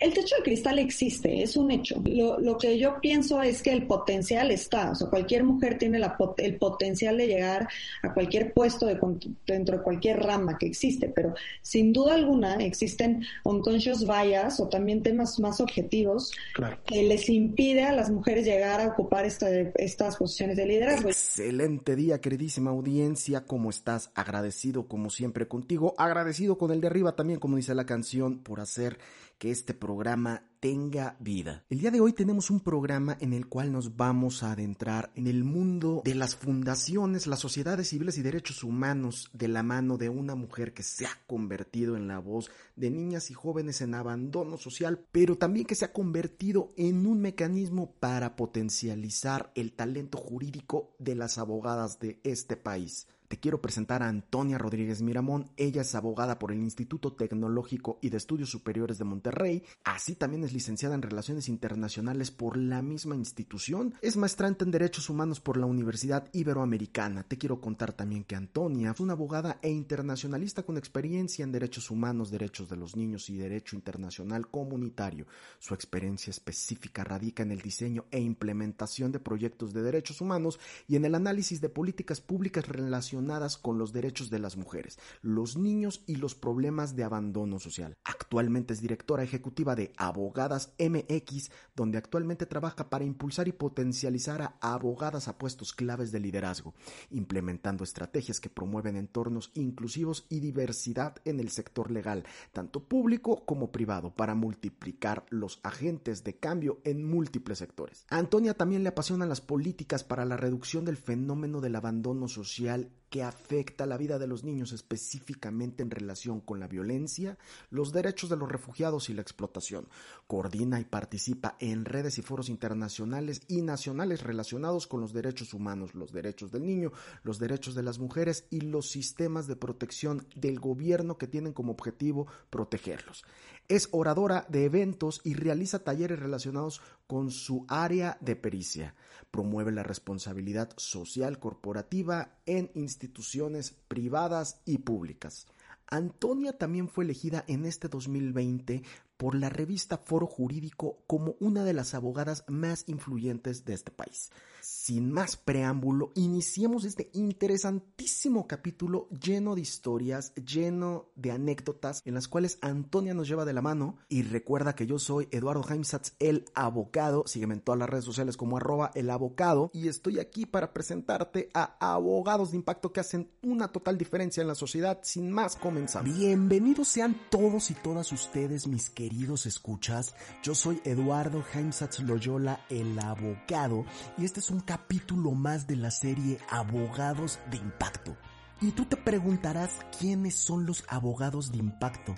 El 0.00 0.14
techo 0.14 0.36
de 0.36 0.42
cristal 0.42 0.78
existe, 0.78 1.42
es 1.42 1.56
un 1.56 1.70
hecho. 1.70 2.00
Lo, 2.04 2.38
lo, 2.38 2.56
que 2.56 2.78
yo 2.78 3.00
pienso 3.00 3.42
es 3.42 3.62
que 3.62 3.72
el 3.72 3.86
potencial 3.86 4.50
está, 4.50 4.92
o 4.92 4.94
sea, 4.94 5.08
cualquier 5.08 5.42
mujer 5.42 5.76
tiene 5.76 5.98
la, 5.98 6.16
el 6.36 6.56
potencial 6.56 7.16
de 7.16 7.26
llegar 7.26 7.68
a 8.02 8.14
cualquier 8.14 8.52
puesto 8.52 8.86
de, 8.86 8.98
dentro 9.46 9.78
de 9.78 9.82
cualquier 9.82 10.20
rama 10.20 10.56
que 10.56 10.66
existe, 10.66 11.08
pero 11.08 11.34
sin 11.62 11.92
duda 11.92 12.14
alguna 12.14 12.56
existen 12.56 13.24
unconscious 13.44 14.06
bias 14.06 14.60
o 14.60 14.68
también 14.68 15.02
temas 15.02 15.38
más 15.40 15.60
objetivos 15.60 16.32
claro. 16.54 16.78
que 16.86 17.02
les 17.02 17.28
impide 17.28 17.82
a 17.82 17.92
las 17.92 18.10
mujeres 18.10 18.44
llegar 18.44 18.80
a 18.80 18.88
ocupar 18.88 19.26
esta, 19.26 19.50
estas 19.50 20.16
posiciones 20.16 20.56
de 20.56 20.66
liderazgo. 20.66 21.08
Excelente 21.08 21.96
día, 21.96 22.20
queridísima 22.20 22.70
audiencia, 22.70 23.44
¿cómo 23.46 23.70
estás? 23.70 24.10
Agradecido 24.14 24.86
como 24.86 25.10
siempre 25.10 25.48
contigo, 25.48 25.94
agradecido 25.98 26.56
con 26.56 26.70
el 26.70 26.80
de 26.80 26.86
arriba 26.86 27.16
también, 27.16 27.40
como 27.40 27.56
dice 27.56 27.74
la 27.74 27.86
canción, 27.86 28.38
por 28.38 28.60
hacer 28.60 28.98
que 29.38 29.50
este 29.50 29.72
programa 29.72 30.42
tenga 30.60 31.16
vida. 31.20 31.64
El 31.70 31.78
día 31.78 31.90
de 31.90 32.00
hoy 32.00 32.12
tenemos 32.12 32.50
un 32.50 32.60
programa 32.60 33.16
en 33.20 33.32
el 33.32 33.46
cual 33.46 33.70
nos 33.70 33.96
vamos 33.96 34.42
a 34.42 34.52
adentrar 34.52 35.12
en 35.14 35.28
el 35.28 35.44
mundo 35.44 36.02
de 36.04 36.16
las 36.16 36.34
fundaciones, 36.34 37.28
las 37.28 37.38
sociedades 37.38 37.88
civiles 37.88 38.18
y 38.18 38.22
derechos 38.22 38.64
humanos 38.64 39.30
de 39.32 39.48
la 39.48 39.62
mano 39.62 39.96
de 39.98 40.08
una 40.08 40.34
mujer 40.34 40.74
que 40.74 40.82
se 40.82 41.06
ha 41.06 41.16
convertido 41.26 41.96
en 41.96 42.08
la 42.08 42.18
voz 42.18 42.50
de 42.74 42.90
niñas 42.90 43.30
y 43.30 43.34
jóvenes 43.34 43.80
en 43.80 43.94
abandono 43.94 44.58
social, 44.58 45.04
pero 45.12 45.38
también 45.38 45.66
que 45.66 45.76
se 45.76 45.84
ha 45.84 45.92
convertido 45.92 46.72
en 46.76 47.06
un 47.06 47.20
mecanismo 47.20 47.92
para 48.00 48.34
potencializar 48.34 49.52
el 49.54 49.72
talento 49.72 50.18
jurídico 50.18 50.94
de 50.98 51.14
las 51.14 51.38
abogadas 51.38 52.00
de 52.00 52.20
este 52.24 52.56
país. 52.56 53.06
Te 53.28 53.38
quiero 53.38 53.60
presentar 53.60 54.02
a 54.02 54.08
Antonia 54.08 54.56
Rodríguez 54.56 55.02
Miramón. 55.02 55.50
Ella 55.58 55.82
es 55.82 55.94
abogada 55.94 56.38
por 56.38 56.50
el 56.50 56.62
Instituto 56.62 57.12
Tecnológico 57.12 57.98
y 58.00 58.08
de 58.08 58.16
Estudios 58.16 58.48
Superiores 58.48 58.96
de 58.96 59.04
Monterrey. 59.04 59.62
Así 59.84 60.14
también 60.14 60.44
es 60.44 60.54
licenciada 60.54 60.94
en 60.94 61.02
Relaciones 61.02 61.50
Internacionales 61.50 62.30
por 62.30 62.56
la 62.56 62.80
misma 62.80 63.16
institución. 63.16 63.92
Es 64.00 64.16
maestrante 64.16 64.64
en 64.64 64.70
Derechos 64.70 65.10
Humanos 65.10 65.40
por 65.40 65.58
la 65.58 65.66
Universidad 65.66 66.30
Iberoamericana. 66.32 67.22
Te 67.22 67.36
quiero 67.36 67.60
contar 67.60 67.92
también 67.92 68.24
que 68.24 68.34
Antonia 68.34 68.92
es 68.92 69.00
una 69.00 69.12
abogada 69.12 69.58
e 69.60 69.68
internacionalista 69.68 70.62
con 70.62 70.78
experiencia 70.78 71.42
en 71.42 71.52
derechos 71.52 71.90
humanos, 71.90 72.30
derechos 72.30 72.70
de 72.70 72.76
los 72.76 72.96
niños 72.96 73.28
y 73.28 73.36
derecho 73.36 73.76
internacional 73.76 74.48
comunitario. 74.48 75.26
Su 75.58 75.74
experiencia 75.74 76.30
específica 76.30 77.04
radica 77.04 77.42
en 77.42 77.52
el 77.52 77.60
diseño 77.60 78.06
e 78.10 78.20
implementación 78.20 79.12
de 79.12 79.20
proyectos 79.20 79.74
de 79.74 79.82
derechos 79.82 80.22
humanos 80.22 80.58
y 80.86 80.96
en 80.96 81.04
el 81.04 81.14
análisis 81.14 81.60
de 81.60 81.68
políticas 81.68 82.22
públicas 82.22 82.66
relacionadas 82.66 83.17
con 83.60 83.78
los 83.78 83.92
derechos 83.92 84.30
de 84.30 84.38
las 84.38 84.56
mujeres, 84.56 84.98
los 85.22 85.56
niños 85.56 86.02
y 86.06 86.16
los 86.16 86.34
problemas 86.34 86.94
de 86.94 87.04
abandono 87.04 87.58
social. 87.58 87.96
Actualmente 88.04 88.74
es 88.74 88.80
directora 88.80 89.24
ejecutiva 89.24 89.74
de 89.74 89.92
Abogadas 89.96 90.72
MX, 90.78 91.50
donde 91.74 91.98
actualmente 91.98 92.46
trabaja 92.46 92.88
para 92.88 93.04
impulsar 93.04 93.48
y 93.48 93.52
potencializar 93.52 94.42
a 94.42 94.56
abogadas 94.60 95.28
a 95.28 95.36
puestos 95.36 95.72
claves 95.72 96.12
de 96.12 96.20
liderazgo, 96.20 96.74
implementando 97.10 97.84
estrategias 97.84 98.40
que 98.40 98.50
promueven 98.50 98.96
entornos 98.96 99.50
inclusivos 99.54 100.26
y 100.28 100.40
diversidad 100.40 101.16
en 101.24 101.40
el 101.40 101.50
sector 101.50 101.90
legal, 101.90 102.24
tanto 102.52 102.84
público 102.84 103.44
como 103.44 103.72
privado, 103.72 104.14
para 104.14 104.34
multiplicar 104.34 105.26
los 105.30 105.60
agentes 105.62 106.22
de 106.24 106.36
cambio 106.36 106.80
en 106.84 107.04
múltiples 107.04 107.58
sectores. 107.58 108.06
A 108.10 108.18
Antonia 108.18 108.54
también 108.54 108.82
le 108.82 108.90
apasionan 108.90 109.28
las 109.28 109.40
políticas 109.40 110.04
para 110.04 110.24
la 110.24 110.36
reducción 110.36 110.84
del 110.84 110.96
fenómeno 110.96 111.60
del 111.60 111.76
abandono 111.76 112.28
social 112.28 112.90
que 113.10 113.22
afecta 113.22 113.86
la 113.86 113.96
vida 113.96 114.18
de 114.18 114.26
los 114.26 114.44
niños 114.44 114.72
específicamente 114.72 115.82
en 115.82 115.90
relación 115.90 116.40
con 116.40 116.60
la 116.60 116.68
violencia, 116.68 117.38
los 117.70 117.92
derechos 117.92 118.30
de 118.30 118.36
los 118.36 118.50
refugiados 118.50 119.08
y 119.08 119.14
la 119.14 119.22
explotación. 119.22 119.88
Coordina 120.26 120.80
y 120.80 120.84
participa 120.84 121.56
en 121.60 121.84
redes 121.84 122.18
y 122.18 122.22
foros 122.22 122.48
internacionales 122.48 123.42
y 123.48 123.62
nacionales 123.62 124.22
relacionados 124.22 124.86
con 124.86 125.00
los 125.00 125.12
derechos 125.12 125.54
humanos, 125.54 125.94
los 125.94 126.12
derechos 126.12 126.52
del 126.52 126.66
niño, 126.66 126.92
los 127.22 127.38
derechos 127.38 127.74
de 127.74 127.82
las 127.82 127.98
mujeres 127.98 128.46
y 128.50 128.60
los 128.60 128.88
sistemas 128.90 129.46
de 129.46 129.56
protección 129.56 130.26
del 130.34 130.60
gobierno 130.60 131.18
que 131.18 131.26
tienen 131.26 131.52
como 131.52 131.72
objetivo 131.72 132.26
protegerlos. 132.50 133.24
Es 133.68 133.90
oradora 133.92 134.46
de 134.48 134.64
eventos 134.64 135.20
y 135.24 135.34
realiza 135.34 135.84
talleres 135.84 136.18
relacionados 136.18 136.80
con 137.06 137.30
su 137.30 137.66
área 137.68 138.16
de 138.22 138.34
pericia. 138.34 138.94
Promueve 139.30 139.72
la 139.72 139.82
responsabilidad 139.82 140.70
social 140.78 141.38
corporativa 141.38 142.38
en 142.46 142.70
instituciones 142.74 143.72
privadas 143.86 144.62
y 144.64 144.78
públicas. 144.78 145.46
Antonia 145.86 146.56
también 146.56 146.88
fue 146.88 147.04
elegida 147.04 147.44
en 147.46 147.66
este 147.66 147.88
2020 147.88 148.82
por 149.18 149.34
la 149.34 149.50
revista 149.50 149.98
Foro 149.98 150.26
Jurídico 150.26 151.00
como 151.06 151.34
una 151.40 151.64
de 151.64 151.74
las 151.74 151.92
abogadas 151.92 152.44
más 152.46 152.84
influyentes 152.86 153.64
de 153.64 153.74
este 153.74 153.90
país. 153.90 154.30
Sin 154.60 155.12
más 155.12 155.36
preámbulo, 155.36 156.12
iniciemos 156.14 156.84
este 156.84 157.10
interesantísimo 157.12 158.46
capítulo 158.46 159.08
lleno 159.08 159.54
de 159.54 159.60
historias, 159.60 160.32
lleno 160.34 161.06
de 161.16 161.32
anécdotas 161.32 162.02
en 162.04 162.14
las 162.14 162.28
cuales 162.28 162.58
Antonia 162.60 163.12
nos 163.12 163.28
lleva 163.28 163.44
de 163.44 163.52
la 163.52 163.62
mano 163.62 163.96
y 164.08 164.22
recuerda 164.22 164.74
que 164.74 164.86
yo 164.86 164.98
soy 164.98 165.28
Eduardo 165.30 165.64
Heimsatz, 165.68 166.12
el 166.20 166.44
abogado, 166.54 167.24
sígueme 167.26 167.54
en 167.54 167.60
todas 167.60 167.78
las 167.78 167.90
redes 167.90 168.04
sociales 168.04 168.36
como 168.36 168.56
arroba 168.56 168.92
el 168.94 169.10
abogado 169.10 169.70
y 169.74 169.88
estoy 169.88 170.20
aquí 170.20 170.46
para 170.46 170.72
presentarte 170.72 171.50
a 171.54 171.76
abogados 171.80 172.52
de 172.52 172.58
impacto 172.58 172.92
que 172.92 173.00
hacen 173.00 173.30
una 173.42 173.68
total 173.68 173.98
diferencia 173.98 174.42
en 174.42 174.48
la 174.48 174.54
sociedad. 174.54 175.00
Sin 175.02 175.30
más, 175.32 175.56
comenzamos. 175.56 176.16
Bienvenidos 176.16 176.86
sean 176.86 177.16
todos 177.30 177.70
y 177.70 177.74
todas 177.74 178.12
ustedes, 178.12 178.68
mis 178.68 178.90
queridos 178.90 179.07
escuchas. 179.46 180.14
Yo 180.42 180.54
soy 180.54 180.80
Eduardo 180.84 181.44
Heimsatz 181.52 182.00
Loyola, 182.00 182.60
el 182.68 182.98
abogado, 182.98 183.84
y 184.16 184.24
este 184.24 184.40
es 184.40 184.50
un 184.50 184.60
capítulo 184.60 185.32
más 185.32 185.66
de 185.66 185.76
la 185.76 185.90
serie 185.90 186.38
Abogados 186.48 187.38
de 187.50 187.56
Impacto. 187.56 188.16
Y 188.60 188.72
tú 188.72 188.84
te 188.84 188.96
preguntarás 188.96 189.78
quiénes 189.98 190.34
son 190.34 190.66
los 190.66 190.84
abogados 190.88 191.52
de 191.52 191.58
impacto. 191.58 192.14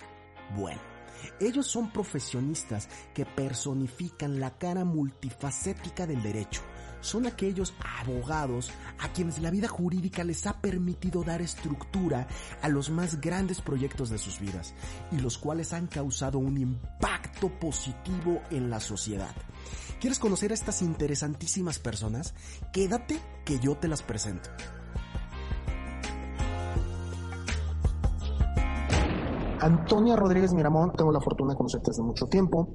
Bueno, 0.57 0.81
ellos 1.39 1.67
son 1.67 1.93
profesionistas 1.93 2.89
que 3.15 3.27
personifican 3.27 4.41
la 4.41 4.57
cara 4.57 4.85
multifacética 4.85 6.07
del 6.07 6.23
derecho. 6.23 6.63
Son 7.01 7.27
aquellos 7.27 7.75
abogados 8.01 8.71
a 8.99 9.13
quienes 9.13 9.39
la 9.39 9.51
vida 9.51 9.69
jurídica 9.69 10.25
les 10.25 10.47
ha 10.47 10.61
permitido 10.61 11.23
dar 11.23 11.41
estructura 11.41 12.29
a 12.63 12.69
los 12.69 12.91
más 12.91 13.21
grandes 13.21 13.61
proyectos 13.61 14.11
de 14.11 14.19
sus 14.19 14.39
vidas 14.41 14.75
y 15.11 15.19
los 15.19 15.39
cuales 15.39 15.73
han 15.73 15.87
causado 15.87 16.39
un 16.39 16.59
impacto 16.59 17.49
positivo 17.59 18.43
en 18.51 18.71
la 18.71 18.81
sociedad. 18.81 19.35
¿Quieres 20.01 20.19
conocer 20.19 20.51
a 20.51 20.55
estas 20.55 20.83
interesantísimas 20.83 21.79
personas? 21.79 22.35
Quédate 22.73 23.21
que 23.45 23.59
yo 23.59 23.77
te 23.77 23.89
las 23.89 24.03
presento. 24.03 24.51
Antonia 29.61 30.17
Rodríguez 30.17 30.55
Miramón, 30.55 30.93
tengo 30.97 31.13
la 31.13 31.21
fortuna 31.21 31.53
de 31.53 31.57
conocerte 31.59 31.91
desde 31.91 32.03
mucho 32.03 32.27
tiempo. 32.27 32.75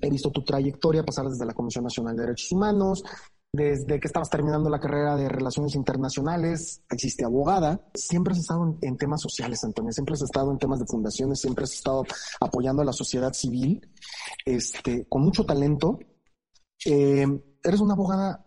He 0.00 0.08
visto 0.08 0.30
tu 0.30 0.44
trayectoria 0.44 1.04
pasar 1.04 1.28
desde 1.28 1.44
la 1.44 1.52
Comisión 1.52 1.82
Nacional 1.82 2.14
de 2.14 2.22
Derechos 2.22 2.52
Humanos, 2.52 3.02
desde 3.52 4.00
que 4.00 4.06
estabas 4.06 4.30
terminando 4.30 4.70
la 4.70 4.80
carrera 4.80 5.14
de 5.14 5.28
Relaciones 5.28 5.74
Internacionales, 5.74 6.82
existe 6.90 7.24
abogada. 7.24 7.86
Siempre 7.94 8.32
has 8.32 8.40
estado 8.40 8.64
en, 8.64 8.78
en, 8.80 8.96
temas 8.96 9.20
sociales, 9.20 9.62
Antonia. 9.62 9.92
Siempre 9.92 10.14
has 10.14 10.22
estado 10.22 10.50
en 10.50 10.58
temas 10.58 10.80
de 10.80 10.86
fundaciones, 10.86 11.40
siempre 11.40 11.64
has 11.64 11.74
estado 11.74 12.04
apoyando 12.40 12.80
a 12.80 12.86
la 12.86 12.94
sociedad 12.94 13.32
civil, 13.34 13.86
este, 14.46 15.06
con 15.06 15.22
mucho 15.22 15.44
talento. 15.44 15.98
Eh, 16.86 17.26
eres 17.62 17.80
una 17.80 17.92
abogada 17.92 18.46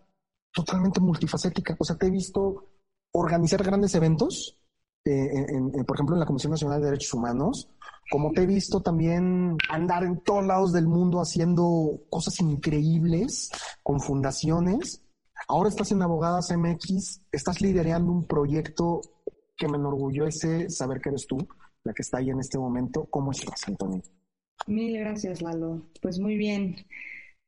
totalmente 0.52 1.00
multifacética. 1.00 1.76
O 1.78 1.84
sea, 1.84 1.96
te 1.96 2.06
he 2.06 2.10
visto 2.10 2.72
organizar 3.12 3.62
grandes 3.62 3.94
eventos, 3.94 4.60
eh, 5.06 5.46
en, 5.48 5.72
en, 5.74 5.84
por 5.84 5.96
ejemplo, 5.96 6.14
en 6.16 6.20
la 6.20 6.26
Comisión 6.26 6.50
Nacional 6.50 6.80
de 6.80 6.86
Derechos 6.86 7.14
Humanos, 7.14 7.68
como 8.10 8.32
te 8.32 8.42
he 8.42 8.46
visto 8.46 8.80
también 8.80 9.56
andar 9.68 10.04
en 10.04 10.20
todos 10.20 10.44
lados 10.46 10.72
del 10.72 10.86
mundo 10.86 11.20
haciendo 11.20 12.02
cosas 12.08 12.40
increíbles 12.40 13.50
con 13.82 14.00
fundaciones. 14.00 15.02
Ahora 15.48 15.68
estás 15.68 15.92
en 15.92 16.02
Abogadas 16.02 16.50
MX, 16.56 17.22
estás 17.32 17.60
liderando 17.60 18.12
un 18.12 18.24
proyecto 18.24 19.00
que 19.56 19.68
me 19.68 19.76
enorgullece 19.76 20.70
saber 20.70 21.00
que 21.00 21.08
eres 21.08 21.26
tú, 21.26 21.38
la 21.82 21.92
que 21.92 22.02
está 22.02 22.18
ahí 22.18 22.30
en 22.30 22.40
este 22.40 22.58
momento. 22.58 23.06
¿Cómo 23.10 23.32
estás, 23.32 23.66
Antonio? 23.66 24.02
Mil 24.66 24.98
gracias, 24.98 25.42
Lalo. 25.42 25.82
Pues 26.00 26.18
muy 26.18 26.36
bien. 26.36 26.76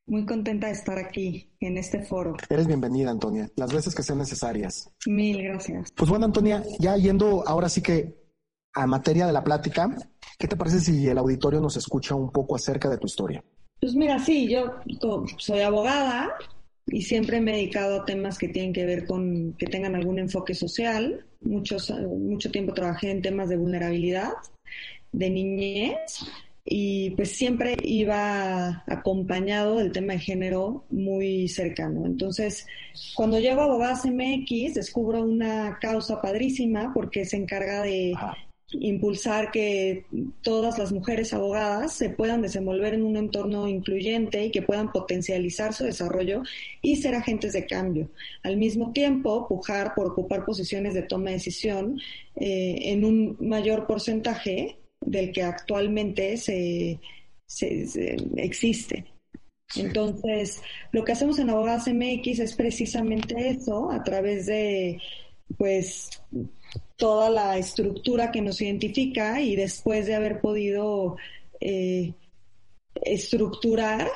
Muy 0.09 0.25
contenta 0.25 0.69
de 0.69 0.73
estar 0.73 0.99
aquí 0.99 1.51
en 1.61 1.77
este 1.77 2.03
foro. 2.03 2.35
Eres 2.49 2.67
bienvenida, 2.67 3.11
Antonia, 3.11 3.51
las 3.57 3.71
veces 3.75 3.95
que 3.95 4.03
sean 4.03 4.17
necesarias. 4.17 4.91
Mil 5.05 5.43
gracias. 5.43 5.93
Pues 5.93 6.09
bueno, 6.09 6.25
Antonia, 6.25 6.65
ya 6.79 6.97
yendo 6.97 7.47
ahora 7.47 7.69
sí 7.69 7.83
que 7.83 8.17
a 8.73 8.87
materia 8.87 9.27
de 9.27 9.35
la 9.35 9.45
plática, 9.45 9.95
¿qué 10.39 10.49
te 10.49 10.57
parece 10.57 10.81
si 10.81 11.07
el 11.07 11.19
auditorio 11.19 11.61
nos 11.61 11.77
escucha 11.77 12.15
un 12.15 12.33
poco 12.33 12.57
acerca 12.57 12.89
de 12.89 12.97
tu 12.97 13.07
historia? 13.07 13.45
Pues 13.83 13.95
mira, 13.95 14.19
sí, 14.19 14.49
yo 14.49 14.77
soy 15.37 15.61
abogada 15.61 16.31
y 16.87 17.03
siempre 17.03 17.43
me 17.43 17.53
he 17.53 17.57
dedicado 17.57 18.01
a 18.01 18.05
temas 18.07 18.39
que 18.39 18.49
tienen 18.49 18.73
que 18.73 18.87
ver 18.87 19.07
con 19.07 19.53
que 19.59 19.67
tengan 19.67 19.95
algún 19.95 20.19
enfoque 20.19 20.55
social. 20.55 21.27
Muchos, 21.43 21.91
mucho 21.91 22.51
tiempo 22.51 22.73
trabajé 22.73 23.11
en 23.11 23.21
temas 23.21 23.51
de 23.51 23.59
vulnerabilidad, 23.59 24.33
de 25.13 25.29
niñez 25.29 26.25
y 26.71 27.11
pues 27.11 27.33
siempre 27.33 27.77
iba 27.83 28.85
acompañado 28.87 29.77
del 29.77 29.91
tema 29.91 30.13
de 30.13 30.19
género 30.19 30.85
muy 30.91 31.49
cercano. 31.49 32.05
Entonces, 32.05 32.67
cuando 33.15 33.39
llego 33.41 33.63
a 33.63 33.65
Abogadas 33.65 34.05
MX, 34.05 34.75
descubro 34.75 35.23
una 35.23 35.79
causa 35.81 36.21
padrísima 36.21 36.93
porque 36.93 37.25
se 37.25 37.39
encarga 37.39 37.83
de 37.83 38.15
impulsar 38.71 39.51
que 39.51 40.05
todas 40.43 40.79
las 40.79 40.93
mujeres 40.93 41.33
abogadas 41.33 41.95
se 41.95 42.11
puedan 42.11 42.43
desenvolver 42.43 42.93
en 42.93 43.03
un 43.03 43.17
entorno 43.17 43.67
incluyente 43.67 44.45
y 44.45 44.51
que 44.51 44.61
puedan 44.61 44.93
potencializar 44.93 45.73
su 45.73 45.85
desarrollo 45.85 46.43
y 46.83 46.97
ser 46.97 47.15
agentes 47.15 47.55
de 47.55 47.65
cambio. 47.65 48.11
Al 48.43 48.59
mismo 48.59 48.93
tiempo, 48.93 49.49
pujar 49.49 49.95
por 49.95 50.09
ocupar 50.09 50.45
posiciones 50.45 50.93
de 50.93 51.01
toma 51.01 51.31
de 51.31 51.37
decisión 51.37 51.99
eh, 52.37 52.77
en 52.93 53.07
un 53.07 53.39
mayor 53.41 53.87
porcentaje 53.87 54.77
del 55.11 55.33
que 55.33 55.43
actualmente 55.43 56.37
se, 56.37 56.99
existe. 58.37 59.05
Entonces, 59.77 60.63
lo 60.93 61.05
que 61.05 61.13
hacemos 61.13 61.39
en 61.39 61.51
Abogadas 61.51 61.89
MX 61.89 62.39
es 62.41 62.55
precisamente 62.55 63.51
eso, 63.51 63.91
a 63.91 64.03
través 64.03 64.47
de, 64.47 64.99
pues, 65.57 66.11
toda 66.97 67.31
la 67.31 67.59
estructura 67.59 68.31
que 68.31 68.41
nos 68.41 68.61
identifica 68.61 69.41
y 69.41 69.57
después 69.57 70.07
de 70.07 70.15
haber 70.15 70.41
podido 70.41 71.17
eh, 71.61 72.15
estructurar 73.03 74.11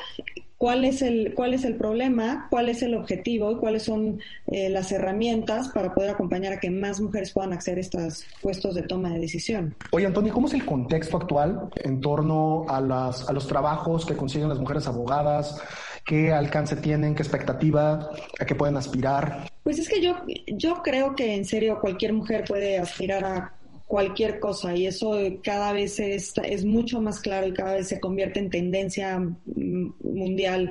cuál 0.62 0.84
es 0.84 1.02
el 1.02 1.34
cuál 1.34 1.54
es 1.54 1.64
el 1.64 1.74
problema, 1.74 2.46
cuál 2.48 2.68
es 2.68 2.82
el 2.82 2.94
objetivo 2.94 3.50
y 3.50 3.56
cuáles 3.56 3.82
son 3.82 4.20
eh, 4.46 4.68
las 4.68 4.92
herramientas 4.92 5.70
para 5.70 5.92
poder 5.92 6.10
acompañar 6.10 6.52
a 6.52 6.60
que 6.60 6.70
más 6.70 7.00
mujeres 7.00 7.32
puedan 7.32 7.52
acceder 7.52 7.78
a 7.78 7.80
estos 7.80 8.24
puestos 8.40 8.76
de 8.76 8.82
toma 8.82 9.10
de 9.10 9.18
decisión. 9.18 9.74
Oye, 9.90 10.06
Antonio, 10.06 10.32
¿cómo 10.32 10.46
es 10.46 10.54
el 10.54 10.64
contexto 10.64 11.16
actual 11.16 11.68
en 11.74 12.00
torno 12.00 12.64
a, 12.68 12.80
las, 12.80 13.28
a 13.28 13.32
los 13.32 13.48
trabajos 13.48 14.06
que 14.06 14.14
consiguen 14.14 14.48
las 14.48 14.60
mujeres 14.60 14.86
abogadas? 14.86 15.60
¿Qué 16.04 16.30
alcance 16.30 16.76
tienen? 16.76 17.16
¿Qué 17.16 17.22
expectativa? 17.24 18.10
¿A 18.38 18.46
qué 18.46 18.54
pueden 18.54 18.76
aspirar? 18.76 19.50
Pues 19.64 19.80
es 19.80 19.88
que 19.88 20.00
yo, 20.00 20.14
yo 20.46 20.80
creo 20.84 21.16
que 21.16 21.34
en 21.34 21.44
serio 21.44 21.80
cualquier 21.80 22.12
mujer 22.12 22.44
puede 22.46 22.78
aspirar 22.78 23.24
a 23.24 23.52
cualquier 23.92 24.40
cosa 24.40 24.74
y 24.74 24.86
eso 24.86 25.12
cada 25.44 25.74
vez 25.74 26.00
es, 26.00 26.32
es 26.42 26.64
mucho 26.64 27.02
más 27.02 27.20
claro 27.20 27.46
y 27.46 27.52
cada 27.52 27.74
vez 27.74 27.88
se 27.88 28.00
convierte 28.00 28.40
en 28.40 28.48
tendencia 28.48 29.20
mundial. 29.44 30.70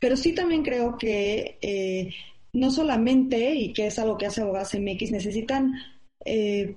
Pero 0.00 0.16
sí 0.16 0.32
también 0.32 0.62
creo 0.62 0.96
que 0.96 1.58
eh, 1.60 2.14
no 2.54 2.70
solamente, 2.70 3.54
y 3.56 3.74
que 3.74 3.88
es 3.88 3.98
algo 3.98 4.16
que 4.16 4.24
hace 4.24 4.40
Abogadas 4.40 4.74
MX, 4.74 5.10
necesitan 5.10 5.74
eh, 6.24 6.76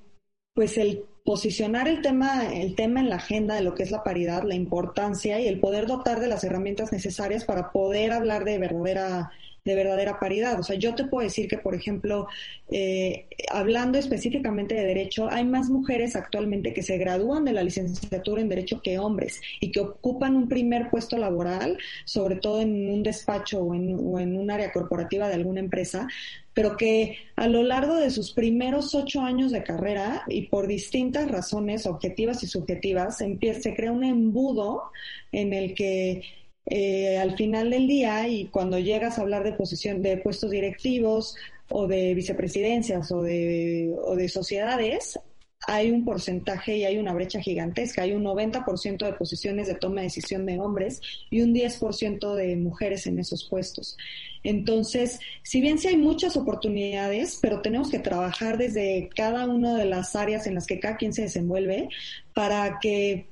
pues 0.54 0.78
el 0.78 1.06
posicionar 1.24 1.88
el 1.88 2.02
tema, 2.02 2.54
el 2.54 2.76
tema 2.76 3.00
en 3.00 3.08
la 3.08 3.16
agenda 3.16 3.56
de 3.56 3.62
lo 3.62 3.74
que 3.74 3.84
es 3.84 3.92
la 3.92 4.04
paridad, 4.04 4.44
la 4.44 4.56
importancia 4.56 5.40
y 5.40 5.48
el 5.48 5.62
poder 5.62 5.88
dotar 5.88 6.20
de 6.20 6.28
las 6.28 6.44
herramientas 6.44 6.92
necesarias 6.92 7.46
para 7.46 7.72
poder 7.72 8.12
hablar 8.12 8.44
de 8.44 8.58
verdadera 8.58 9.32
de 9.66 9.76
verdadera 9.76 10.20
paridad. 10.20 10.60
O 10.60 10.64
sea, 10.64 10.76
yo 10.78 10.96
te 10.96 11.06
puedo 11.06 11.24
decir 11.24 11.48
que, 11.48 11.58
por 11.58 11.76
ejemplo, 11.76 12.28
eh, 12.72 13.28
hablando 13.52 13.98
específicamente 13.98 14.76
de 14.76 14.84
derecho, 14.84 15.30
hay 15.30 15.46
más 15.46 15.70
mujeres 15.70 16.16
actualmente 16.16 16.74
que 16.74 16.84
se 16.84 16.98
gradúan 16.98 17.46
de 17.46 17.54
la 17.54 17.64
licenciatura 17.64 18.42
en 18.42 18.50
derecho 18.50 18.82
que 18.82 19.00
hombres 19.00 19.42
y 19.60 19.72
que 19.72 19.80
ocupan 19.80 20.36
un 20.36 20.48
primer 20.48 20.90
puesto 20.90 21.18
laboral, 21.18 21.78
sobre 22.06 22.38
todo 22.38 22.62
en 22.62 22.90
un 22.90 23.04
despacho 23.04 23.62
o 23.62 23.76
en, 23.76 24.38
un 24.38 24.52
área 24.52 24.72
corporativa 24.72 25.28
de 25.28 25.36
alguna 25.36 25.60
empresa, 25.60 26.08
pero 26.54 26.76
que 26.76 27.18
a 27.36 27.48
lo 27.48 27.64
largo 27.64 27.96
de 27.96 28.10
sus 28.10 28.34
primeros 28.34 28.94
ocho 28.96 29.22
años 29.22 29.52
de 29.52 29.64
carrera 29.64 30.24
y 30.28 30.44
por 30.44 30.68
distintas 30.68 31.30
razones 31.30 31.86
objetivas 31.86 32.44
y 32.44 32.48
subjetivas, 32.48 33.18
se 33.18 33.76
crea 33.76 33.92
un 33.92 34.04
embudo 34.04 34.92
en 35.32 35.54
el 35.54 35.74
que 35.74 36.22
eh, 36.70 37.18
al 37.18 37.36
final 37.36 37.70
del 37.70 37.88
día 37.88 38.28
y 38.28 38.46
cuando 38.46 38.78
llegas 38.80 39.18
a 39.18 39.22
hablar 39.22 39.44
de 39.44 39.54
posición 39.54 40.02
de 40.02 40.18
puestos 40.18 40.52
directivos 40.52 41.36
o 41.70 41.88
de 41.88 42.14
vicepresidencias 42.14 43.12
o 43.12 43.22
de, 43.22 43.96
o 44.04 44.16
de 44.16 44.30
sociedades, 44.30 45.20
hay 45.68 45.92
un 45.92 46.06
porcentaje 46.06 46.78
y 46.78 46.86
hay 46.86 46.98
una 46.98 47.14
brecha 47.14 47.42
gigantesca. 47.42 48.04
Hay 48.04 48.14
un 48.14 48.24
90% 48.24 49.06
de 49.06 49.14
posiciones 49.14 49.68
de 49.68 49.76
toma 49.76 49.98
de 49.98 50.04
decisión 50.04 50.46
de 50.46 50.60
hombres 50.60 51.02
y 51.30 51.42
un 51.42 51.54
10% 51.54 52.34
de 52.36 52.56
mujeres 52.56 53.08
en 53.08 53.20
esos 53.20 53.44
puestos. 53.50 53.98
Entonces, 54.44 55.20
si 55.44 55.60
bien 55.60 55.78
sí 55.78 55.90
hay 55.90 55.98
muchas 55.98 56.38
oportunidades, 56.38 57.40
pero 57.42 57.62
tenemos 57.62 57.90
que 57.90 58.00
trabajar 58.00 58.58
desde 58.58 59.10
cada 59.16 59.46
una 59.48 59.78
de 59.78 59.86
las 59.86 60.16
áreas 60.16 60.48
en 60.48 60.56
las 60.56 60.66
que 60.66 60.80
cada 60.80 60.98
quien 60.98 61.14
se 61.14 61.24
desenvuelve 61.24 61.90
para 62.34 62.80
que 62.80 63.28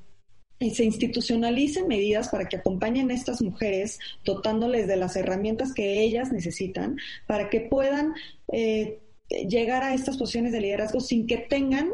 se 0.60 0.84
institucionalicen 0.84 1.88
medidas 1.88 2.30
para 2.30 2.48
que 2.48 2.58
acompañen 2.58 3.12
a 3.12 3.14
estas 3.14 3.42
mujeres, 3.42 4.00
dotándoles 4.26 4.88
de 4.88 4.98
las 4.98 5.16
herramientas 5.16 5.74
que 5.74 6.02
ellas 6.04 6.32
necesitan 6.32 6.98
para 7.28 7.50
que 7.50 7.62
puedan 7.62 8.14
eh, 8.52 9.00
llegar 9.30 9.84
a 9.84 9.94
estas 9.94 10.18
posiciones 10.18 10.52
de 10.52 10.62
liderazgo 10.62 11.00
sin 11.00 11.28
que 11.28 11.38
tengan 11.38 11.90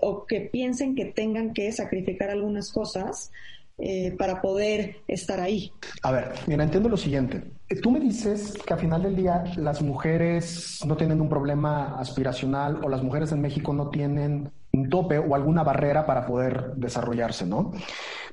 o 0.00 0.26
que 0.26 0.40
piensen 0.40 0.94
que 0.94 1.06
tengan 1.06 1.52
que 1.52 1.70
sacrificar 1.72 2.30
algunas 2.30 2.72
cosas 2.72 3.30
eh, 3.78 4.14
para 4.18 4.42
poder 4.42 4.96
estar 5.06 5.38
ahí. 5.38 5.70
A 6.02 6.10
ver, 6.10 6.32
mira, 6.48 6.64
entiendo 6.64 6.88
lo 6.88 6.96
siguiente. 6.96 7.44
Tú 7.80 7.92
me 7.92 8.00
dices 8.00 8.54
que 8.66 8.74
al 8.74 8.80
final 8.80 9.04
del 9.04 9.14
día 9.14 9.44
las 9.56 9.82
mujeres 9.82 10.80
no 10.84 10.96
tienen 10.96 11.20
un 11.20 11.28
problema 11.28 11.96
aspiracional 11.98 12.80
o 12.82 12.88
las 12.88 13.04
mujeres 13.04 13.30
en 13.30 13.40
México 13.40 13.72
no 13.72 13.90
tienen 13.90 14.50
un 14.72 14.88
tope 14.88 15.18
o 15.18 15.34
alguna 15.34 15.62
barrera 15.62 16.06
para 16.06 16.26
poder 16.26 16.72
desarrollarse, 16.76 17.46
¿no? 17.46 17.72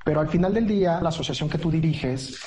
Pero 0.04 0.20
al 0.20 0.28
final 0.28 0.54
del 0.54 0.68
día, 0.68 1.00
la 1.02 1.10
asociación 1.10 1.50
que 1.50 1.58
tú 1.58 1.72
diriges, 1.72 2.40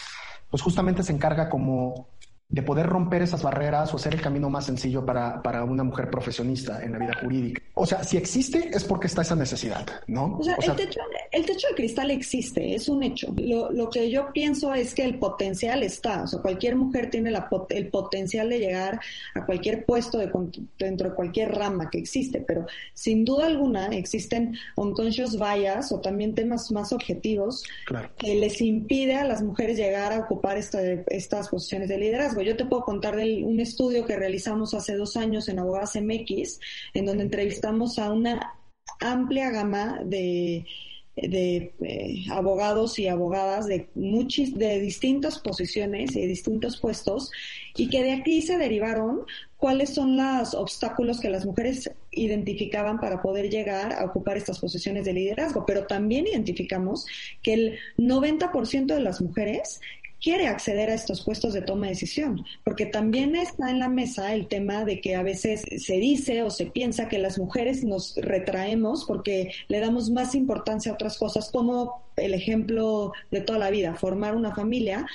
pues 0.51 0.63
justamente 0.63 1.03
se 1.03 1.13
encarga 1.13 1.49
como 1.49 2.09
de 2.51 2.63
poder 2.63 2.87
romper 2.87 3.21
esas 3.21 3.43
barreras 3.43 3.93
o 3.93 3.97
hacer 3.97 4.15
el 4.15 4.23
camino 4.23 4.49
más 4.49 4.65
sencillo 4.65 5.05
para, 5.05 5.43
para, 5.43 5.65
una 5.65 5.85
mujer 5.85 6.09
profesionista 6.09 6.83
en 6.83 6.93
la 6.93 6.99
vida 6.99 7.13
jurídica. 7.21 7.61
O 7.75 7.85
sea, 7.85 8.03
si 8.03 8.17
existe 8.17 8.71
es 8.73 8.85
porque 8.85 9.07
está 9.07 9.21
esa 9.21 9.37
necesidad, 9.37 9.87
¿no? 10.07 10.39
O 10.39 10.43
sea, 10.43 10.55
el, 10.55 10.75
techo, 10.75 11.01
el, 11.31 11.45
techo, 11.45 11.69
de 11.69 11.75
cristal 11.75 12.11
existe, 12.11 12.75
es 12.75 12.89
un 12.89 13.03
hecho. 13.03 13.35
Lo, 13.37 13.71
lo, 13.71 13.91
que 13.91 14.11
yo 14.11 14.33
pienso 14.33 14.73
es 14.73 14.95
que 14.95 15.05
el 15.05 15.19
potencial 15.19 15.83
está, 15.83 16.23
o 16.23 16.27
sea, 16.27 16.41
cualquier 16.41 16.77
mujer 16.77 17.11
tiene 17.11 17.31
la, 17.31 17.51
el 17.69 17.89
potencial 17.89 18.49
de 18.49 18.59
llegar 18.61 18.99
a 19.35 19.45
cualquier 19.45 19.85
puesto 19.85 20.17
de, 20.17 20.31
dentro 20.79 21.11
de 21.11 21.15
cualquier 21.15 21.55
rama 21.55 21.91
que 21.91 21.99
existe, 21.99 22.41
pero 22.41 22.67
sin 22.95 23.27
duda 23.27 23.47
alguna 23.47 23.89
existen 23.89 24.57
unconscious 24.75 25.39
bias 25.39 25.93
o 25.93 26.01
también 26.01 26.35
temas 26.35 26.73
más 26.73 26.95
objetivos 26.95 27.63
que 28.17 28.35
les 28.37 28.61
impide 28.63 29.17
a 29.17 29.25
las 29.25 29.43
mujeres 29.43 29.77
llegar 29.77 30.15
a 30.15 30.21
ocupar 30.21 30.57
estas 30.57 31.49
posiciones 31.51 31.91
de 31.91 31.99
liderazgo. 31.99 32.38
Yo 32.43 32.57
te 32.57 32.65
puedo 32.65 32.83
contar 32.83 33.17
de 33.17 33.45
un 33.45 33.61
estudio 33.61 34.05
que 34.05 34.17
realizamos 34.17 34.75
hace 34.75 34.95
dos 34.95 35.17
años 35.17 35.49
en 35.49 35.59
Abogadas 35.59 35.97
MX, 35.97 36.61
en 36.95 37.07
donde 37.07 37.25
entrevistamos 37.25 37.99
a 37.99 38.13
una 38.13 38.55
amplia 39.01 39.51
gama 39.51 40.01
de, 40.05 40.65
eh, 41.17 42.25
abogados 42.31 42.99
y 42.99 43.09
abogadas 43.09 43.67
de 43.67 43.89
muchis, 43.95 44.57
de 44.57 44.81
distintas 44.81 45.39
posiciones 45.41 46.15
y 46.15 46.27
distintos 46.27 46.79
puestos 46.79 47.33
y 47.77 47.89
que 47.89 48.03
de 48.03 48.13
aquí 48.13 48.41
se 48.43 48.57
derivaron 48.57 49.25
cuáles 49.57 49.95
son 49.95 50.17
los 50.17 50.55
obstáculos 50.55 51.21
que 51.21 51.31
las 51.31 51.45
mujeres 51.45 51.91
identificaban 52.13 53.01
para 53.01 53.21
poder 53.21 53.51
llegar 53.51 53.93
a 53.93 54.05
ocupar 54.05 54.37
estas 54.37 54.61
posiciones 54.61 55.05
de 55.05 55.13
liderazgo, 55.13 55.67
pero 55.67 55.87
también 55.87 56.27
identificamos 56.29 57.05
que 57.43 57.55
el 57.55 57.79
90% 57.97 58.87
de 58.87 59.01
las 59.01 59.21
mujeres 59.21 59.81
quiere 60.21 60.49
acceder 60.49 60.91
a 60.91 60.95
estos 60.95 61.23
puestos 61.23 61.53
de 61.53 61.63
toma 61.63 61.87
de 61.87 61.93
decisión, 61.93 62.45
porque 62.65 62.87
también 62.87 63.37
está 63.37 63.71
en 63.71 63.79
la 63.79 63.89
mesa 63.89 64.35
el 64.35 64.49
tema 64.49 64.85
de 64.85 65.01
que 65.01 65.15
a 65.15 65.23
veces 65.23 65.63
se 65.85 65.95
dice 65.95 66.43
o 66.43 66.51
se 66.51 66.67
piensa 66.67 67.09
que 67.09 67.19
las 67.19 67.39
mujeres 67.39 67.85
nos 67.85 68.17
retraemos 68.17 69.05
porque 69.05 69.53
le 69.69 69.81
damos 69.81 70.11
más 70.11 70.35
importancia 70.35 70.93
a 70.93 70.95
otras 70.95 71.19
cosas, 71.19 71.51
como 71.51 72.03
el 72.17 72.35
ejemplo 72.35 73.13
de 73.31 73.41
toda 73.41 73.59
la 73.59 73.71
vida, 73.71 73.95
formar 73.95 74.35
una 74.35 74.55
familia, 74.55 75.07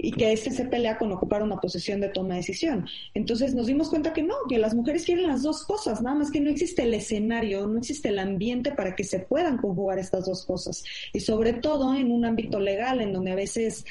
y 0.00 0.12
que 0.12 0.32
este 0.32 0.50
se 0.50 0.64
pelea 0.64 0.98
con 0.98 1.12
ocupar 1.12 1.42
una 1.42 1.56
posición 1.56 2.00
de 2.00 2.08
toma 2.08 2.34
de 2.34 2.40
decisión. 2.40 2.86
Entonces 3.14 3.54
nos 3.54 3.66
dimos 3.66 3.88
cuenta 3.88 4.12
que 4.12 4.22
no, 4.22 4.34
que 4.48 4.58
las 4.58 4.74
mujeres 4.74 5.04
quieren 5.04 5.26
las 5.26 5.42
dos 5.42 5.64
cosas, 5.64 6.02
nada 6.02 6.16
más 6.16 6.30
que 6.30 6.40
no 6.40 6.50
existe 6.50 6.82
el 6.82 6.94
escenario, 6.94 7.66
no 7.66 7.78
existe 7.78 8.08
el 8.08 8.18
ambiente 8.18 8.72
para 8.72 8.94
que 8.94 9.04
se 9.04 9.20
puedan 9.20 9.58
conjugar 9.58 9.98
estas 9.98 10.26
dos 10.26 10.44
cosas. 10.44 10.84
Y 11.12 11.20
sobre 11.20 11.54
todo 11.54 11.94
en 11.94 12.10
un 12.10 12.24
ámbito 12.24 12.60
legal 12.60 13.00
en 13.00 13.12
donde 13.12 13.32
a 13.32 13.36
veces 13.36 13.84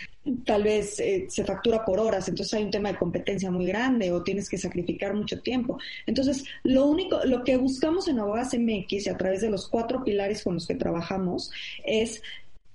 tal 0.46 0.64
vez 0.64 1.00
eh, 1.00 1.28
se 1.30 1.46
factura 1.46 1.86
por 1.86 2.00
horas, 2.00 2.28
entonces 2.28 2.54
hay 2.54 2.64
un 2.64 2.72
tema 2.72 2.92
de 2.92 2.98
competencia 2.98 3.50
muy 3.50 3.66
grande 3.66 4.12
o 4.12 4.24
tienes 4.24 4.50
que 4.50 4.58
sacrificar 4.58 5.14
mucho 5.14 5.42
tiempo. 5.42 5.78
Entonces, 6.06 6.44
lo 6.64 6.86
único, 6.86 7.24
lo 7.26 7.44
que 7.44 7.58
buscamos 7.58 8.08
en 8.08 8.20
Abogadas 8.20 8.54
MX 8.54 9.08
y 9.08 9.10
a 9.10 9.18
través 9.18 9.42
de 9.42 9.50
los 9.50 9.68
cuatro 9.68 10.04
pilares 10.04 10.44
con 10.44 10.56
los 10.56 10.68
que 10.68 10.76
trabajamos 10.76 11.52
es 11.86 12.22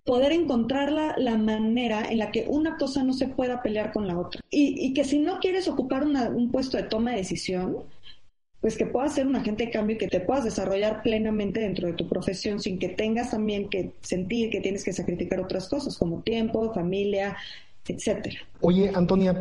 poder 0.05 0.33
encontrar 0.33 0.91
la, 0.91 1.37
manera 1.39 2.11
en 2.11 2.19
la 2.19 2.31
que 2.33 2.47
una 2.49 2.77
cosa 2.77 3.05
no 3.05 3.13
se 3.13 3.29
pueda 3.29 3.63
pelear 3.63 3.93
con 3.93 4.07
la 4.09 4.19
otra. 4.19 4.41
Y, 4.51 4.93
que 4.95 5.05
si 5.05 5.19
no 5.19 5.39
quieres 5.39 5.69
ocupar 5.69 6.05
un 6.05 6.51
puesto 6.51 6.77
de 6.77 6.85
toma 6.85 7.13
de 7.13 7.19
decisión, 7.19 7.79
pues 8.61 8.77
que 8.77 8.87
puedas 8.87 9.15
ser 9.15 9.27
un 9.27 9.37
agente 9.37 9.67
de 9.67 9.71
cambio 9.71 9.97
y 9.97 9.99
que 9.99 10.09
te 10.09 10.21
puedas 10.21 10.45
desarrollar 10.45 11.03
plenamente 11.03 11.61
dentro 11.61 11.89
de 11.89 11.95
tu 11.95 12.09
profesión 12.09 12.61
sin 12.61 12.79
que 12.79 12.89
tengas 12.91 13.33
también 13.33 13.69
que 13.69 13.93
sentir 14.01 14.51
que 14.51 14.61
tienes 14.61 14.85
que 14.85 14.93
sacrificar 14.93 15.41
otras 15.41 15.69
cosas 15.69 15.99
como 15.99 16.21
tiempo, 16.23 16.73
familia, 16.73 17.37
etcétera. 17.87 18.39
Oye, 18.61 18.93
Antonia, 18.95 19.41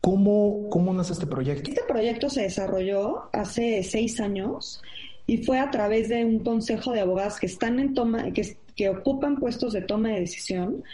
¿cómo, 0.00 0.68
cómo 0.68 0.92
nace 0.92 1.12
este 1.12 1.28
proyecto? 1.28 1.70
Este 1.70 1.84
proyecto 1.86 2.28
se 2.28 2.42
desarrolló 2.42 3.28
hace 3.32 3.84
seis 3.84 4.20
años 4.20 4.82
y 5.28 5.38
fue 5.38 5.60
a 5.60 5.70
través 5.70 6.08
de 6.08 6.24
un 6.24 6.40
consejo 6.40 6.92
de 6.92 7.00
abogados 7.00 7.38
que 7.38 7.46
están 7.46 7.78
en 7.78 7.94
toma, 7.94 8.32
que 8.32 8.56
que 8.76 8.88
ocupan 8.90 9.36
puestos 9.36 9.72
de 9.72 9.82
toma 9.82 10.10
de 10.10 10.20
decisión 10.20 10.84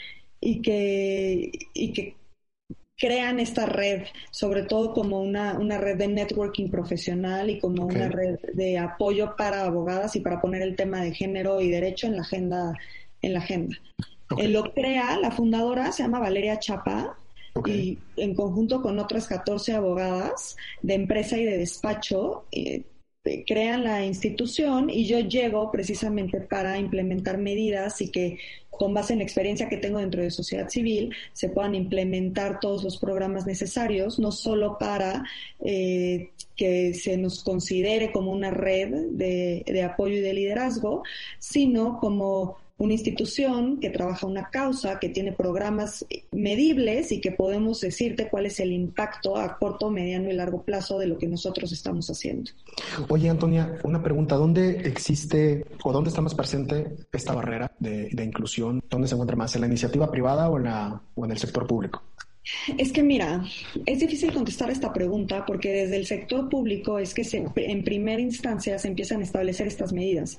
y 0.41 0.63
que, 0.63 1.51
y 1.75 1.93
que 1.93 2.17
crean 2.97 3.41
esta 3.41 3.67
red, 3.67 4.05
sobre 4.31 4.63
todo 4.63 4.93
como 4.93 5.21
una, 5.21 5.59
una 5.59 5.79
red 5.79 5.99
de 5.99 6.09
networking 6.09 6.71
profesional 6.71 7.51
y 7.51 7.59
como 7.59 7.87
una 7.87 8.09
red 8.09 8.39
de 8.55 8.79
apoyo 8.79 9.35
para 9.37 9.65
abogadas 9.65 10.15
y 10.17 10.21
para 10.21 10.41
poner 10.41 10.63
el 10.63 10.77
tema 10.77 11.03
de 11.03 11.13
género 11.13 11.61
y 11.61 11.69
derecho 11.69 12.07
en 12.07 12.17
la 12.17 12.23
agenda. 12.23 12.75
En 13.21 13.35
la 13.35 13.41
agenda. 13.41 13.77
Eh, 14.37 14.49
lo 14.49 14.73
crea, 14.73 15.19
la 15.19 15.31
fundadora 15.31 15.93
se 15.93 16.03
llama 16.03 16.19
Valeria 16.19 16.59
Chapa, 16.59 17.17
y 17.67 17.99
en 18.17 18.35
conjunto 18.35 18.81
con 18.81 18.99
otras 18.99 19.27
14 19.27 19.75
abogadas 19.75 20.57
de 20.81 20.95
empresa 20.95 21.37
y 21.37 21.45
de 21.45 21.59
despacho, 21.59 22.47
eh, 22.51 22.83
crean 23.47 23.85
la 23.85 24.05
institución 24.05 24.91
y 24.91 25.07
yo 25.07 25.21
llego 25.21 25.71
precisamente 25.71 26.41
para 26.41 26.79
implementar 26.79 27.39
medidas 27.39 28.01
y 28.01 28.11
que 28.11 28.39
con 28.71 28.95
base 28.95 29.13
en 29.13 29.21
la 29.21 29.25
experiencia 29.25 29.69
que 29.69 29.77
tengo 29.77 29.99
dentro 29.99 30.23
de 30.23 30.31
sociedad 30.31 30.69
civil 30.69 31.15
se 31.33 31.49
puedan 31.49 31.75
implementar 31.75 32.59
todos 32.59 32.83
los 32.83 32.99
programas 32.99 33.47
necesarios, 33.47 34.19
no 34.19 34.33
solo 34.33 34.77
para 34.79 35.25
eh, 35.65 36.31
que 36.57 36.95
se 36.95 37.17
nos 37.17 37.45
considere 37.45 38.11
como 38.11 38.33
una 38.33 38.51
red 38.51 38.89
de, 39.13 39.63
de 39.67 39.83
apoyo 39.83 40.17
y 40.17 40.21
de 40.21 40.35
liderazgo, 40.35 41.03
sino 41.39 42.01
como 42.01 42.57
una 42.83 42.95
institución 42.95 43.79
que 43.79 43.91
trabaja 43.91 44.27
una 44.27 44.51
causa, 44.51 44.99
que 44.99 45.09
tiene 45.09 45.31
programas 45.31 46.05
medibles 46.33 47.13
y 47.13 47.21
que 47.21 47.31
podemos 47.31 47.81
decirte 47.81 48.29
cuál 48.29 48.47
es 48.47 48.59
el 48.59 48.73
impacto 48.73 49.37
a 49.37 49.57
corto, 49.57 49.89
mediano 49.89 50.29
y 50.29 50.33
largo 50.33 50.63
plazo 50.63 50.99
de 50.99 51.07
lo 51.07 51.17
que 51.17 51.29
nosotros 51.29 51.71
estamos 51.71 52.11
haciendo. 52.11 52.51
Oye, 53.09 53.31
Antonia, 53.31 53.79
una 53.85 54.03
pregunta. 54.03 54.35
¿Dónde 54.35 54.81
existe 54.81 55.65
o 55.85 55.93
dónde 55.93 56.11
está 56.11 56.23
más 56.23 56.35
presente 56.35 56.97
esta 57.13 57.33
barrera 57.33 57.71
de, 57.79 58.11
inclusión? 58.21 58.83
¿Dónde 58.91 59.07
se 59.07 59.15
encuentra 59.15 59.37
más? 59.37 59.55
¿En 59.55 59.61
la 59.61 59.69
iniciativa 59.69 60.11
privada 60.11 60.51
o 60.51 60.57
en, 60.57 60.65
la, 60.65 61.01
o 61.15 61.25
en 61.25 61.31
el 61.31 61.39
sector 61.39 61.69
público? 61.69 62.03
Es 62.77 62.91
que 62.91 63.05
mira, 63.05 63.45
es 63.87 64.01
difícil 64.01 64.33
contestar 64.33 64.71
esta 64.71 64.93
pregunta 64.93 65.47
porque 65.47 65.73
desde 65.73 65.99
el 65.99 66.07
sector 66.07 66.49
público 66.49 66.99
es 66.99 67.15
que 67.15 67.23
en 67.55 67.85
primera 67.85 68.21
instancia 68.21 68.77
se 68.81 68.89
empiezan 68.89 69.21
a 69.21 69.23
establecer 69.23 69.69
estas 69.69 69.93
medidas. 69.93 70.37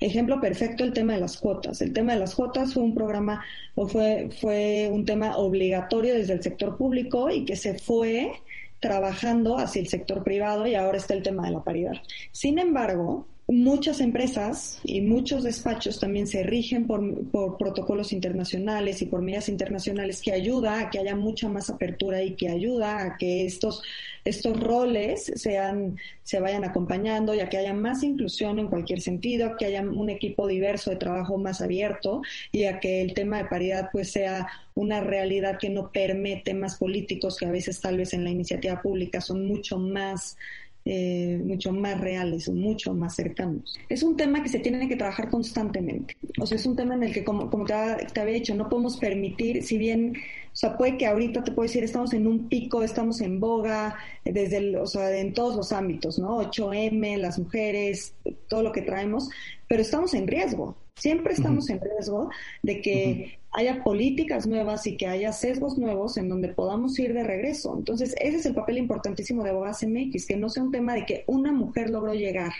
Ejemplo 0.00 0.40
perfecto 0.40 0.82
el 0.82 0.94
tema 0.94 1.12
de 1.12 1.20
las 1.20 1.36
cuotas. 1.36 1.82
El 1.82 1.92
tema 1.92 2.14
de 2.14 2.20
las 2.20 2.34
cuotas 2.34 2.72
fue 2.72 2.82
un 2.82 2.94
programa 2.94 3.44
o 3.74 3.86
fue, 3.86 4.30
fue 4.40 4.88
un 4.90 5.04
tema 5.04 5.36
obligatorio 5.36 6.14
desde 6.14 6.32
el 6.32 6.42
sector 6.42 6.78
público 6.78 7.28
y 7.28 7.44
que 7.44 7.54
se 7.54 7.78
fue 7.78 8.32
trabajando 8.80 9.58
hacia 9.58 9.80
el 9.82 9.88
sector 9.88 10.24
privado 10.24 10.66
y 10.66 10.74
ahora 10.74 10.96
está 10.96 11.12
el 11.12 11.22
tema 11.22 11.44
de 11.44 11.52
la 11.52 11.62
paridad. 11.62 11.96
Sin 12.32 12.58
embargo, 12.58 13.26
muchas 13.50 14.00
empresas 14.00 14.78
y 14.84 15.00
muchos 15.00 15.42
despachos 15.42 15.98
también 15.98 16.26
se 16.26 16.42
rigen 16.44 16.86
por, 16.86 17.58
protocolos 17.58 18.12
internacionales 18.12 19.02
y 19.02 19.06
por 19.06 19.22
medidas 19.22 19.48
internacionales 19.48 20.22
que 20.22 20.32
ayuda 20.32 20.80
a 20.80 20.90
que 20.90 21.00
haya 21.00 21.16
mucha 21.16 21.48
más 21.48 21.68
apertura 21.68 22.22
y 22.22 22.36
que 22.36 22.48
ayuda 22.48 23.02
a 23.02 23.16
que 23.16 23.44
estos, 23.44 23.82
estos 24.24 24.58
roles 24.58 25.32
sean, 25.34 25.96
se 26.22 26.38
vayan 26.38 26.64
acompañando 26.64 27.34
y 27.34 27.40
a 27.40 27.48
que 27.48 27.58
haya 27.58 27.74
más 27.74 28.04
inclusión 28.04 28.58
en 28.58 28.68
cualquier 28.68 29.00
sentido, 29.00 29.56
que 29.58 29.66
haya 29.66 29.82
un 29.82 30.10
equipo 30.10 30.46
diverso 30.46 30.90
de 30.90 30.96
trabajo 30.96 31.36
más 31.36 31.60
abierto 31.60 32.22
y 32.52 32.64
a 32.64 32.78
que 32.78 33.02
el 33.02 33.14
tema 33.14 33.38
de 33.38 33.46
paridad 33.46 33.88
pues 33.90 34.12
sea 34.12 34.48
una 34.74 35.00
realidad 35.00 35.58
que 35.58 35.70
no 35.70 35.90
permite 35.90 36.54
más 36.54 36.76
políticos 36.76 37.36
que 37.36 37.46
a 37.46 37.50
veces 37.50 37.80
tal 37.80 37.96
vez 37.96 38.14
en 38.14 38.22
la 38.22 38.30
iniciativa 38.30 38.80
pública 38.80 39.20
son 39.20 39.46
mucho 39.46 39.76
más 39.76 40.36
eh, 40.84 41.38
mucho 41.44 41.72
más 41.72 42.00
reales, 42.00 42.48
mucho 42.48 42.94
más 42.94 43.14
cercanos. 43.14 43.78
Es 43.88 44.02
un 44.02 44.16
tema 44.16 44.42
que 44.42 44.48
se 44.48 44.60
tiene 44.60 44.88
que 44.88 44.96
trabajar 44.96 45.28
constantemente. 45.28 46.16
O 46.40 46.46
sea, 46.46 46.56
es 46.56 46.64
un 46.64 46.74
tema 46.74 46.94
en 46.94 47.02
el 47.02 47.12
que, 47.12 47.22
como, 47.22 47.50
como 47.50 47.66
te, 47.66 47.74
había 47.74 48.34
dicho, 48.34 48.54
no 48.54 48.68
podemos 48.68 48.96
permitir, 48.96 49.62
si 49.62 49.76
bien, 49.76 50.14
o 50.16 50.56
sea, 50.56 50.78
puede 50.78 50.96
que 50.96 51.06
ahorita 51.06 51.44
te 51.44 51.52
puedo 51.52 51.66
decir, 51.66 51.84
estamos 51.84 52.14
en 52.14 52.26
un 52.26 52.48
pico, 52.48 52.82
estamos 52.82 53.20
en 53.20 53.40
boga, 53.40 53.96
desde 54.24 54.56
el, 54.56 54.76
o 54.76 54.86
sea, 54.86 55.14
en 55.16 55.34
todos 55.34 55.54
los 55.54 55.70
ámbitos, 55.72 56.18
¿no? 56.18 56.40
8M, 56.42 57.18
las 57.18 57.38
mujeres, 57.38 58.14
todo 58.48 58.62
lo 58.62 58.72
que 58.72 58.82
traemos, 58.82 59.28
pero 59.68 59.82
estamos 59.82 60.14
en 60.14 60.26
riesgo. 60.26 60.76
Siempre 60.96 61.34
estamos 61.34 61.70
en 61.70 61.80
riesgo 61.80 62.30
de 62.62 62.80
que 62.80 63.39
haya 63.52 63.82
políticas 63.82 64.46
nuevas 64.46 64.86
y 64.86 64.96
que 64.96 65.06
haya 65.06 65.32
sesgos 65.32 65.76
nuevos 65.76 66.16
en 66.16 66.28
donde 66.28 66.48
podamos 66.48 66.98
ir 66.98 67.12
de 67.14 67.24
regreso. 67.24 67.74
Entonces, 67.76 68.14
ese 68.20 68.36
es 68.36 68.46
el 68.46 68.54
papel 68.54 68.78
importantísimo 68.78 69.42
de 69.42 69.50
Abogadas 69.50 69.82
MX, 69.82 70.26
que 70.26 70.36
no 70.36 70.48
sea 70.48 70.62
un 70.62 70.70
tema 70.70 70.94
de 70.94 71.04
que 71.04 71.24
una 71.26 71.52
mujer 71.52 71.90
logró 71.90 72.14
llegar, 72.14 72.52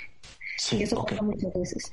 que 0.69 0.83
eso 0.83 1.05
pasa 1.05 1.23
muchas 1.23 1.53
veces, 1.55 1.93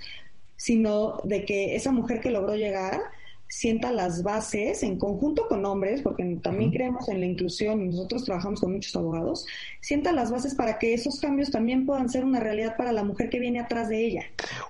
sino 0.56 1.18
de 1.24 1.46
que 1.46 1.75
esa 1.75 1.92
mujer 1.92 2.20
que 2.22 2.32
logró 2.32 2.56
llegar 2.56 3.01
sienta 3.50 3.92
las 3.92 4.24
bases 4.24 4.84
en 4.84 4.98
conjunto 4.98 5.48
con 5.48 5.66
hombres, 5.66 6.01
porque 6.01 6.24
también 6.44 6.72
creemos 6.72 7.08
en 7.08 7.22
la 7.22 7.25
inclusión 7.25 7.82
y 7.82 7.88
nosotros 7.88 8.25
trabajamos 8.25 8.60
con 8.60 8.74
muchos 8.74 8.96
abogados, 8.96 9.46
sienta 9.80 10.12
las 10.12 10.32
bases 10.32 10.54
para 10.54 10.77
que 10.80 10.94
esos 10.94 11.20
cambios 11.20 11.50
también 11.50 11.86
puedan 11.86 12.10
ser 12.10 12.25
una 12.25 12.39
realidad 12.39 12.75
para 12.75 12.92
la 12.92 13.04
mujer 13.04 13.30
que 13.30 13.39
viene 13.39 13.60
atrás 13.60 13.88
de 13.89 14.06
ella. 14.06 14.24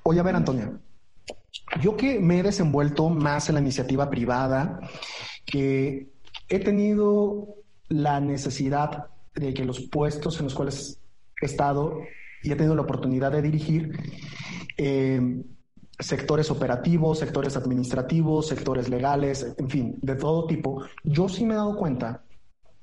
Oye, 0.03 0.19
a 0.19 0.23
ver, 0.23 0.35
Antonia, 0.35 0.79
yo 1.81 1.97
que 1.97 2.19
me 2.19 2.39
he 2.39 2.43
desenvuelto 2.43 3.09
más 3.09 3.49
en 3.49 3.55
la 3.55 3.61
iniciativa 3.61 4.09
privada, 4.09 4.79
que 5.45 6.07
he 6.49 6.59
tenido 6.59 7.55
la 7.89 8.19
necesidad 8.19 9.07
de 9.35 9.53
que 9.53 9.65
los 9.65 9.81
puestos 9.81 10.39
en 10.39 10.45
los 10.45 10.55
cuales 10.55 10.99
he 11.41 11.45
estado 11.45 11.99
y 12.43 12.51
he 12.51 12.55
tenido 12.55 12.75
la 12.75 12.81
oportunidad 12.81 13.31
de 13.31 13.41
dirigir, 13.41 13.97
eh, 14.77 15.43
sectores 15.99 16.51
operativos, 16.51 17.19
sectores 17.19 17.57
administrativos, 17.57 18.47
sectores 18.47 18.89
legales, 18.89 19.55
en 19.57 19.69
fin, 19.69 19.99
de 20.01 20.15
todo 20.15 20.45
tipo, 20.45 20.83
yo 21.03 21.27
sí 21.27 21.45
me 21.45 21.53
he 21.53 21.57
dado 21.57 21.75
cuenta 21.75 22.23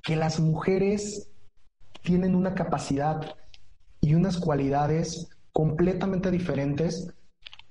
que 0.03 0.15
las 0.15 0.39
mujeres 0.39 1.29
tienen 2.01 2.35
una 2.35 2.53
capacidad 2.53 3.35
y 4.01 4.13
unas 4.13 4.37
cualidades 4.37 5.29
completamente 5.51 6.29
diferentes 6.29 7.13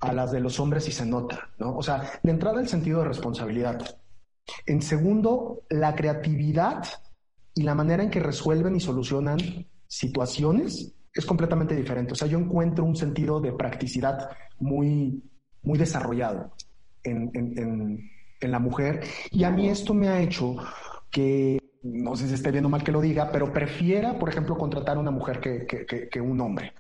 a 0.05 0.13
las 0.13 0.33
de 0.33 0.41
los 0.41 0.61
hombres 0.61 0.89
y 0.89 0.93
se 0.93 1.07
nota, 1.07 1.51
¿no? 1.59 1.77
O 1.77 1.83
sea, 1.83 2.11
de 2.23 2.31
entrada 2.31 2.61
el 2.61 2.69
sentido 2.69 3.01
de 3.01 3.09
responsabilidad. 3.09 3.99
En 4.67 4.83
segundo, 4.83 5.63
la 5.71 5.95
creatividad 5.95 6.85
y 7.55 7.63
la 7.63 7.75
manera 7.75 8.03
en 8.03 8.11
que 8.11 8.21
resuelven 8.21 8.77
y 8.77 8.81
solucionan 8.81 9.39
situaciones 9.87 10.95
es 11.15 11.25
completamente 11.25 11.77
diferente. 11.77 12.13
O 12.13 12.17
sea, 12.17 12.29
yo 12.29 12.39
encuentro 12.39 12.85
un 12.85 12.97
sentido 12.97 13.41
de 13.41 13.53
practicidad 13.53 14.31
muy, 14.59 15.23
muy 15.63 15.79
desarrollado 15.79 16.53
en, 17.03 18.11
la 18.41 18.59
mujer 18.59 19.03
y 19.31 19.45
a 19.45 19.51
mí 19.51 19.71
esto 19.71 19.95
me 19.95 20.09
ha 20.09 20.21
hecho 20.21 20.57
que, 21.11 21.59
no 21.83 22.15
sé 22.15 22.29
si 22.29 22.35
esté 22.35 22.51
bien 22.51 22.67
o 22.67 22.69
mal 22.69 22.85
que 22.85 22.93
lo 22.93 23.01
diga, 23.01 23.33
pero 23.33 23.51
prefiera, 23.51 24.19
por 24.19 24.29
ejemplo, 24.29 24.59
contratar 24.59 24.99
a 24.99 25.01
una 25.01 25.11
mujer 25.11 25.41
que, 25.41 25.67
que 26.11 26.21
un 26.21 26.39
hombre. 26.43 26.75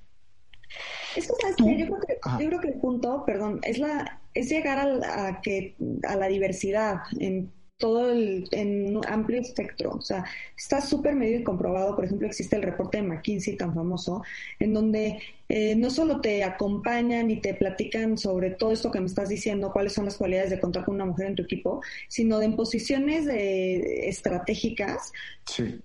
Es 1.16 1.26
que, 1.26 1.32
¿sabes 1.40 1.56
Yo, 1.58 1.64
creo 1.64 2.00
que, 2.00 2.42
yo 2.42 2.48
creo 2.48 2.60
que 2.60 2.68
el 2.68 2.80
punto, 2.80 3.24
perdón, 3.24 3.60
es, 3.62 3.78
la, 3.78 4.20
es 4.34 4.48
llegar 4.48 4.78
a, 5.04 5.40
que, 5.40 5.76
a 6.02 6.16
la 6.16 6.28
diversidad 6.28 7.02
en 7.18 7.52
todo 7.76 8.12
el, 8.12 8.48
en 8.52 8.96
un 8.96 9.06
amplio 9.06 9.40
espectro. 9.40 9.92
O 9.92 10.00
sea, 10.00 10.24
está 10.56 10.80
súper 10.80 11.14
medio 11.14 11.40
y 11.40 11.42
comprobado. 11.42 11.94
Por 11.94 12.04
ejemplo, 12.04 12.26
existe 12.26 12.56
el 12.56 12.62
reporte 12.62 12.98
de 12.98 13.02
McKinsey 13.02 13.56
tan 13.56 13.74
famoso, 13.74 14.22
en 14.58 14.72
donde 14.72 15.18
eh, 15.48 15.74
no 15.74 15.90
solo 15.90 16.20
te 16.20 16.44
acompañan 16.44 17.30
y 17.30 17.40
te 17.40 17.54
platican 17.54 18.16
sobre 18.16 18.50
todo 18.50 18.72
esto 18.72 18.90
que 18.90 19.00
me 19.00 19.06
estás 19.06 19.28
diciendo, 19.28 19.72
cuáles 19.72 19.92
son 19.92 20.06
las 20.06 20.16
cualidades 20.16 20.50
de 20.50 20.60
contar 20.60 20.84
con 20.84 20.94
una 20.94 21.04
mujer 21.04 21.26
en 21.26 21.34
tu 21.34 21.42
equipo, 21.42 21.80
sino 22.08 22.38
de 22.38 22.46
en 22.46 22.56
posiciones 22.56 23.24
de, 23.24 24.08
estratégicas, 24.08 25.12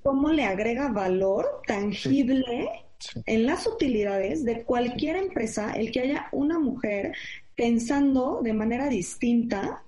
cómo 0.04 0.30
le 0.30 0.44
agrega 0.44 0.90
valor 0.90 1.62
tangible. 1.66 2.70
En 3.26 3.46
las 3.46 3.66
utilidades 3.66 4.44
de 4.44 4.64
cualquier 4.64 5.16
empresa, 5.16 5.72
el 5.72 5.92
que 5.92 6.02
haya 6.02 6.28
una 6.32 6.60
mujer 6.60 7.14
pensando 7.56 8.42
de 8.44 8.54
manera 8.54 8.90
distinta 8.90 9.84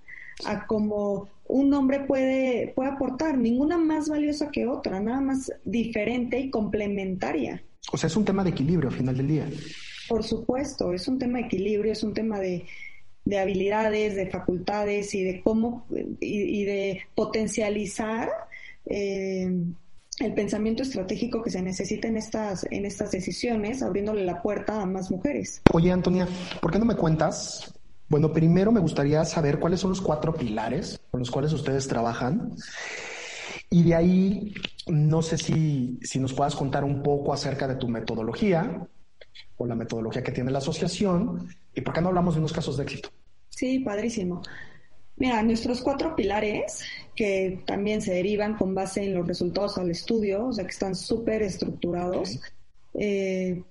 a 0.45 0.65
cómo 0.65 1.29
un 1.47 1.73
hombre 1.73 2.01
puede, 2.01 2.71
puede 2.73 2.89
aportar, 2.91 3.37
ninguna 3.37 3.77
más 3.77 4.07
valiosa 4.07 4.49
que 4.51 4.65
otra, 4.67 4.99
nada 4.99 5.19
más 5.19 5.51
diferente 5.65 6.39
y 6.39 6.49
complementaria. 6.49 7.61
O 7.91 7.97
sea, 7.97 8.07
es 8.07 8.15
un 8.15 8.25
tema 8.25 8.43
de 8.43 8.51
equilibrio 8.51 8.89
al 8.89 8.95
final 8.95 9.17
del 9.17 9.27
día. 9.27 9.49
Por 10.07 10.23
supuesto, 10.23 10.93
es 10.93 11.07
un 11.07 11.19
tema 11.19 11.39
de 11.39 11.45
equilibrio, 11.45 11.91
es 11.91 12.03
un 12.03 12.13
tema 12.13 12.39
de, 12.39 12.65
habilidades, 13.37 14.15
de 14.15 14.27
facultades 14.27 15.13
y 15.13 15.23
de 15.23 15.41
cómo 15.41 15.85
y, 16.19 16.63
de 16.63 17.01
potencializar 17.15 18.29
eh, 18.85 19.49
el 20.21 20.33
pensamiento 20.33 20.83
estratégico 20.83 21.41
que 21.41 21.49
se 21.49 21.61
necesita 21.61 22.07
en 22.07 22.17
estas, 22.17 22.65
en 22.69 22.85
estas 22.85 23.11
decisiones, 23.11 23.81
abriéndole 23.83 24.23
la 24.25 24.41
puerta 24.41 24.81
a 24.81 24.85
más 24.85 25.11
mujeres. 25.11 25.61
Oye, 25.73 25.91
Antonia, 25.91 26.27
¿por 26.61 26.71
qué 26.71 26.79
no 26.79 26.85
me 26.85 26.95
cuentas 26.95 27.73
bueno, 28.11 28.33
primero 28.33 28.73
me 28.73 28.81
gustaría 28.81 29.23
saber 29.23 29.57
cuáles 29.57 29.79
son 29.79 29.91
los 29.91 30.01
cuatro 30.01 30.33
pilares 30.33 30.99
con 31.09 31.21
los 31.21 31.31
cuales 31.31 31.53
ustedes 31.53 31.87
trabajan. 31.87 32.51
Y 33.69 33.83
de 33.83 33.95
ahí, 33.95 34.53
no 34.87 35.21
sé 35.21 35.37
si, 35.37 35.97
si 36.03 36.19
nos 36.19 36.33
puedas 36.33 36.53
contar 36.53 36.83
un 36.83 37.01
poco 37.03 37.31
acerca 37.31 37.69
de 37.69 37.75
tu 37.75 37.87
metodología 37.87 38.85
o 39.55 39.65
la 39.65 39.75
metodología 39.75 40.23
que 40.23 40.33
tiene 40.33 40.51
la 40.51 40.57
asociación 40.57 41.47
y 41.73 41.79
por 41.79 41.93
qué 41.93 42.01
no 42.01 42.09
hablamos 42.09 42.33
de 42.33 42.41
unos 42.41 42.51
casos 42.51 42.75
de 42.75 42.83
éxito. 42.83 43.07
Sí, 43.47 43.79
padrísimo. 43.79 44.41
Mira, 45.15 45.41
nuestros 45.41 45.79
cuatro 45.79 46.13
pilares, 46.13 46.83
que 47.21 47.59
también 47.67 48.01
se 48.01 48.15
derivan 48.15 48.57
con 48.57 48.73
base 48.73 49.03
en 49.03 49.13
los 49.13 49.27
resultados 49.27 49.77
al 49.77 49.91
estudio, 49.91 50.47
o 50.47 50.53
sea 50.53 50.65
que 50.65 50.71
están 50.71 50.95
súper 50.95 51.43
estructurados, 51.43 52.41
eh, 52.95 53.61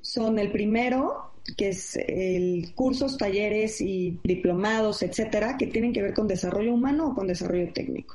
son 0.00 0.38
el 0.38 0.52
primero, 0.52 1.32
que 1.56 1.70
es 1.70 1.96
el 1.96 2.72
cursos, 2.76 3.18
talleres 3.18 3.80
y 3.80 4.20
diplomados, 4.22 5.02
etcétera, 5.02 5.56
que 5.58 5.66
tienen 5.66 5.92
que 5.92 6.02
ver 6.02 6.14
con 6.14 6.28
desarrollo 6.28 6.72
humano 6.72 7.08
o 7.08 7.14
con 7.16 7.26
desarrollo 7.26 7.72
técnico. 7.72 8.14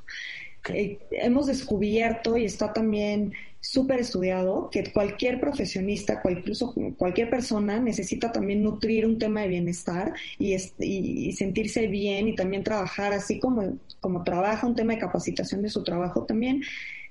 Eh, 0.70 0.98
hemos 1.12 1.48
descubierto 1.48 2.38
y 2.38 2.46
está 2.46 2.72
también 2.72 3.34
súper 3.60 4.00
estudiado 4.00 4.70
que 4.72 4.94
cualquier 4.94 5.40
profesionista, 5.40 6.22
incluso 6.30 6.74
cualquier 6.98 7.30
persona 7.30 7.80
necesita 7.80 8.32
también 8.32 8.64
nutrir 8.64 9.06
un 9.06 9.18
tema 9.18 9.42
de 9.42 9.48
bienestar 9.50 10.14
y, 10.38 10.56
y, 10.80 11.34
sentirse 11.34 11.88
bien 11.88 12.28
y 12.28 12.36
también 12.36 12.64
trabajar 12.64 13.12
así 13.12 13.40
como, 13.40 13.78
como 14.06 14.24
trabaja 14.24 14.68
un 14.68 14.76
tema 14.76 14.94
de 14.94 15.00
capacitación 15.00 15.64
de 15.64 15.70
su 15.70 15.84
trabajo 15.84 16.28
también, 16.28 16.62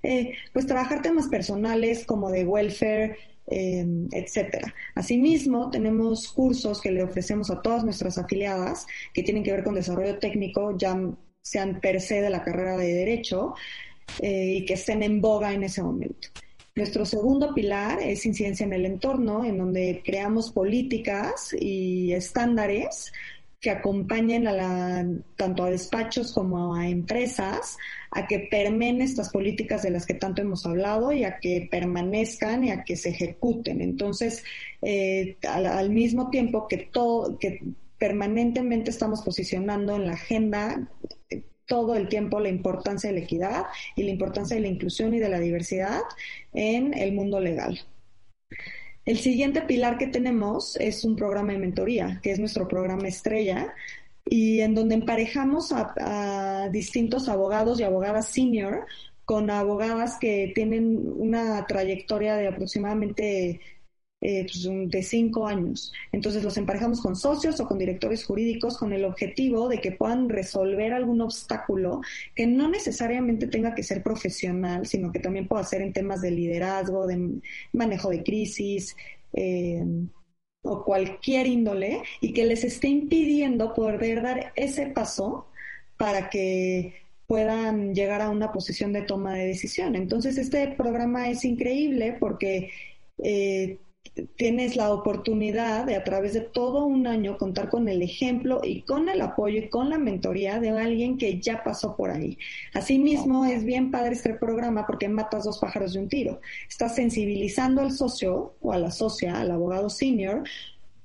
eh, 0.05 0.35
pues 0.53 0.65
trabajar 0.65 1.03
temas 1.03 1.27
personales 1.27 2.07
como 2.07 2.31
de 2.31 2.45
welfare, 2.45 3.17
eh, 3.49 3.85
etcétera. 4.13 4.73
Asimismo, 4.95 5.71
tenemos 5.71 6.29
cursos 6.29 6.81
que 6.81 6.93
le 6.93 7.03
ofrecemos 7.03 7.51
a 7.51 7.61
todas 7.61 7.83
nuestras 7.83 8.17
afiliadas 8.17 8.87
que 9.13 9.25
tienen 9.25 9.43
que 9.43 9.51
ver 9.51 9.65
con 9.65 9.75
desarrollo 9.75 10.21
técnico, 10.21 10.79
ya 10.79 10.97
sean 11.43 11.81
per 11.81 12.01
se 12.01 12.21
de 12.21 12.31
la 12.31 12.45
carrera 12.45 12.77
de 12.77 12.95
Derecho 12.95 13.55
eh, 14.21 14.59
y 14.59 14.65
que 14.65 14.75
estén 14.75 15.03
en 15.03 15.21
boga 15.21 15.53
en 15.53 15.65
ese 15.65 15.83
momento. 15.83 16.29
Nuestro 16.77 17.05
segundo 17.05 17.53
pilar 17.53 18.01
es 18.01 18.25
incidencia 18.25 18.67
en 18.67 18.73
el 18.73 18.87
entorno, 18.87 19.45
en 19.45 19.59
donde 19.59 20.01
creamos 20.05 20.53
políticas 20.53 21.57
y 21.59 22.13
estándares 22.13 23.13
que 23.65 23.71
acompañen 23.71 24.47
a 24.47 24.53
la, 24.53 25.07
tanto 25.37 25.65
a 25.65 25.71
despachos 25.71 26.35
como 26.35 26.75
a 26.75 26.87
empresas 26.87 27.79
a 28.11 28.27
que 28.27 28.41
permeen 28.51 29.01
estas 29.01 29.31
políticas 29.31 29.83
de 29.83 29.89
las 29.89 30.05
que 30.05 30.13
tanto 30.13 30.43
hemos 30.43 30.67
hablado 30.67 31.13
y 31.13 31.25
a 31.25 31.39
que 31.39 31.67
permanezcan 31.71 32.65
y 32.65 32.73
a 32.73 32.85
que 32.85 32.95
se 32.95 33.09
ejecuten. 33.09 33.81
Entonces, 33.81 34.45
eh, 34.83 35.39
al, 35.49 35.89
mismo 35.89 36.29
tiempo 36.29 36.69
que 36.69 36.77
todo, 36.77 37.39
que 37.39 37.63
permanentemente 37.97 38.91
estamos 38.91 39.23
posicionando 39.23 39.97
en 39.97 40.09
la 40.09 40.13
agenda 40.13 40.87
eh, 41.31 41.43
todo 41.65 41.95
el 41.95 42.11
tiempo 42.11 42.41
la 42.41 42.51
importancia 42.51 43.09
de 43.09 43.19
la 43.19 43.25
equidad 43.25 43.63
y 43.97 44.03
la 44.03 44.11
importancia 44.11 44.57
de 44.57 44.61
la 44.61 44.69
inclusión 44.69 45.15
y 45.15 45.21
de 45.21 45.31
la 45.31 45.41
diversidad 45.41 46.03
en 46.53 46.93
el 46.93 47.15
mundo 47.15 47.41
legal. 47.41 47.81
El 49.05 49.19
siguiente 49.19 49.63
pilar 49.63 49.99
que 49.99 50.07
tenemos 50.07 50.77
es 50.77 51.05
un 51.05 51.15
programa 51.15 51.53
de 51.53 51.59
mentoría, 51.59 52.21
que 52.23 52.33
es 52.33 52.39
nuestro 52.39 52.67
programa 52.67 53.07
estrella, 53.07 53.75
y 54.25 54.61
en 54.61 54.75
donde 54.75 54.95
emparejamos 54.95 55.73
a, 55.73 56.69
distintos 56.73 57.29
abogados 57.29 57.79
y 57.79 57.83
abogadas 57.83 58.29
senior 58.29 58.87
con 59.27 59.51
abogadas 59.51 60.17
que 60.19 60.53
tienen 60.55 61.13
una 61.17 61.67
trayectoria 61.67 62.37
de 62.37 62.49
aproximadamente 62.49 63.61
eh, 64.27 64.47
pues, 64.47 64.67
de 64.91 65.03
cinco 65.03 65.47
años. 65.47 65.93
Entonces 66.11 66.43
los 66.43 66.57
emparejamos 66.57 67.03
con 67.03 67.15
socios 67.15 67.61
o 67.61 67.67
con 67.69 67.77
directores 67.77 68.25
jurídicos 68.25 68.79
con 68.79 68.95
el 68.95 69.05
objetivo 69.05 69.69
de 69.69 69.83
que 69.83 69.93
puedan 69.93 70.31
resolver 70.31 70.95
algún 70.95 71.21
obstáculo 71.21 72.01
que 72.35 72.47
no 72.47 72.71
necesariamente 72.71 73.49
tenga 73.49 73.75
que 73.75 73.83
ser 73.83 74.03
profesional, 74.03 74.87
sino 74.87 75.13
que 75.13 75.19
también 75.19 75.47
pueda 75.47 75.63
ser 75.63 75.83
en 75.83 75.93
temas 75.93 76.23
de 76.23 76.31
liderazgo, 76.31 77.07
de 77.07 77.39
manejo 77.75 78.09
de 78.09 78.23
crisis. 78.23 78.97
Eh, 79.35 79.85
o 80.63 80.83
cualquier 80.83 81.47
índole 81.47 82.01
y 82.23 82.33
que 82.33 82.47
les 82.47 82.65
esté 82.65 82.89
impidiendo 82.89 83.75
poder 83.75 84.23
dar 84.23 84.55
ese 84.57 84.87
paso 84.87 85.49
para 85.99 86.31
que 86.31 86.95
puedan 87.27 87.95
llegar 87.95 88.23
a 88.23 88.31
una 88.31 88.53
posición 88.53 88.95
de 88.95 89.03
toma 89.03 89.35
de 89.35 89.47
decisión. 89.49 89.95
Entonces, 89.95 90.39
este 90.39 90.69
programa 90.69 91.29
es 91.29 91.45
increíble 91.45 92.17
porque 92.19 92.71
eh, 93.23 93.77
tienes 94.37 94.77
la 94.77 94.93
oportunidad 94.93 95.87
de 95.87 95.97
a 95.97 96.05
través 96.05 96.35
de 96.35 96.41
todo 96.41 96.85
un 96.85 97.07
año 97.07 97.37
contar 97.37 97.69
con 97.69 97.89
el 97.89 98.03
ejemplo 98.03 98.61
y 98.63 98.83
con 98.83 99.09
el 99.09 99.21
apoyo 99.21 99.59
y 99.59 99.69
con 99.69 99.91
la 99.91 99.99
mentoría 99.99 100.61
de 100.61 100.71
alguien 100.71 101.19
que 101.19 101.41
ya 101.41 101.65
pasó 101.65 101.97
por 101.97 102.11
ahí. 102.11 102.39
Asimismo, 102.75 103.45
es 103.45 103.65
bien 103.65 103.91
padre 103.91 104.13
este 104.13 104.35
programa 104.35 104.87
porque 104.87 105.09
matas 105.09 105.45
dos 105.45 105.59
pájaros 105.59 105.95
de 105.95 106.01
un 106.01 106.09
tiro. 106.09 106.41
Estás 106.69 106.95
sensibilizando 106.95 107.81
al 107.81 107.91
socio 107.91 108.55
o 108.61 108.73
a 108.73 108.79
la 108.79 108.91
socia, 108.91 109.41
al 109.41 109.51
abogado 109.51 109.91
senior, 109.91 110.45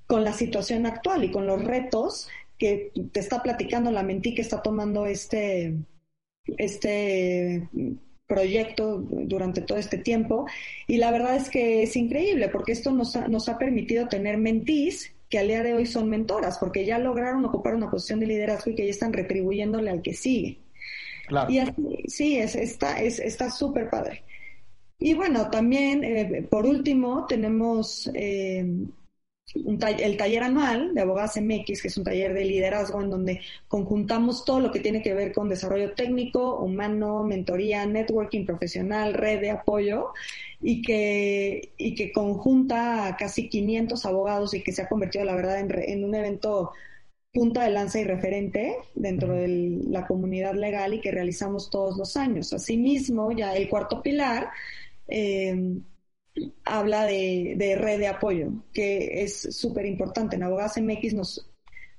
con 0.06 0.24
la 0.24 0.34
situación 0.34 0.86
actual 0.86 1.24
y 1.24 1.32
con 1.32 1.48
los 1.48 1.64
retos 1.64 2.30
que 2.58 2.92
te 3.12 3.20
está 3.20 3.42
platicando 3.42 3.90
la 3.92 4.04
mentí 4.04 4.36
que 4.36 4.42
está 4.42 4.62
tomando 4.62 5.06
este, 5.06 5.76
este 6.58 7.70
proyecto 8.30 9.04
durante 9.10 9.62
todo 9.62 9.80
este 9.80 9.98
tiempo 9.98 10.46
y 10.86 10.98
la 10.98 11.10
verdad 11.10 11.36
es 11.36 11.50
que 11.50 11.82
es 11.82 11.96
increíble 11.96 12.48
porque 12.48 12.74
esto 12.74 12.92
nos 12.92 13.16
ha, 13.16 13.28
nos 13.28 13.50
ha 13.50 13.58
permitido 13.58 14.08
tener 14.08 14.38
mentís 14.38 15.12
que 15.30 15.40
al 15.40 15.48
día 15.48 15.64
de 15.64 15.74
hoy 15.74 15.88
son 15.88 16.08
mentoras 16.10 16.60
porque 16.60 16.86
ya 16.86 17.00
lograron 17.00 17.44
ocupar 17.44 17.74
una 17.74 17.90
posición 17.90 18.20
de 18.20 18.28
liderazgo 18.28 18.70
y 18.70 18.76
que 18.76 18.86
ya 18.86 18.92
están 18.92 19.14
retribuyéndole 19.14 19.90
al 19.90 20.04
que 20.04 20.14
sigue. 20.14 20.60
Claro. 21.28 21.52
Y 21.52 21.58
así, 21.58 21.74
sí, 22.08 22.38
es, 22.38 22.56
está 22.56 23.02
es, 23.02 23.18
está 23.18 23.50
súper 23.50 23.90
padre. 23.90 24.24
Y 25.00 25.16
bueno, 25.16 25.50
también, 25.50 26.04
eh, 26.04 26.46
por 26.50 26.66
último, 26.66 27.26
tenemos 27.28 28.12
eh, 28.14 28.66
el 29.56 30.18
taller 30.18 30.44
anual 30.44 30.94
de 30.94 31.02
Abogadas 31.02 31.38
MX, 31.38 31.82
que 31.82 31.88
es 31.88 31.98
un 31.98 32.04
taller 32.04 32.34
de 32.34 32.46
liderazgo 32.46 33.02
en 33.02 33.10
donde 33.10 33.42
conjuntamos 33.68 34.46
todo 34.46 34.60
lo 34.60 34.72
que 34.72 34.80
tiene 34.80 35.02
que 35.02 35.14
ver 35.14 35.34
con 35.34 35.50
desarrollo 35.50 35.94
técnico, 35.94 36.58
humano, 36.60 37.24
mentoría, 37.24 37.86
networking 37.86 38.46
profesional, 38.46 39.14
red 39.14 39.42
de 39.42 39.52
apoyo 39.52 40.14
y 40.62 40.82
que, 40.82 41.74
y 41.78 41.96
que 41.96 42.12
conjunta 42.12 43.08
a 43.08 43.18
casi 43.18 43.50
500 43.50 44.06
abogados 44.06 44.54
y 44.54 44.62
que 44.62 44.72
se 44.72 44.84
ha 44.84 44.90
convertido, 44.90 45.26
la 45.26 45.36
verdad, 45.36 45.60
en, 45.60 46.04
un 46.04 46.14
evento 46.14 46.72
punta 47.34 47.64
de 47.64 47.72
lanza 47.72 48.00
y 48.00 48.04
referente 48.04 48.76
dentro 48.96 49.34
de 49.34 49.48
la 49.88 50.06
comunidad 50.06 50.54
legal 50.56 50.94
y 50.94 51.02
que 51.02 51.12
realizamos 51.12 51.70
todos 51.70 51.98
los 51.98 52.18
años. 52.18 52.54
Asimismo, 52.54 53.32
ya 53.32 53.56
el 53.56 53.70
cuarto 53.70 54.02
pilar 54.02 54.50
eh, 55.08 55.80
habla 56.64 57.06
de, 57.06 57.78
red 57.80 58.00
de 58.00 58.08
apoyo, 58.08 58.50
que 58.74 59.24
es 59.24 59.42
súper 59.56 59.86
importante. 59.86 60.36
En 60.36 60.44
Abogadas 60.44 60.80
MX 60.82 61.14
nos, 61.14 61.50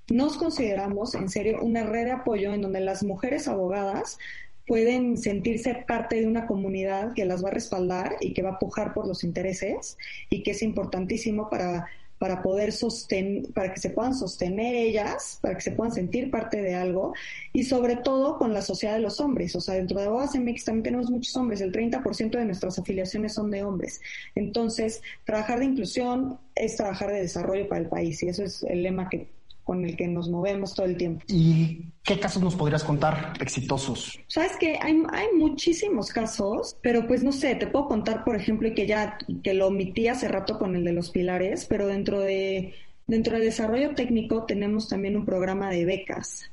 nos 0.08 0.36
consideramos 0.36 1.14
en 1.14 1.28
serio 1.28 1.60
una 1.62 1.84
red 1.84 2.06
de 2.06 2.12
apoyo 2.12 2.52
en 2.52 2.62
donde 2.62 2.80
las 2.80 3.02
mujeres 3.02 3.48
abogadas 3.48 4.18
pueden 4.66 5.16
sentirse 5.16 5.74
parte 5.86 6.20
de 6.20 6.26
una 6.26 6.46
comunidad 6.46 7.12
que 7.14 7.24
las 7.24 7.44
va 7.44 7.48
a 7.48 7.52
respaldar 7.52 8.16
y 8.20 8.32
que 8.32 8.42
va 8.42 8.50
a 8.50 8.58
pujar 8.58 8.94
por 8.94 9.06
los 9.06 9.24
intereses 9.24 9.98
y 10.28 10.42
que 10.42 10.52
es 10.52 10.62
importantísimo 10.62 11.50
para 11.50 11.88
para 12.20 12.42
poder 12.42 12.70
sostener, 12.70 13.50
para 13.54 13.72
que 13.72 13.80
se 13.80 13.88
puedan 13.88 14.14
sostener 14.14 14.74
ellas, 14.74 15.38
para 15.40 15.54
que 15.54 15.62
se 15.62 15.72
puedan 15.72 15.90
sentir 15.90 16.30
parte 16.30 16.60
de 16.60 16.74
algo 16.74 17.14
y 17.54 17.64
sobre 17.64 17.96
todo 17.96 18.36
con 18.36 18.52
la 18.52 18.60
sociedad 18.60 18.92
de 18.92 19.00
los 19.00 19.20
hombres. 19.20 19.56
O 19.56 19.60
sea, 19.62 19.76
dentro 19.76 19.98
de 19.98 20.04
Abogados 20.04 20.34
MX 20.34 20.66
también 20.66 20.82
tenemos 20.82 21.10
muchos 21.10 21.34
hombres, 21.36 21.62
el 21.62 21.72
30% 21.72 22.32
de 22.32 22.44
nuestras 22.44 22.78
afiliaciones 22.78 23.32
son 23.32 23.50
de 23.50 23.62
hombres. 23.62 24.02
Entonces, 24.34 25.00
trabajar 25.24 25.60
de 25.60 25.64
inclusión 25.64 26.38
es 26.54 26.76
trabajar 26.76 27.10
de 27.10 27.22
desarrollo 27.22 27.66
para 27.66 27.80
el 27.80 27.88
país 27.88 28.22
y 28.22 28.28
eso 28.28 28.44
es 28.44 28.64
el 28.64 28.82
lema 28.82 29.08
que 29.08 29.39
con 29.70 29.84
el 29.84 29.96
que 29.96 30.08
nos 30.08 30.28
movemos 30.28 30.74
todo 30.74 30.86
el 30.86 30.96
tiempo. 30.96 31.24
¿Y 31.28 31.92
qué 32.02 32.18
casos 32.18 32.42
nos 32.42 32.56
podrías 32.56 32.82
contar 32.82 33.34
exitosos? 33.40 34.18
Sabes 34.26 34.56
que 34.56 34.76
hay, 34.82 35.00
hay 35.12 35.26
muchísimos 35.38 36.10
casos, 36.10 36.76
pero 36.82 37.06
pues 37.06 37.22
no 37.22 37.30
sé, 37.30 37.54
te 37.54 37.68
puedo 37.68 37.86
contar, 37.86 38.24
por 38.24 38.34
ejemplo, 38.34 38.66
y 38.66 38.74
que 38.74 38.88
ya 38.88 39.16
que 39.44 39.54
lo 39.54 39.68
omití 39.68 40.08
hace 40.08 40.26
rato 40.26 40.58
con 40.58 40.74
el 40.74 40.82
de 40.82 40.92
los 40.92 41.10
pilares, 41.10 41.66
pero 41.66 41.86
dentro 41.86 42.18
de 42.18 42.74
dentro 43.06 43.34
del 43.34 43.44
desarrollo 43.44 43.94
técnico 43.94 44.44
tenemos 44.44 44.88
también 44.88 45.16
un 45.16 45.24
programa 45.24 45.70
de 45.70 45.84
becas, 45.84 46.50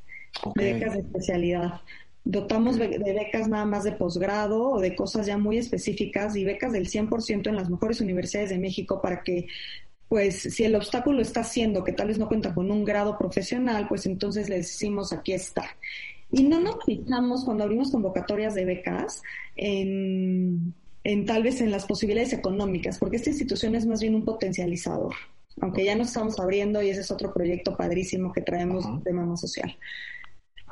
de 0.53 0.73
becas 0.73 0.93
de 0.93 0.99
especialidad. 0.99 1.81
Dotamos 2.23 2.77
de 2.77 2.87
becas 2.99 3.47
nada 3.47 3.65
más 3.65 3.83
de 3.83 3.93
posgrado 3.93 4.73
o 4.73 4.79
de 4.79 4.95
cosas 4.95 5.25
ya 5.25 5.39
muy 5.39 5.57
específicas 5.57 6.35
y 6.35 6.45
becas 6.45 6.71
del 6.71 6.87
100% 6.87 7.47
en 7.47 7.55
las 7.55 7.71
mejores 7.71 7.99
universidades 7.99 8.51
de 8.51 8.59
México 8.59 9.01
para 9.01 9.23
que 9.23 9.47
pues 10.09 10.39
si 10.41 10.63
el 10.63 10.75
obstáculo 10.75 11.21
está 11.21 11.43
siendo 11.43 11.83
que 11.83 11.91
tal 11.91 12.07
vez 12.07 12.17
no 12.17 12.27
cuenta 12.27 12.53
con 12.53 12.71
un 12.71 12.85
grado 12.85 13.17
profesional, 13.17 13.87
pues 13.87 14.05
entonces 14.05 14.49
le 14.49 14.57
decimos 14.57 15.11
aquí 15.11 15.33
está. 15.33 15.65
Y 16.31 16.43
no 16.43 16.59
nos 16.59 16.83
fijamos 16.85 17.43
cuando 17.45 17.63
abrimos 17.63 17.91
convocatorias 17.91 18.53
de 18.53 18.65
becas 18.65 19.21
en, 19.55 20.73
en 21.03 21.25
tal 21.25 21.43
vez 21.43 21.61
en 21.61 21.71
las 21.71 21.85
posibilidades 21.85 22.33
económicas, 22.33 22.97
porque 22.99 23.17
esta 23.17 23.29
institución 23.29 23.75
es 23.75 23.85
más 23.85 24.01
bien 24.01 24.15
un 24.15 24.25
potencializador, 24.25 25.13
aunque 25.61 25.85
ya 25.85 25.95
nos 25.95 26.07
estamos 26.07 26.39
abriendo 26.39 26.81
y 26.81 26.89
ese 26.89 27.01
es 27.01 27.11
otro 27.11 27.33
proyecto 27.33 27.75
padrísimo 27.75 28.31
que 28.31 28.41
traemos 28.41 29.03
de 29.03 29.13
mama 29.13 29.37
social. 29.37 29.77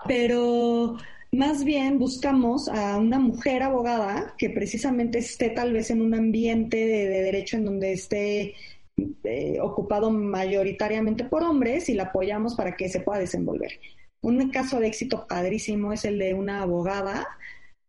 Pero 0.07 0.97
más 1.31 1.63
bien 1.63 1.99
buscamos 1.99 2.69
a 2.69 2.97
una 2.97 3.19
mujer 3.19 3.63
abogada 3.63 4.33
que 4.37 4.49
precisamente 4.49 5.19
esté 5.19 5.49
tal 5.49 5.73
vez 5.73 5.89
en 5.89 6.01
un 6.01 6.13
ambiente 6.13 6.77
de 6.77 7.21
derecho 7.21 7.57
en 7.57 7.65
donde 7.65 7.93
esté 7.93 8.55
eh, 8.97 9.57
ocupado 9.61 10.09
mayoritariamente 10.09 11.25
por 11.25 11.43
hombres 11.43 11.89
y 11.89 11.93
la 11.93 12.03
apoyamos 12.03 12.55
para 12.55 12.75
que 12.75 12.89
se 12.89 13.01
pueda 13.01 13.19
desenvolver. 13.19 13.79
Un 14.21 14.49
caso 14.49 14.79
de 14.79 14.87
éxito 14.87 15.27
padrísimo 15.27 15.91
es 15.91 16.05
el 16.05 16.17
de 16.17 16.33
una 16.33 16.61
abogada 16.61 17.27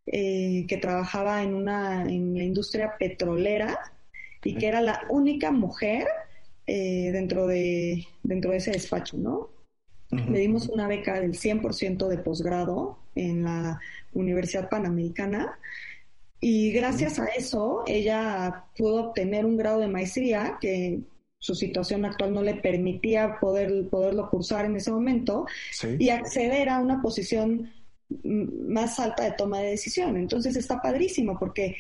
eh, 0.07 0.66
que 0.69 0.77
trabajaba 0.77 1.42
en, 1.42 1.55
una, 1.55 2.03
en 2.03 2.37
la 2.37 2.45
industria 2.45 2.97
petrolera 2.99 3.92
y 4.42 4.57
que 4.57 4.66
era 4.66 4.81
la 4.81 5.03
única 5.09 5.51
mujer 5.51 6.07
eh, 6.66 7.11
dentro, 7.12 7.47
de, 7.47 8.07
dentro 8.23 8.51
de 8.51 8.57
ese 8.59 8.73
despacho, 8.73 9.16
¿no? 9.16 9.51
Le 10.11 10.38
dimos 10.38 10.69
una 10.69 10.87
beca 10.87 11.21
del 11.21 11.33
100% 11.33 12.07
de 12.07 12.19
posgrado 12.19 12.99
en 13.16 13.42
la 13.42 13.81
Universidad 14.12 14.69
Panamericana 14.69 15.59
y 16.40 16.72
gracias 16.72 17.18
a 17.18 17.27
eso, 17.27 17.83
ella 17.87 18.64
pudo 18.77 19.09
obtener 19.09 19.46
un 19.46 19.57
grado 19.57 19.81
de 19.81 19.88
maestría 19.88 20.59
que 20.61 21.01
su 21.38 21.55
situación 21.55 22.05
actual 22.05 22.35
no 22.35 22.42
le 22.42 22.55
permitía 22.55 23.38
poder, 23.40 23.88
poderlo 23.88 24.29
cursar 24.29 24.64
en 24.64 24.77
ese 24.77 24.90
momento 24.90 25.46
y 25.99 26.09
acceder 26.11 26.68
a 26.68 26.81
una 26.81 27.01
posición 27.01 27.72
más 28.22 28.99
alta 28.99 29.25
de 29.25 29.33
toma 29.33 29.61
de 29.61 29.70
decisión. 29.70 30.16
Entonces 30.16 30.57
está 30.57 30.81
padrísimo 30.81 31.38
porque 31.38 31.77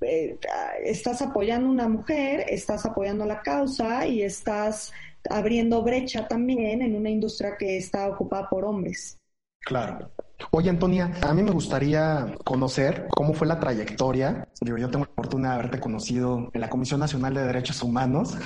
eh, 0.00 0.38
estás 0.84 1.22
apoyando 1.22 1.68
a 1.68 1.72
una 1.72 1.88
mujer, 1.88 2.46
estás 2.48 2.84
apoyando 2.84 3.24
la 3.26 3.42
causa 3.42 4.06
y 4.06 4.22
estás 4.22 4.92
abriendo 5.28 5.82
brecha 5.82 6.26
también 6.28 6.82
en 6.82 6.96
una 6.96 7.10
industria 7.10 7.56
que 7.58 7.76
está 7.76 8.08
ocupada 8.08 8.48
por 8.48 8.64
hombres. 8.64 9.19
Claro. 9.60 10.10
Oye, 10.52 10.70
Antonia, 10.70 11.12
a 11.22 11.34
mí 11.34 11.42
me 11.42 11.50
gustaría 11.50 12.34
conocer 12.44 13.06
cómo 13.14 13.34
fue 13.34 13.46
la 13.46 13.60
trayectoria. 13.60 14.48
Yo, 14.62 14.74
tengo 14.90 15.04
la 15.04 15.12
oportunidad 15.12 15.50
de 15.50 15.54
haberte 15.56 15.80
conocido 15.80 16.50
en 16.52 16.60
la 16.60 16.70
Comisión 16.70 16.98
Nacional 16.98 17.34
de 17.34 17.44
Derechos 17.44 17.82
Humanos 17.82 18.36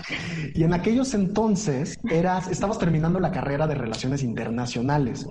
y 0.54 0.62
en 0.62 0.72
aquellos 0.72 1.12
entonces 1.14 1.98
eras, 2.08 2.48
estabas 2.48 2.78
terminando 2.78 3.18
la 3.18 3.32
carrera 3.32 3.66
de 3.66 3.74
Relaciones 3.74 4.22
Internacionales. 4.22 5.26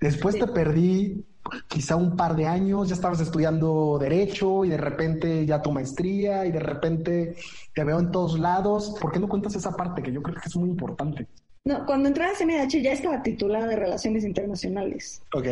Después 0.00 0.38
te 0.38 0.46
perdí 0.46 1.24
quizá 1.68 1.96
un 1.96 2.16
par 2.16 2.34
de 2.34 2.46
años, 2.46 2.88
ya 2.88 2.94
estabas 2.94 3.20
estudiando 3.20 3.98
Derecho 4.00 4.64
y 4.64 4.70
de 4.70 4.76
repente 4.78 5.46
ya 5.46 5.62
tu 5.62 5.72
maestría 5.72 6.46
y 6.46 6.52
de 6.52 6.60
repente 6.60 7.36
te 7.74 7.84
veo 7.84 8.00
en 8.00 8.10
todos 8.10 8.38
lados. 8.38 8.94
¿Por 9.00 9.12
qué 9.12 9.20
no 9.20 9.28
cuentas 9.28 9.54
esa 9.54 9.72
parte 9.76 10.02
que 10.02 10.12
yo 10.12 10.22
creo 10.22 10.36
que 10.36 10.48
es 10.48 10.56
muy 10.56 10.70
importante? 10.70 11.28
No, 11.64 11.84
cuando 11.84 12.08
entré 12.08 12.24
a 12.24 12.34
CNH 12.34 12.80
ya 12.82 12.92
estaba 12.92 13.22
titulada 13.22 13.66
de 13.66 13.76
Relaciones 13.76 14.24
Internacionales. 14.24 15.22
Ok. 15.34 15.46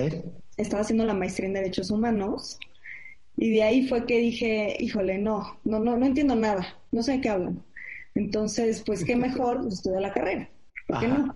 Estaba 0.56 0.82
haciendo 0.82 1.04
la 1.04 1.14
maestría 1.14 1.48
en 1.48 1.54
Derechos 1.54 1.90
Humanos 1.90 2.58
y 3.36 3.50
de 3.50 3.62
ahí 3.62 3.86
fue 3.86 4.06
que 4.06 4.18
dije, 4.18 4.76
híjole, 4.80 5.18
no, 5.18 5.58
no, 5.64 5.78
no, 5.78 5.96
no 5.96 6.06
entiendo 6.06 6.34
nada, 6.34 6.76
no 6.90 7.02
sé 7.02 7.12
de 7.12 7.20
qué 7.20 7.28
hablan. 7.28 7.62
Entonces, 8.14 8.82
pues 8.84 9.04
qué 9.04 9.16
mejor 9.16 9.62
pues, 9.62 9.74
estudiar 9.74 10.02
la 10.02 10.12
carrera, 10.12 10.50
¿por 10.86 10.98
qué 10.98 11.08
no? 11.08 11.34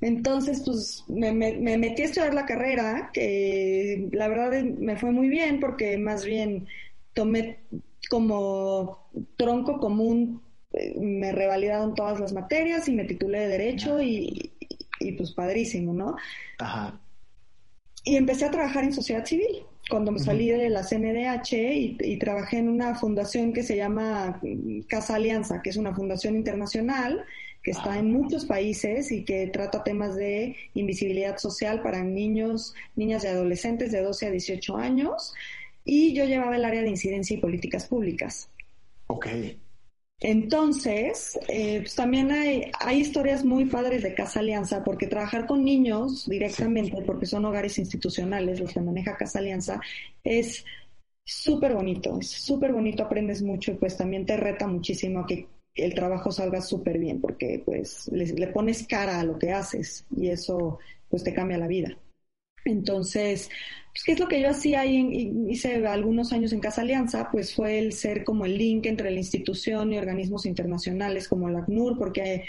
Entonces, 0.00 0.62
pues 0.66 1.04
me, 1.06 1.30
me, 1.30 1.78
metí 1.78 2.02
a 2.02 2.06
estudiar 2.06 2.34
la 2.34 2.46
carrera, 2.46 3.10
que 3.12 4.08
la 4.10 4.26
verdad 4.26 4.60
me 4.64 4.96
fue 4.96 5.12
muy 5.12 5.28
bien 5.28 5.60
porque 5.60 5.96
más 5.96 6.24
bien 6.24 6.66
tomé 7.14 7.60
como 8.10 9.08
tronco 9.36 9.78
común 9.78 10.42
me 10.98 11.32
revalidaron 11.32 11.94
todas 11.94 12.20
las 12.20 12.32
materias 12.32 12.88
y 12.88 12.92
me 12.92 13.04
titulé 13.04 13.40
de 13.40 13.48
Derecho 13.48 14.00
y, 14.00 14.52
pues 15.16 15.32
padrísimo, 15.32 15.92
¿no? 15.92 16.16
Ajá. 16.58 17.00
Y 18.04 18.16
empecé 18.16 18.46
a 18.46 18.50
trabajar 18.50 18.84
en 18.84 18.92
sociedad 18.92 19.24
civil 19.24 19.64
cuando 19.88 20.12
me 20.12 20.18
salí 20.18 20.48
de 20.48 20.70
la 20.70 20.82
CNDH 20.82 21.52
y, 21.52 22.16
trabajé 22.18 22.58
en 22.58 22.68
una 22.68 22.94
fundación 22.94 23.52
que 23.52 23.62
se 23.62 23.76
llama 23.76 24.40
Casa 24.88 25.16
Alianza, 25.16 25.60
que 25.62 25.70
es 25.70 25.76
una 25.76 25.94
fundación 25.94 26.36
internacional 26.36 27.24
que 27.62 27.70
está 27.70 27.96
en 27.96 28.12
muchos 28.12 28.44
países 28.44 29.12
y 29.12 29.24
que 29.24 29.46
trata 29.46 29.84
temas 29.84 30.16
de 30.16 30.56
invisibilidad 30.74 31.38
social 31.38 31.80
para 31.80 32.02
niños, 32.02 32.74
niñas 32.96 33.22
y 33.22 33.28
adolescentes 33.28 33.92
de 33.92 34.02
12 34.02 34.26
a 34.26 34.30
18 34.30 34.76
años. 34.76 35.32
Y 35.84 36.12
yo 36.12 36.24
llevaba 36.24 36.56
el 36.56 36.64
área 36.64 36.82
de 36.82 36.88
incidencia 36.88 37.36
y 37.36 37.40
políticas 37.40 37.86
públicas. 37.86 38.48
Ok. 39.06 39.28
Entonces, 40.24 41.36
eh, 41.48 41.80
pues 41.80 41.96
también 41.96 42.30
hay, 42.30 42.70
hay 42.78 43.00
historias 43.00 43.44
muy 43.44 43.64
padres 43.64 44.04
de 44.04 44.14
Casa 44.14 44.38
Alianza, 44.38 44.84
porque 44.84 45.08
trabajar 45.08 45.46
con 45.46 45.64
niños 45.64 46.28
directamente, 46.28 47.02
porque 47.02 47.26
son 47.26 47.44
hogares 47.44 47.76
institucionales 47.78 48.60
los 48.60 48.72
que 48.72 48.80
maneja 48.80 49.16
Casa 49.16 49.40
Alianza, 49.40 49.80
es 50.22 50.64
súper 51.24 51.74
bonito, 51.74 52.20
es 52.20 52.30
súper 52.30 52.72
bonito, 52.72 53.02
aprendes 53.02 53.42
mucho 53.42 53.72
y 53.72 53.74
pues 53.74 53.96
también 53.96 54.24
te 54.24 54.36
reta 54.36 54.68
muchísimo 54.68 55.20
a 55.20 55.26
que 55.26 55.48
el 55.74 55.92
trabajo 55.94 56.30
salga 56.30 56.60
súper 56.60 56.98
bien, 56.98 57.20
porque 57.20 57.60
pues 57.64 58.06
le, 58.12 58.26
le 58.26 58.46
pones 58.46 58.86
cara 58.86 59.18
a 59.18 59.24
lo 59.24 59.38
que 59.38 59.50
haces 59.50 60.06
y 60.16 60.28
eso 60.28 60.78
pues 61.08 61.24
te 61.24 61.34
cambia 61.34 61.58
la 61.58 61.66
vida. 61.66 61.98
Entonces, 62.64 63.50
pues, 63.92 64.04
¿qué 64.04 64.12
es 64.12 64.20
lo 64.20 64.28
que 64.28 64.40
yo 64.40 64.50
hacía 64.50 64.80
ahí? 64.80 65.32
Hice 65.48 65.86
algunos 65.86 66.32
años 66.32 66.52
en 66.52 66.60
Casa 66.60 66.82
Alianza, 66.82 67.28
pues 67.30 67.54
fue 67.54 67.78
el 67.78 67.92
ser 67.92 68.24
como 68.24 68.46
el 68.46 68.56
link 68.56 68.86
entre 68.86 69.10
la 69.10 69.18
institución 69.18 69.92
y 69.92 69.98
organismos 69.98 70.46
internacionales 70.46 71.28
como 71.28 71.50
la 71.50 71.60
ACNUR, 71.60 71.98
porque 71.98 72.44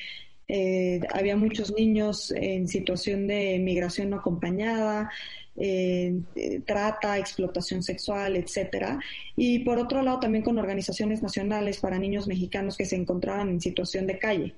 eh, 0.47 1.01
había 1.11 1.35
muchos 1.35 1.73
niños 1.73 2.31
en 2.35 2.67
situación 2.67 3.27
de 3.27 3.59
migración 3.59 4.09
no 4.09 4.17
acompañada, 4.17 5.09
eh, 5.55 6.21
trata, 6.65 7.17
explotación 7.17 7.83
sexual, 7.83 8.37
etcétera. 8.37 8.99
Y 9.35 9.59
por 9.59 9.79
otro 9.79 10.01
lado, 10.01 10.19
también 10.19 10.43
con 10.43 10.57
organizaciones 10.57 11.21
nacionales 11.21 11.79
para 11.79 11.99
niños 11.99 12.27
mexicanos 12.27 12.77
que 12.77 12.85
se 12.85 12.95
encontraban 12.95 13.49
en 13.49 13.61
situación 13.61 14.07
de 14.07 14.17
calle. 14.17 14.55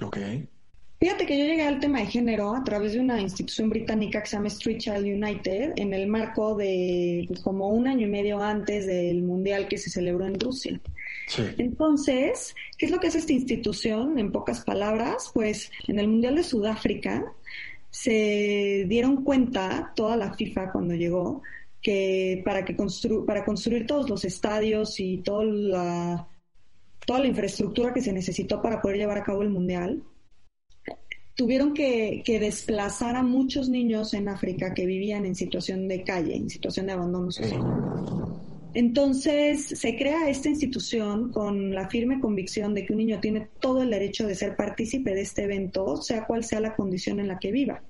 Okay. 0.00 0.48
Fíjate 1.00 1.26
que 1.26 1.38
yo 1.38 1.44
llegué 1.44 1.62
al 1.62 1.78
tema 1.78 2.00
de 2.00 2.06
género 2.06 2.56
a 2.56 2.64
través 2.64 2.92
de 2.92 2.98
una 2.98 3.20
institución 3.20 3.70
británica 3.70 4.20
que 4.20 4.28
se 4.28 4.36
llama 4.36 4.48
Street 4.48 4.78
Child 4.78 5.04
United 5.04 5.74
en 5.76 5.94
el 5.94 6.08
marco 6.08 6.56
de 6.56 7.24
pues, 7.28 7.38
como 7.40 7.68
un 7.68 7.86
año 7.86 8.08
y 8.08 8.10
medio 8.10 8.42
antes 8.42 8.86
del 8.86 9.22
mundial 9.22 9.68
que 9.68 9.78
se 9.78 9.90
celebró 9.90 10.26
en 10.26 10.40
Rusia. 10.40 10.80
Entonces, 11.56 12.52
¿qué 12.76 12.86
es 12.86 12.90
lo 12.92 12.98
que 12.98 13.06
hace 13.06 13.18
esta 13.18 13.32
institución? 13.32 14.18
En 14.18 14.32
pocas 14.32 14.64
palabras, 14.64 15.30
pues 15.32 15.70
en 15.86 16.00
el 16.00 16.08
mundial 16.08 16.34
de 16.34 16.42
Sudáfrica 16.42 17.32
se 17.90 18.84
dieron 18.88 19.22
cuenta 19.22 19.92
toda 19.94 20.16
la 20.16 20.34
FIFA 20.34 20.72
cuando 20.72 20.94
llegó 20.94 21.42
que 21.80 22.42
para 22.44 22.64
que 22.64 22.76
para 23.24 23.44
construir 23.44 23.86
todos 23.86 24.10
los 24.10 24.24
estadios 24.24 24.98
y 24.98 25.18
toda 25.18 25.44
la 25.44 26.28
toda 27.06 27.20
la 27.20 27.28
infraestructura 27.28 27.94
que 27.94 28.02
se 28.02 28.12
necesitó 28.12 28.60
para 28.60 28.82
poder 28.82 28.98
llevar 28.98 29.18
a 29.18 29.22
cabo 29.22 29.42
el 29.42 29.50
mundial 29.50 30.02
tuvieron 31.38 31.72
que, 31.72 32.24
desplazar 32.26 33.14
a 33.14 33.22
muchos 33.22 33.68
niños 33.68 34.12
en 34.12 34.28
África 34.28 34.74
que 34.74 34.86
vivían 34.86 35.24
en 35.24 35.36
situación 35.36 35.86
de 35.86 36.02
calle, 36.02 36.34
en 36.34 36.50
situación 36.50 36.86
de 36.86 36.92
abandono 36.92 37.30
social. 37.30 37.62
Entonces 38.74 39.64
se 39.66 39.96
crea 39.96 40.28
esta 40.28 40.48
institución 40.48 41.30
con 41.30 41.72
la 41.72 41.88
firme 41.88 42.18
convicción 42.18 42.74
de 42.74 42.84
que 42.84 42.92
un 42.92 42.98
niño 42.98 43.20
tiene 43.20 43.46
todo 43.60 43.84
el 43.84 43.90
derecho 43.90 44.26
de 44.26 44.34
ser 44.34 44.56
partícipe 44.56 45.14
de 45.14 45.20
este 45.20 45.44
evento, 45.44 46.02
sea 46.02 46.26
cual 46.26 46.42
sea 46.42 46.58
la 46.58 46.74
condición 46.74 47.20
en 47.20 47.28
la 47.28 47.38
que 47.38 47.52
viva. 47.52 47.82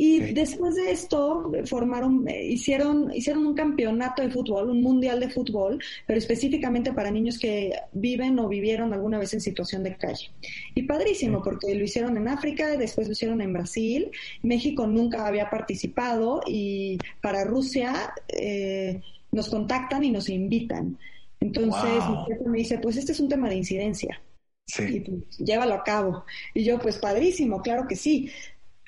Y 0.00 0.20
después 0.32 0.76
de 0.76 0.92
esto 0.92 1.50
formaron, 1.64 2.28
eh, 2.28 2.46
hicieron, 2.46 3.12
hicieron 3.12 3.44
un 3.44 3.54
campeonato 3.54 4.22
de 4.22 4.30
fútbol, 4.30 4.70
un 4.70 4.80
mundial 4.80 5.18
de 5.18 5.28
fútbol, 5.28 5.82
pero 6.06 6.20
específicamente 6.20 6.92
para 6.92 7.10
niños 7.10 7.36
que 7.36 7.72
viven 7.90 8.38
o 8.38 8.46
vivieron 8.46 8.92
alguna 8.92 9.18
vez 9.18 9.34
en 9.34 9.40
situación 9.40 9.82
de 9.82 9.96
calle. 9.96 10.30
Y 10.76 10.84
padrísimo, 10.84 11.42
porque 11.42 11.74
lo 11.74 11.82
hicieron 11.82 12.16
en 12.16 12.28
África, 12.28 12.76
después 12.76 13.08
lo 13.08 13.12
hicieron 13.14 13.40
en 13.40 13.52
Brasil, 13.52 14.08
México 14.44 14.86
nunca 14.86 15.26
había 15.26 15.50
participado 15.50 16.42
y 16.46 16.96
para 17.20 17.42
Rusia 17.42 18.14
eh, 18.28 19.00
nos 19.32 19.48
contactan 19.48 20.04
y 20.04 20.12
nos 20.12 20.28
invitan. 20.28 20.96
Entonces 21.40 22.04
mi 22.44 22.50
me 22.50 22.58
dice, 22.58 22.78
pues 22.78 22.98
este 22.98 23.10
es 23.10 23.18
un 23.18 23.28
tema 23.28 23.48
de 23.48 23.56
incidencia. 23.56 24.22
Sí. 24.64 24.84
Y 24.84 25.00
pues, 25.00 25.38
llévalo 25.38 25.74
a 25.74 25.82
cabo. 25.82 26.24
Y 26.54 26.62
yo, 26.62 26.78
pues 26.78 26.98
padrísimo, 26.98 27.62
claro 27.62 27.88
que 27.88 27.96
sí 27.96 28.30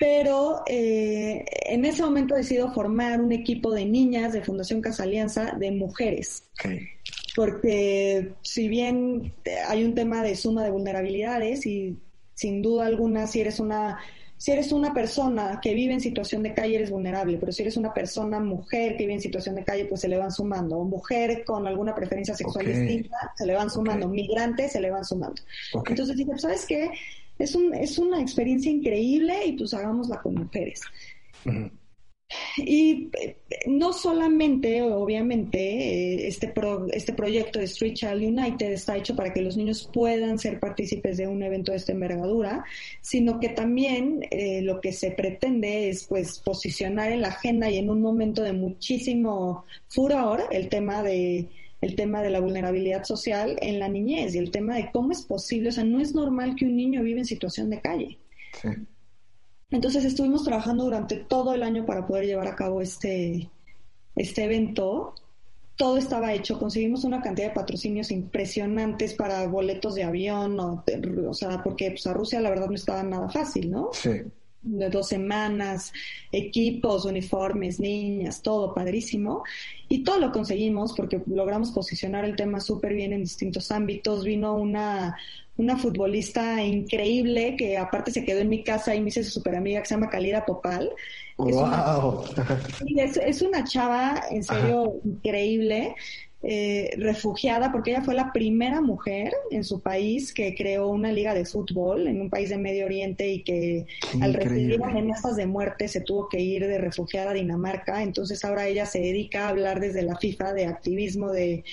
pero 0.01 0.63
eh, 0.65 1.45
en 1.67 1.85
ese 1.85 2.01
momento 2.01 2.33
decido 2.33 2.73
formar 2.73 3.21
un 3.21 3.31
equipo 3.31 3.71
de 3.71 3.85
niñas 3.85 4.33
de 4.33 4.41
Fundación 4.41 4.81
Casa 4.81 5.03
Alianza 5.03 5.51
de 5.59 5.69
mujeres. 5.69 6.45
Porque 7.35 8.33
si 8.41 8.67
bien 8.67 9.31
hay 9.67 9.83
un 9.83 9.93
tema 9.93 10.23
de 10.23 10.35
suma 10.35 10.63
de 10.63 10.71
vulnerabilidades 10.71 11.67
y 11.67 11.99
sin 12.33 12.63
duda 12.63 12.87
alguna 12.87 13.27
si 13.27 13.41
eres 13.41 13.59
una 13.59 13.99
si 14.37 14.51
eres 14.51 14.71
una 14.71 14.91
persona 14.91 15.59
que 15.61 15.75
vive 15.75 15.93
en 15.93 16.01
situación 16.01 16.41
de 16.41 16.55
calle 16.55 16.77
eres 16.77 16.89
vulnerable, 16.89 17.37
pero 17.37 17.51
si 17.51 17.61
eres 17.61 17.77
una 17.77 17.93
persona 17.93 18.39
mujer 18.39 18.97
que 18.97 19.03
vive 19.03 19.13
en 19.13 19.21
situación 19.21 19.53
de 19.53 19.63
calle 19.63 19.85
pues 19.85 20.01
se 20.01 20.07
le 20.07 20.17
van 20.17 20.31
sumando, 20.31 20.79
o 20.79 20.83
mujer 20.83 21.43
con 21.45 21.67
alguna 21.67 21.93
preferencia 21.93 22.33
sexual 22.33 22.65
distinta 22.65 23.31
se 23.35 23.45
le 23.45 23.53
van 23.53 23.69
sumando, 23.69 24.07
migrantes 24.07 24.71
se 24.71 24.81
le 24.81 24.89
van 24.89 25.05
sumando. 25.05 25.43
Entonces 25.87 26.17
dije, 26.17 26.31
¿sabes 26.39 26.65
qué? 26.65 26.89
Es, 27.41 27.55
un, 27.55 27.73
es 27.73 27.97
una 27.97 28.21
experiencia 28.21 28.71
increíble 28.71 29.45
y 29.45 29.53
pues 29.53 29.73
hagámosla 29.73 30.21
con 30.21 30.35
mujeres. 30.35 30.81
Y 32.57 33.09
eh, 33.19 33.37
no 33.67 33.93
solamente, 33.93 34.81
obviamente, 34.81 35.59
eh, 35.59 36.27
este, 36.27 36.53
este 36.93 37.13
proyecto 37.13 37.59
de 37.59 37.65
Street 37.65 37.93
Child 37.93 38.23
United 38.23 38.71
está 38.71 38.97
hecho 38.97 39.15
para 39.15 39.33
que 39.33 39.41
los 39.41 39.57
niños 39.57 39.89
puedan 39.93 40.39
ser 40.39 40.59
partícipes 40.59 41.17
de 41.17 41.27
un 41.27 41.43
evento 41.43 41.71
de 41.71 41.77
esta 41.77 41.91
envergadura, 41.91 42.63
sino 43.01 43.39
que 43.39 43.49
también 43.49 44.25
eh, 44.31 44.61
lo 44.61 44.79
que 44.81 44.93
se 44.93 45.11
pretende 45.11 45.89
es 45.89 46.05
pues 46.05 46.39
posicionar 46.39 47.11
en 47.11 47.21
la 47.21 47.29
agenda 47.29 47.69
y 47.69 47.77
en 47.77 47.89
un 47.89 48.01
momento 48.01 48.43
de 48.43 48.53
muchísimo 48.53 49.65
furor 49.87 50.43
el 50.51 50.69
tema 50.69 51.03
de 51.03 51.47
el 51.81 51.95
tema 51.95 52.21
de 52.21 52.29
la 52.29 52.39
vulnerabilidad 52.39 53.03
social 53.03 53.57
en 53.59 53.79
la 53.79 53.89
niñez 53.89 54.35
y 54.35 54.37
el 54.37 54.51
tema 54.51 54.75
de 54.75 54.91
cómo 54.91 55.11
es 55.11 55.23
posible, 55.23 55.69
o 55.69 55.71
sea, 55.71 55.83
no 55.83 55.99
es 55.99 56.13
normal 56.13 56.55
que 56.55 56.65
un 56.65 56.75
niño 56.75 57.01
viva 57.01 57.19
en 57.19 57.25
situación 57.25 57.69
de 57.69 57.81
calle. 57.81 58.19
Sí. 58.61 58.69
Entonces 59.71 60.05
estuvimos 60.05 60.43
trabajando 60.43 60.83
durante 60.83 61.15
todo 61.15 61.53
el 61.53 61.63
año 61.63 61.85
para 61.85 62.05
poder 62.05 62.25
llevar 62.25 62.47
a 62.47 62.55
cabo 62.55 62.81
este, 62.81 63.49
este 64.15 64.43
evento. 64.43 65.15
Todo 65.75 65.97
estaba 65.97 66.33
hecho, 66.33 66.59
conseguimos 66.59 67.03
una 67.03 67.21
cantidad 67.21 67.47
de 67.47 67.55
patrocinios 67.55 68.11
impresionantes 68.11 69.15
para 69.15 69.47
boletos 69.47 69.95
de 69.95 70.03
avión, 70.03 70.59
o, 70.59 70.83
o 71.27 71.33
sea, 71.33 71.63
porque 71.63 71.91
pues, 71.91 72.05
a 72.05 72.13
Rusia 72.13 72.41
la 72.41 72.49
verdad 72.49 72.67
no 72.67 72.75
estaba 72.75 73.01
nada 73.01 73.29
fácil, 73.29 73.71
¿no? 73.71 73.89
Sí 73.93 74.09
de 74.63 74.89
dos 74.89 75.07
semanas, 75.07 75.91
equipos, 76.31 77.05
uniformes, 77.05 77.79
niñas, 77.79 78.41
todo 78.41 78.73
padrísimo. 78.73 79.43
Y 79.89 80.03
todo 80.03 80.19
lo 80.19 80.31
conseguimos 80.31 80.93
porque 80.93 81.21
logramos 81.25 81.71
posicionar 81.71 82.25
el 82.25 82.35
tema 82.35 82.59
súper 82.59 82.93
bien 82.93 83.13
en 83.13 83.21
distintos 83.21 83.71
ámbitos. 83.71 84.23
Vino 84.23 84.55
una, 84.55 85.17
una 85.57 85.77
futbolista 85.77 86.63
increíble 86.63 87.55
que 87.57 87.77
aparte 87.77 88.11
se 88.11 88.23
quedó 88.23 88.39
en 88.39 88.49
mi 88.49 88.63
casa 88.63 88.95
y 88.95 89.01
me 89.01 89.09
hice 89.09 89.23
su 89.23 89.31
super 89.31 89.55
amiga 89.55 89.81
que 89.81 89.87
se 89.87 89.95
llama 89.95 90.09
Calida 90.09 90.45
Popal. 90.45 90.91
¡Wow! 91.37 92.25
Es, 92.97 93.17
es, 93.17 93.41
una 93.41 93.63
chava 93.63 94.23
en 94.29 94.43
serio 94.43 94.99
increíble. 95.03 95.95
Eh, 96.43 96.95
refugiada 96.97 97.71
porque 97.71 97.91
ella 97.91 98.01
fue 98.01 98.15
la 98.15 98.33
primera 98.33 98.81
mujer 98.81 99.31
en 99.51 99.63
su 99.63 99.79
país 99.79 100.33
que 100.33 100.55
creó 100.55 100.87
una 100.87 101.11
liga 101.11 101.35
de 101.35 101.45
fútbol 101.45 102.07
en 102.07 102.19
un 102.19 102.31
país 102.31 102.49
de 102.49 102.57
Medio 102.57 102.85
Oriente 102.85 103.31
y 103.31 103.43
que 103.43 103.85
al 104.21 104.33
recibir 104.33 104.83
amenazas 104.83 105.35
de 105.35 105.45
muerte 105.45 105.87
se 105.87 106.01
tuvo 106.01 106.29
que 106.29 106.39
ir 106.39 106.65
de 106.65 106.79
refugiada 106.79 107.29
a 107.29 107.33
Dinamarca. 107.35 108.01
Entonces 108.01 108.43
ahora 108.43 108.67
ella 108.67 108.87
se 108.87 109.01
dedica 109.01 109.45
a 109.45 109.49
hablar 109.49 109.79
desde 109.79 110.01
la 110.01 110.15
FIFA 110.15 110.53
de 110.53 110.65
activismo 110.65 111.31
de 111.31 111.63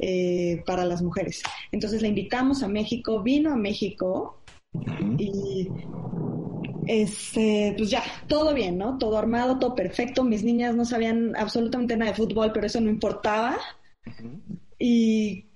eh, 0.00 0.62
para 0.64 0.86
las 0.86 1.02
mujeres. 1.02 1.42
Entonces 1.70 2.00
la 2.00 2.08
invitamos 2.08 2.62
a 2.62 2.68
México, 2.68 3.22
vino 3.22 3.52
a 3.52 3.56
México 3.56 4.38
y 5.18 5.68
este, 6.86 7.74
pues 7.76 7.90
ya, 7.90 8.02
todo 8.28 8.54
bien, 8.54 8.78
¿no? 8.78 8.96
Todo 8.96 9.18
armado, 9.18 9.58
todo 9.58 9.74
perfecto. 9.74 10.24
Mis 10.24 10.42
niñas 10.42 10.74
no 10.74 10.86
sabían 10.86 11.36
absolutamente 11.36 11.96
nada 11.98 12.12
de 12.12 12.16
fútbol, 12.16 12.52
pero 12.52 12.66
eso 12.66 12.80
no 12.80 12.88
importaba. 12.88 13.58
Y 14.78 15.46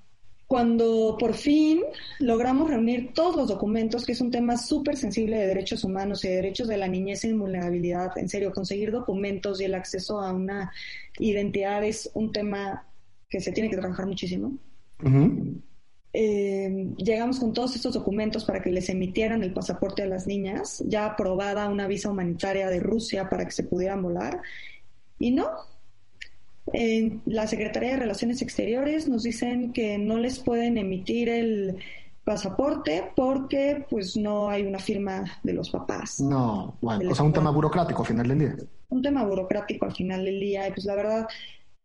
cuando 0.46 1.16
por 1.16 1.34
fin 1.34 1.82
logramos 2.18 2.68
reunir 2.68 3.12
todos 3.14 3.36
los 3.36 3.48
documentos, 3.48 4.04
que 4.04 4.12
es 4.12 4.20
un 4.20 4.32
tema 4.32 4.56
súper 4.56 4.96
sensible 4.96 5.36
de 5.36 5.46
derechos 5.46 5.84
humanos 5.84 6.24
y 6.24 6.28
de 6.28 6.34
derechos 6.34 6.66
de 6.66 6.76
la 6.76 6.88
niñez 6.88 7.24
en 7.24 7.38
vulnerabilidad, 7.38 8.18
en 8.18 8.28
serio, 8.28 8.52
conseguir 8.52 8.90
documentos 8.90 9.60
y 9.60 9.64
el 9.64 9.74
acceso 9.74 10.20
a 10.20 10.32
una 10.32 10.72
identidad 11.18 11.84
es 11.84 12.10
un 12.14 12.32
tema 12.32 12.84
que 13.28 13.40
se 13.40 13.52
tiene 13.52 13.70
que 13.70 13.76
trabajar 13.76 14.06
muchísimo. 14.06 14.52
Eh, 16.12 16.88
llegamos 16.96 17.38
con 17.38 17.52
todos 17.52 17.76
estos 17.76 17.94
documentos 17.94 18.44
para 18.44 18.60
que 18.60 18.72
les 18.72 18.88
emitieran 18.88 19.44
el 19.44 19.52
pasaporte 19.52 20.02
a 20.02 20.06
las 20.06 20.26
niñas, 20.26 20.82
ya 20.84 21.06
aprobada 21.06 21.68
una 21.68 21.86
visa 21.86 22.10
humanitaria 22.10 22.68
de 22.68 22.80
Rusia 22.80 23.28
para 23.28 23.44
que 23.44 23.52
se 23.52 23.62
pudieran 23.62 24.02
volar. 24.02 24.42
Y 25.20 25.30
no, 25.30 25.48
en 26.72 27.22
la 27.26 27.46
Secretaría 27.46 27.90
de 27.90 27.96
Relaciones 27.96 28.42
Exteriores 28.42 29.08
nos 29.08 29.22
dicen 29.22 29.72
que 29.72 29.98
no 29.98 30.18
les 30.18 30.38
pueden 30.38 30.78
emitir 30.78 31.28
el 31.28 31.78
pasaporte 32.24 33.10
porque 33.16 33.84
pues 33.88 34.16
no 34.16 34.48
hay 34.48 34.62
una 34.62 34.78
firma 34.78 35.24
de 35.42 35.52
los 35.52 35.70
papás. 35.70 36.20
No, 36.20 36.76
bueno, 36.80 37.10
o 37.10 37.14
sea, 37.14 37.24
un 37.24 37.32
tema 37.32 37.50
burocrático 37.50 38.02
al 38.02 38.08
final 38.08 38.28
del 38.28 38.38
día. 38.38 38.56
Un 38.88 39.02
tema 39.02 39.24
burocrático 39.24 39.86
al 39.86 39.94
final 39.94 40.24
del 40.24 40.38
día 40.38 40.68
y 40.68 40.72
pues 40.72 40.84
la 40.84 40.94
verdad, 40.94 41.26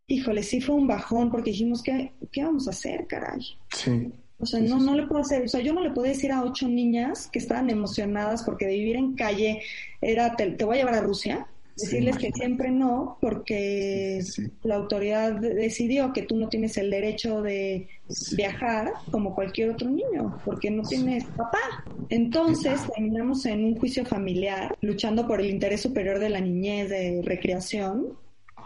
híjole, 0.08 0.44
sí 0.44 0.62
fue 0.62 0.76
un 0.76 0.88
bajón 0.88 1.32
porque 1.32 1.52
dijimos 1.52 1.82
que, 1.82 2.14
¿qué 2.32 2.44
vamos 2.44 2.68
a 2.68 2.72
hacer, 2.72 3.08
caray? 3.08 3.42
Sí. 3.72 4.12
O 4.38 4.46
sea, 4.46 4.60
no, 4.60 4.80
no 4.80 4.96
le 4.96 5.08
puedo 5.08 5.22
hacer, 5.22 5.44
o 5.44 5.48
sea, 5.48 5.62
yo 5.62 5.74
no 5.74 5.82
le 5.82 5.92
puedo 5.92 6.08
decir 6.08 6.32
a 6.32 6.44
ocho 6.44 6.68
niñas 6.68 7.30
que 7.32 7.40
estaban 7.40 7.70
emocionadas 7.70 8.44
porque 8.44 8.66
de 8.66 8.74
vivir 8.74 8.98
en 8.98 9.16
calle 9.16 9.62
era, 10.02 10.36
te 10.36 10.66
voy 10.66 10.76
a 10.76 10.80
llevar 10.80 10.96
a 10.96 11.02
Rusia, 11.02 11.48
Decirles 11.78 12.18
que 12.18 12.32
siempre 12.32 12.72
no, 12.72 13.18
porque 13.20 14.22
la 14.64 14.76
autoridad 14.76 15.34
decidió 15.34 16.14
que 16.14 16.22
tú 16.22 16.38
no 16.38 16.48
tienes 16.48 16.78
el 16.78 16.90
derecho 16.90 17.42
de 17.42 17.90
viajar 18.38 18.94
como 19.12 19.36
cualquier 19.36 19.72
otro 19.72 19.90
niño, 19.90 20.38
porque 20.46 20.72
no 20.72 20.84
tienes 20.84 21.26
papá. 21.26 21.84
Entonces 22.10 22.80
terminamos 22.94 23.46
en 23.46 23.66
un 23.66 23.76
juicio 23.78 24.06
familiar, 24.06 24.74
luchando 24.82 25.28
por 25.28 25.42
el 25.42 25.50
interés 25.50 25.82
superior 25.82 26.20
de 26.20 26.30
la 26.30 26.40
niñez 26.40 26.90
de 26.90 27.22
recreación, 27.24 28.18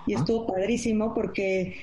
y 0.06 0.14
estuvo 0.14 0.46
padrísimo 0.48 1.14
porque 1.14 1.76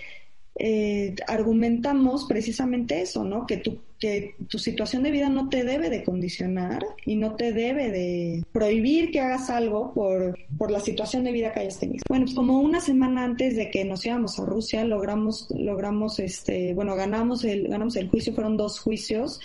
eh, 0.58 1.14
argumentamos 1.26 2.24
precisamente 2.24 3.02
eso, 3.02 3.24
¿no? 3.24 3.46
Que 3.46 3.58
tu, 3.58 3.78
que 3.98 4.34
tu 4.48 4.58
situación 4.58 5.02
de 5.02 5.10
vida 5.10 5.28
no 5.28 5.50
te 5.50 5.64
debe 5.64 5.90
de 5.90 6.02
condicionar 6.02 6.82
y 7.04 7.16
no 7.16 7.34
te 7.34 7.52
debe 7.52 7.90
de 7.90 8.42
prohibir 8.52 9.10
que 9.10 9.20
hagas 9.20 9.50
algo 9.50 9.92
por, 9.92 10.38
por 10.56 10.70
la 10.70 10.80
situación 10.80 11.24
de 11.24 11.32
vida 11.32 11.52
que 11.52 11.60
hayas 11.60 11.78
tenido. 11.78 12.02
Bueno, 12.08 12.24
pues 12.24 12.34
como 12.34 12.60
una 12.60 12.80
semana 12.80 13.24
antes 13.24 13.54
de 13.54 13.70
que 13.70 13.84
nos 13.84 14.06
íbamos 14.06 14.38
a 14.38 14.46
Rusia, 14.46 14.82
logramos, 14.84 15.48
logramos, 15.50 16.18
este, 16.20 16.72
bueno, 16.72 16.96
ganamos 16.96 17.44
el, 17.44 17.68
ganamos 17.68 17.96
el 17.96 18.08
juicio, 18.08 18.32
fueron 18.32 18.56
dos 18.56 18.80
juicios. 18.80 19.40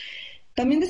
También 0.54 0.82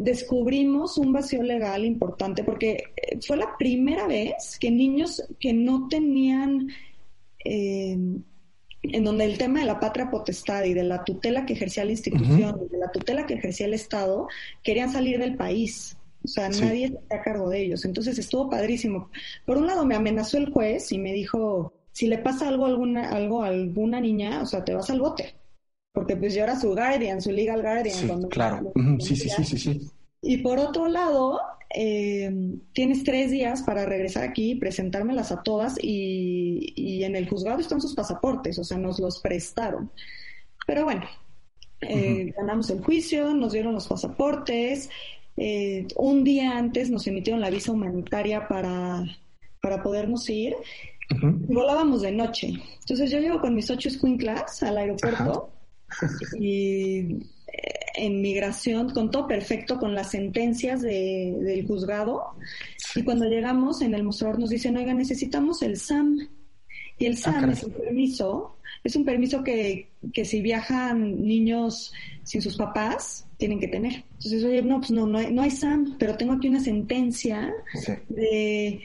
descubrimos 0.00 0.98
un 0.98 1.12
vacío 1.12 1.42
legal 1.42 1.84
importante 1.84 2.42
porque 2.42 2.84
eh, 2.96 3.18
fue 3.24 3.36
la 3.36 3.56
primera 3.56 4.08
vez 4.08 4.58
que 4.58 4.72
niños 4.72 5.22
que 5.38 5.52
no 5.52 5.86
tenían 5.88 6.68
eh, 7.44 7.96
en 8.92 9.04
donde 9.04 9.24
el 9.24 9.38
tema 9.38 9.60
de 9.60 9.66
la 9.66 9.80
patria 9.80 10.10
potestad 10.10 10.64
y 10.64 10.74
de 10.74 10.84
la 10.84 11.04
tutela 11.04 11.46
que 11.46 11.54
ejercía 11.54 11.84
la 11.84 11.92
institución 11.92 12.60
y 12.64 12.68
de 12.68 12.78
la 12.78 12.90
tutela 12.90 13.26
que 13.26 13.34
ejercía 13.34 13.66
el 13.66 13.74
Estado 13.74 14.28
querían 14.62 14.92
salir 14.92 15.18
del 15.18 15.36
país. 15.36 15.96
O 16.24 16.28
sea, 16.28 16.48
nadie 16.48 16.86
está 16.86 17.16
a 17.16 17.22
cargo 17.22 17.48
de 17.48 17.62
ellos. 17.62 17.84
Entonces 17.84 18.18
estuvo 18.18 18.50
padrísimo. 18.50 19.10
Por 19.46 19.56
un 19.56 19.66
lado 19.66 19.84
me 19.86 19.94
amenazó 19.94 20.36
el 20.36 20.50
juez 20.50 20.90
y 20.92 20.98
me 20.98 21.12
dijo, 21.12 21.72
si 21.92 22.06
le 22.06 22.18
pasa 22.18 22.48
algo 22.48 22.64
a 22.64 22.68
alguna, 22.68 23.10
algo 23.10 23.42
a 23.42 23.48
alguna 23.48 24.00
niña, 24.00 24.42
o 24.42 24.46
sea, 24.46 24.64
te 24.64 24.74
vas 24.74 24.90
al 24.90 25.00
bote. 25.00 25.34
Porque 25.92 26.16
pues 26.16 26.34
yo 26.34 26.42
era 26.44 26.58
su 26.58 26.74
guardian, 26.74 27.22
su 27.22 27.32
legal 27.32 27.62
guardian. 27.62 27.94
Sí, 27.94 28.08
claro. 28.30 28.72
sí, 29.00 29.16
sí, 29.16 29.28
sí, 29.28 29.44
sí, 29.44 29.58
sí. 29.58 29.90
Y 30.22 30.38
por 30.38 30.58
otro 30.58 30.88
lado, 30.88 31.40
eh, 31.70 32.30
tienes 32.72 33.04
tres 33.04 33.30
días 33.30 33.62
para 33.62 33.84
regresar 33.84 34.24
aquí, 34.24 34.54
presentármelas 34.54 35.32
a 35.32 35.42
todas 35.42 35.76
y, 35.80 36.72
y, 36.74 37.04
en 37.04 37.14
el 37.14 37.28
juzgado 37.28 37.60
están 37.60 37.80
sus 37.80 37.94
pasaportes, 37.94 38.58
o 38.58 38.64
sea, 38.64 38.78
nos 38.78 38.98
los 38.98 39.20
prestaron. 39.20 39.90
Pero 40.66 40.84
bueno, 40.84 41.04
eh, 41.80 42.32
ganamos 42.36 42.70
el 42.70 42.82
juicio, 42.82 43.34
nos 43.34 43.52
dieron 43.52 43.74
los 43.74 43.86
pasaportes, 43.86 44.88
eh, 45.36 45.86
un 45.96 46.24
día 46.24 46.58
antes 46.58 46.90
nos 46.90 47.06
emitieron 47.06 47.40
la 47.40 47.50
visa 47.50 47.72
humanitaria 47.72 48.48
para, 48.48 49.04
para 49.60 49.82
podernos 49.82 50.28
ir. 50.30 50.54
y 51.10 51.54
volábamos 51.54 52.02
de 52.02 52.12
noche. 52.12 52.52
Entonces 52.80 53.10
yo 53.10 53.20
llego 53.20 53.40
con 53.40 53.54
mis 53.54 53.70
ocho 53.70 53.88
escuinclas 53.88 54.62
al 54.62 54.78
aeropuerto 54.78 55.50
y 56.38 57.20
en 57.98 58.20
migración, 58.20 58.90
con 58.90 59.10
todo 59.10 59.26
perfecto, 59.26 59.78
con 59.78 59.94
las 59.94 60.10
sentencias 60.10 60.80
de, 60.80 61.36
del 61.40 61.66
juzgado. 61.66 62.34
Y 62.94 63.02
cuando 63.02 63.26
llegamos 63.26 63.82
en 63.82 63.94
el 63.94 64.04
mostrador 64.04 64.38
nos 64.38 64.50
dicen, 64.50 64.76
oiga, 64.76 64.94
necesitamos 64.94 65.62
el 65.62 65.76
SAM. 65.76 66.28
Y 66.98 67.06
el 67.06 67.14
ah, 67.14 67.16
SAM 67.16 67.50
es 67.50 67.64
un 67.64 67.72
permiso, 67.72 68.56
es 68.84 68.96
un 68.96 69.04
permiso 69.04 69.42
que, 69.42 69.90
que 70.12 70.24
si 70.24 70.40
viajan 70.40 71.24
niños 71.24 71.92
sin 72.24 72.42
sus 72.42 72.56
papás, 72.56 73.26
tienen 73.36 73.60
que 73.60 73.68
tener. 73.68 74.04
Entonces, 74.14 74.44
oye, 74.44 74.62
no, 74.62 74.78
pues 74.78 74.90
no, 74.90 75.06
no 75.06 75.18
hay, 75.18 75.32
no 75.32 75.42
hay 75.42 75.50
SAM, 75.50 75.96
pero 75.98 76.16
tengo 76.16 76.34
aquí 76.34 76.48
una 76.48 76.60
sentencia 76.60 77.52
de 78.08 78.80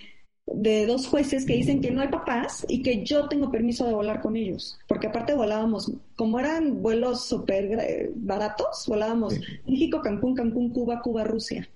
de 0.46 0.86
dos 0.86 1.08
jueces 1.08 1.46
que 1.46 1.56
dicen 1.56 1.82
que 1.82 1.92
no 1.92 2.02
hay 2.02 2.10
papás 2.10 2.66
y 2.68 2.82
que 2.82 3.04
yo 3.04 3.28
tengo 3.28 3.50
permiso 3.50 3.86
de 3.86 3.94
volar 3.94 4.22
con 4.22 4.36
ellos, 4.36 4.78
porque 4.88 5.08
aparte 5.08 5.34
volábamos, 5.34 5.92
como 6.16 6.40
eran 6.40 6.82
vuelos 6.82 7.26
súper 7.26 8.12
baratos, 8.16 8.86
volábamos 8.88 9.36
México, 9.66 10.02
Cancún, 10.02 10.36
Cancún, 10.36 10.70
Cuba, 10.72 11.02
Cuba, 11.02 11.24
Rusia. 11.24 11.70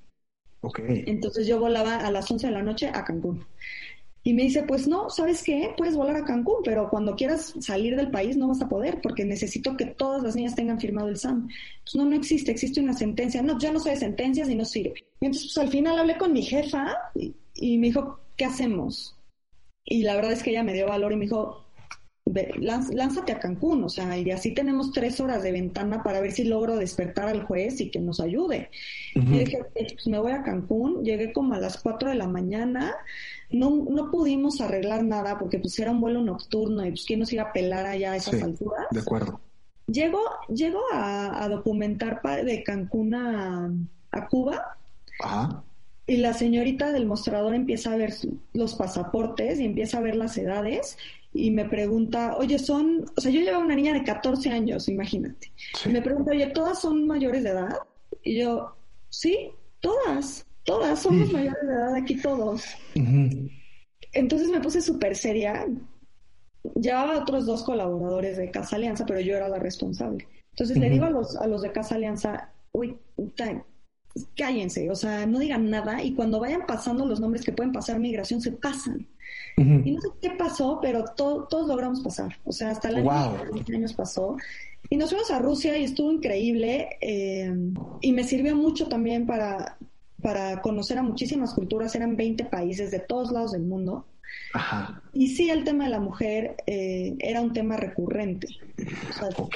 Okay. 0.62 1.04
Entonces 1.08 1.48
yo 1.48 1.60
volaba 1.60 1.98
a 1.98 2.12
las 2.12 2.30
11 2.30 2.48
de 2.48 2.54
la 2.54 2.64
noche 2.64 2.90
a 2.94 3.06
Cancún. 3.06 3.46
Y 4.24 4.34
me 4.34 4.44
dice, 4.44 4.64
pues 4.64 4.90
no, 4.90 5.10
¿sabes 5.10 5.42
qué? 5.42 5.74
Puedes 5.78 5.96
volar 5.96 6.18
a 6.18 6.26
Cancún, 6.26 6.58
pero 6.62 6.90
cuando 6.90 7.16
quieras 7.16 7.54
salir 7.62 7.96
del 7.96 8.12
país 8.12 8.36
no 8.36 8.50
vas 8.50 8.62
a 8.62 8.68
poder, 8.68 9.00
porque 9.02 9.24
necesito 9.24 9.78
que 9.78 9.86
todas 9.86 10.22
las 10.22 10.36
niñas 10.36 10.54
tengan 10.54 10.82
firmado 10.82 11.08
el 11.08 11.16
SAM. 11.16 11.48
Pues 11.48 11.96
no, 11.96 12.04
no 12.04 12.14
existe, 12.14 12.52
existe 12.52 12.82
una 12.82 12.92
sentencia. 12.92 13.42
No, 13.42 13.58
ya 13.58 13.72
no 13.72 13.80
soy 13.80 13.92
de 13.92 14.00
sentencias 14.00 14.50
y 14.50 14.56
no 14.56 14.66
sirve. 14.66 15.06
Y 15.22 15.28
entonces, 15.28 15.54
pues 15.54 15.66
al 15.66 15.72
final 15.72 15.98
hablé 15.98 16.18
con 16.18 16.34
mi 16.34 16.42
jefa 16.42 16.94
y 17.16 17.34
me 17.78 17.88
dijo, 17.88 18.20
¿qué 18.36 18.46
hacemos? 18.46 19.18
Y 19.86 20.04
la 20.04 20.16
verdad 20.16 20.34
es 20.34 20.44
que 20.44 20.52
ella 20.52 20.64
me 20.64 20.74
dio 20.74 20.88
valor 20.88 21.14
y 21.14 21.16
me 21.16 21.26
dijo, 21.26 21.68
lánzate 22.60 23.32
a 23.32 23.40
Cancún, 23.40 23.84
o 23.84 23.90
sea, 23.90 24.18
y 24.18 24.30
así 24.32 24.54
tenemos 24.54 24.92
tres 24.92 25.20
horas 25.20 25.44
de 25.44 25.52
ventana 25.52 26.04
para 26.04 26.20
ver 26.20 26.32
si 26.32 26.44
logro 26.44 26.76
despertar 26.76 27.28
al 27.30 27.44
juez 27.44 27.80
y 27.82 27.90
que 27.90 28.00
nos 28.00 28.20
ayude. 28.20 28.70
Y 29.16 29.22
dije, 29.22 29.60
pues 29.74 30.08
me 30.08 30.20
voy 30.20 30.32
a 30.32 30.44
Cancún, 30.44 31.04
llegué 31.04 31.32
como 31.34 31.54
a 31.54 31.60
las 31.60 31.82
cuatro 31.82 32.10
de 32.10 32.16
la 32.16 32.28
mañana, 32.28 32.96
no, 33.50 33.86
no 33.90 34.12
pudimos 34.12 34.60
arreglar 34.62 35.04
nada 35.04 35.40
porque 35.40 35.60
pues 35.60 35.78
era 35.80 35.92
un 35.92 36.02
vuelo 36.02 36.22
nocturno 36.22 36.86
y 36.86 36.90
pues 36.90 37.06
quién 37.06 37.20
nos 37.20 37.32
iba 37.32 37.44
a 37.44 37.54
pelar 37.54 37.86
allá 37.86 38.14
a 38.14 38.18
esas 38.18 38.42
alturas. 38.42 38.88
De 38.92 39.00
acuerdo. 39.00 39.40
Llego, 39.88 40.20
llego 40.50 40.82
a, 40.92 41.48
documentar 41.48 42.22
de 42.44 42.64
Cancún 42.64 43.16
a, 43.16 43.72
a 44.12 44.28
Cuba. 44.28 44.78
Ajá. 45.22 45.64
Y 46.08 46.18
la 46.18 46.34
señorita 46.34 46.94
del 46.94 47.06
mostrador 47.06 47.54
empieza 47.54 47.92
a 47.92 47.98
ver 47.98 48.14
los 48.54 48.76
pasaportes 48.76 49.60
y 49.60 49.66
empieza 49.66 49.98
a 49.98 50.02
ver 50.02 50.16
las 50.16 50.38
edades 50.38 50.98
y 51.34 51.52
me 51.52 51.66
pregunta, 51.66 52.38
oye, 52.38 52.58
son, 52.58 53.06
o 53.16 53.22
sea, 53.22 53.30
yo 53.30 53.42
llevo 53.42 53.60
una 53.60 53.76
niña 53.76 53.94
de 53.94 54.04
14 54.04 54.50
años, 54.50 54.88
imagínate. 54.88 55.52
Y 55.86 55.90
me 55.90 56.02
pregunta, 56.02 56.32
oye, 56.32 56.48
¿todas 56.48 56.80
son 56.80 57.06
mayores 57.06 57.44
de 57.44 57.50
edad? 57.50 57.78
Y 58.24 58.40
yo, 58.40 58.76
sí, 59.10 59.52
todas, 59.82 60.46
todas 60.64 61.02
somos 61.02 61.32
mayores 61.32 61.62
de 61.62 61.74
edad 61.74 61.96
aquí 61.96 62.16
todos. 62.22 62.64
Entonces 64.14 64.50
me 64.50 64.62
puse 64.62 64.82
súper 64.82 65.16
seria. 65.16 65.66
Llevaba 66.76 67.20
otros 67.20 67.46
dos 67.46 67.64
colaboradores 67.64 68.38
de 68.38 68.50
Casa 68.50 68.78
Alianza, 68.78 69.06
pero 69.06 69.20
yo 69.20 69.36
era 69.36 69.48
la 69.48 69.60
responsable. 69.60 70.28
Entonces 70.52 70.78
le 70.78 70.90
digo 70.90 71.06
a 71.06 71.10
los, 71.10 71.36
a 71.36 71.48
los 71.48 71.62
de 71.62 71.72
Casa 71.72 71.96
Alianza, 71.96 72.52
uy, 72.72 72.98
cállense, 74.36 74.90
o 74.90 74.96
sea, 74.96 75.26
no 75.26 75.40
digan 75.40 75.70
nada 75.70 76.04
y 76.04 76.14
cuando 76.14 76.40
vayan 76.40 76.66
pasando 76.68 77.06
los 77.06 77.20
nombres 77.20 77.44
que 77.44 77.52
pueden 77.52 77.72
pasar 77.72 78.00
migración, 78.00 78.42
se 78.42 78.52
pasan. 78.52 79.08
Y 79.58 79.92
no 79.92 80.02
sé 80.02 80.10
qué 80.22 80.30
pasó, 80.32 80.80
pero 80.82 81.04
todos 81.16 81.68
logramos 81.68 82.02
pasar. 82.02 82.38
O 82.46 82.52
sea, 82.52 82.70
hasta 82.70 82.90
el 82.90 82.98
año, 82.98 83.38
años 83.74 83.94
pasó. 83.94 84.38
Y 84.88 84.98
nos 84.98 85.10
fuimos 85.10 85.32
a 85.32 85.40
Rusia 85.40 85.76
y 85.78 85.84
estuvo 85.84 86.12
increíble 86.12 86.90
eh, 87.02 87.52
y 88.02 88.12
me 88.12 88.24
sirvió 88.24 88.56
mucho 88.56 88.88
también 88.88 89.26
para, 89.26 89.78
para 90.22 90.62
conocer 90.62 91.00
a 91.00 91.04
muchísimas 91.04 91.56
culturas. 91.56 91.96
Eran 91.96 92.16
20 92.16 92.46
países 92.46 92.92
de 92.92 93.00
todos 93.00 93.32
lados 93.32 93.54
del 93.54 93.64
mundo. 93.64 94.06
Y 95.14 95.30
sí, 95.30 95.50
el 95.50 95.64
tema 95.64 95.86
de 95.86 95.90
la 95.90 96.00
mujer 96.00 96.56
eh, 96.68 97.16
era 97.20 97.42
un 97.42 97.52
tema 97.52 97.78
recurrente. 97.78 98.48
O 99.38 99.50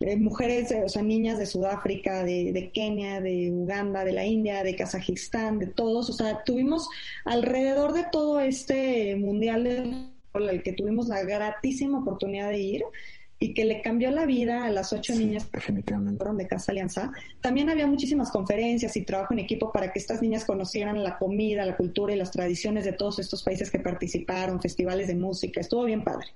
eh, 0.00 0.16
mujeres, 0.16 0.74
o 0.84 0.88
sea, 0.88 1.02
niñas 1.02 1.38
de 1.38 1.46
Sudáfrica, 1.46 2.22
de, 2.22 2.70
Kenia, 2.74 3.20
de 3.20 3.50
Uganda, 3.50 4.04
de 4.04 4.12
la 4.12 4.26
India, 4.26 4.62
de 4.62 4.76
Kazajistán, 4.76 5.58
de 5.58 5.68
todos, 5.68 6.10
o 6.10 6.12
sea, 6.12 6.42
tuvimos 6.44 6.88
alrededor 7.24 7.94
de 7.94 8.04
todo 8.12 8.40
este 8.40 9.16
mundial 9.16 10.12
al 10.34 10.62
que 10.62 10.72
tuvimos 10.72 11.08
la 11.08 11.22
gratísima 11.22 12.00
oportunidad 12.00 12.50
de 12.50 12.58
ir 12.58 12.84
y 13.38 13.54
que 13.54 13.64
le 13.64 13.80
cambió 13.80 14.10
la 14.10 14.26
vida 14.26 14.64
a 14.64 14.70
las 14.70 14.92
ocho 14.92 15.14
niñas 15.14 15.50
definitivamente. 15.50 16.18
fueron 16.18 16.36
de 16.36 16.46
Casa 16.46 16.72
Alianza. 16.72 17.12
También 17.40 17.70
había 17.70 17.86
muchísimas 17.86 18.30
conferencias 18.30 18.96
y 18.96 19.02
trabajo 19.02 19.32
en 19.32 19.40
equipo 19.40 19.72
para 19.72 19.92
que 19.92 19.98
estas 19.98 20.20
niñas 20.20 20.44
conocieran 20.44 21.02
la 21.02 21.18
comida, 21.18 21.64
la 21.64 21.76
cultura 21.76 22.14
y 22.14 22.16
las 22.16 22.30
tradiciones 22.30 22.84
de 22.84 22.92
todos 22.92 23.18
estos 23.18 23.42
países 23.42 23.70
que 23.70 23.78
participaron, 23.78 24.60
festivales 24.60 25.08
de 25.08 25.16
música, 25.16 25.60
estuvo 25.60 25.84
bien 25.84 26.04
padre. 26.04 26.28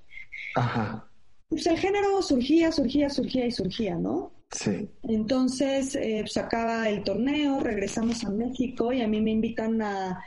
Ajá 0.56 1.09
pues 1.50 1.66
el 1.66 1.78
género 1.78 2.22
surgía, 2.22 2.72
surgía, 2.72 3.10
surgía 3.10 3.44
y 3.44 3.50
surgía, 3.50 3.96
¿no? 3.96 4.32
Sí. 4.52 4.88
Entonces, 5.02 5.94
eh, 5.96 6.20
pues 6.22 6.36
acaba 6.36 6.88
el 6.88 7.02
torneo, 7.02 7.60
regresamos 7.60 8.24
a 8.24 8.30
México 8.30 8.92
y 8.92 9.02
a 9.02 9.08
mí 9.08 9.20
me 9.20 9.32
invitan 9.32 9.82
a 9.82 10.24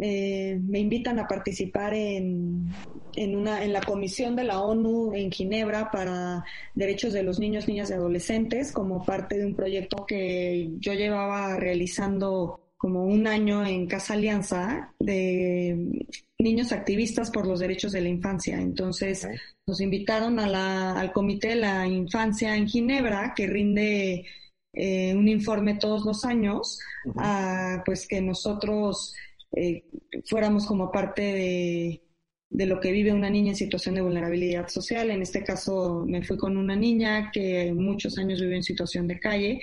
eh, 0.00 0.60
me 0.62 0.80
invitan 0.80 1.18
a 1.18 1.26
participar 1.26 1.94
en, 1.94 2.68
en, 3.16 3.36
una, 3.36 3.64
en 3.64 3.72
la 3.72 3.80
comisión 3.80 4.36
de 4.36 4.44
la 4.44 4.60
ONU 4.60 5.14
en 5.14 5.32
Ginebra 5.32 5.90
para 5.90 6.44
derechos 6.74 7.14
de 7.14 7.22
los 7.22 7.38
niños, 7.38 7.66
niñas 7.66 7.90
y 7.90 7.94
adolescentes 7.94 8.70
como 8.70 9.04
parte 9.04 9.38
de 9.38 9.46
un 9.46 9.54
proyecto 9.54 10.04
que 10.06 10.70
yo 10.78 10.92
llevaba 10.92 11.56
realizando 11.56 12.60
como 12.76 13.04
un 13.04 13.26
año 13.26 13.66
en 13.66 13.86
Casa 13.86 14.14
Alianza 14.14 14.92
de 15.00 16.06
niños 16.40 16.70
activistas 16.70 17.30
por 17.30 17.46
los 17.46 17.58
derechos 17.58 17.92
de 17.92 18.00
la 18.00 18.08
infancia. 18.08 18.60
Entonces 18.60 19.26
nos 19.66 19.80
invitaron 19.80 20.38
a 20.38 20.46
la, 20.46 20.92
al 20.92 21.12
Comité 21.12 21.48
de 21.48 21.56
la 21.56 21.86
Infancia 21.86 22.56
en 22.56 22.68
Ginebra, 22.68 23.34
que 23.34 23.46
rinde 23.48 24.24
eh, 24.72 25.14
un 25.14 25.26
informe 25.28 25.74
todos 25.74 26.04
los 26.04 26.24
años, 26.24 26.78
a 27.16 27.82
pues 27.84 28.06
que 28.06 28.20
nosotros 28.20 29.14
eh, 29.56 29.84
fuéramos 30.26 30.66
como 30.66 30.92
parte 30.92 31.22
de, 31.22 32.02
de 32.50 32.66
lo 32.66 32.78
que 32.78 32.92
vive 32.92 33.12
una 33.12 33.30
niña 33.30 33.50
en 33.50 33.56
situación 33.56 33.96
de 33.96 34.02
vulnerabilidad 34.02 34.68
social. 34.68 35.10
En 35.10 35.22
este 35.22 35.42
caso 35.42 36.04
me 36.06 36.22
fui 36.22 36.36
con 36.36 36.56
una 36.56 36.76
niña 36.76 37.30
que 37.32 37.72
muchos 37.72 38.16
años 38.16 38.40
vive 38.40 38.56
en 38.56 38.62
situación 38.62 39.08
de 39.08 39.18
calle 39.18 39.60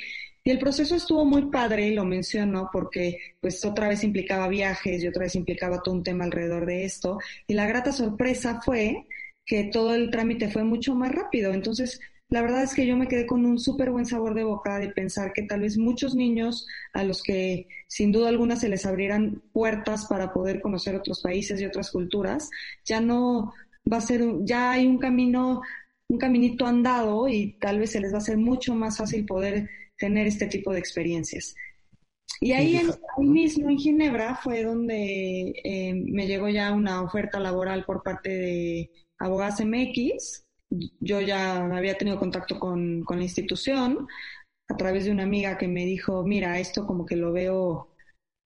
y 0.48 0.52
el 0.52 0.60
proceso 0.60 0.96
estuvo 0.96 1.26
muy 1.26 1.48
padre, 1.48 1.90
lo 1.90 2.06
menciono, 2.06 2.70
porque 2.72 3.18
pues 3.42 3.66
otra 3.66 3.88
vez 3.88 4.04
implicaba 4.04 4.48
viajes 4.48 5.04
y 5.04 5.08
otra 5.08 5.24
vez 5.24 5.34
implicaba 5.34 5.82
todo 5.82 5.96
un 5.96 6.04
tema 6.04 6.24
alrededor 6.24 6.68
de 6.68 6.86
esto. 6.86 7.18
Y 7.48 7.56
la 7.56 7.66
grata 7.66 7.92
sorpresa 7.92 8.62
fue 8.64 9.08
que 9.44 9.64
todo 9.66 9.96
el 9.96 10.12
trámite 10.12 10.52
fue 10.52 10.64
mucho 10.64 10.94
más 10.94 11.12
rápido. 11.12 11.52
Entonces, 11.52 12.00
la 12.30 12.44
verdad 12.44 12.62
es 12.62 12.76
que 12.76 12.86
yo 12.86 12.96
me 12.96 13.08
quedé 13.08 13.26
con 13.26 13.44
un 13.44 13.58
súper 13.58 13.90
buen 13.90 14.06
sabor 14.06 14.36
de 14.36 14.44
boca 14.44 14.78
de 14.78 14.90
pensar 14.90 15.34
que 15.34 15.42
tal 15.42 15.62
vez 15.62 15.80
muchos 15.80 16.14
niños 16.14 16.68
a 16.94 17.04
los 17.04 17.24
que 17.24 17.68
sin 17.88 18.12
duda 18.12 18.30
alguna 18.30 18.56
se 18.56 18.70
les 18.70 18.86
abrieran 18.86 19.42
puertas 19.52 20.06
para 20.06 20.32
poder 20.32 20.62
conocer 20.62 20.96
otros 20.96 21.24
países 21.24 21.60
y 21.60 21.66
otras 21.66 21.90
culturas, 21.90 22.52
ya 22.84 23.02
no 23.02 23.52
va 23.92 23.98
a 23.98 24.02
ser, 24.02 24.24
ya 24.42 24.74
hay 24.74 24.86
un 24.86 25.00
camino, 25.00 25.64
un 26.08 26.20
caminito 26.20 26.68
andado 26.68 27.28
y 27.28 27.54
tal 27.60 27.80
vez 27.80 27.94
se 27.94 28.00
les 28.00 28.14
va 28.14 28.20
a 28.20 28.22
ser 28.22 28.38
mucho 28.38 28.76
más 28.76 28.98
fácil 28.98 29.26
poder 29.26 29.68
tener 29.98 30.28
este 30.28 30.48
tipo 30.48 30.74
de 30.74 30.80
experiencias. 30.80 31.56
Y 32.42 32.52
ahí, 32.52 32.82
mismo 33.18 33.70
en 33.70 33.78
Ginebra 33.78 34.36
fue 34.36 34.64
donde 34.64 35.54
eh, 35.64 35.94
me 35.94 36.28
llegó 36.28 36.50
ya 36.50 36.74
una 36.74 37.02
oferta 37.02 37.40
laboral 37.40 37.86
por 37.86 38.04
parte 38.04 38.30
de 38.30 38.92
Abogadas 39.20 39.64
MX. 39.64 40.46
Yo 41.00 41.22
ya 41.22 41.66
había 41.66 41.98
tenido 41.98 42.20
contacto 42.20 42.60
con, 42.60 43.04
con 43.04 43.18
la 43.18 43.24
institución 43.24 44.08
a 44.68 44.76
través 44.78 45.06
de 45.06 45.12
una 45.12 45.24
amiga 45.24 45.58
que 45.58 45.68
me 45.68 45.86
dijo, 45.86 46.24
mira, 46.24 46.60
esto 46.60 46.86
como 46.86 47.06
que 47.06 47.16
lo 47.16 47.32
veo, 47.32 47.94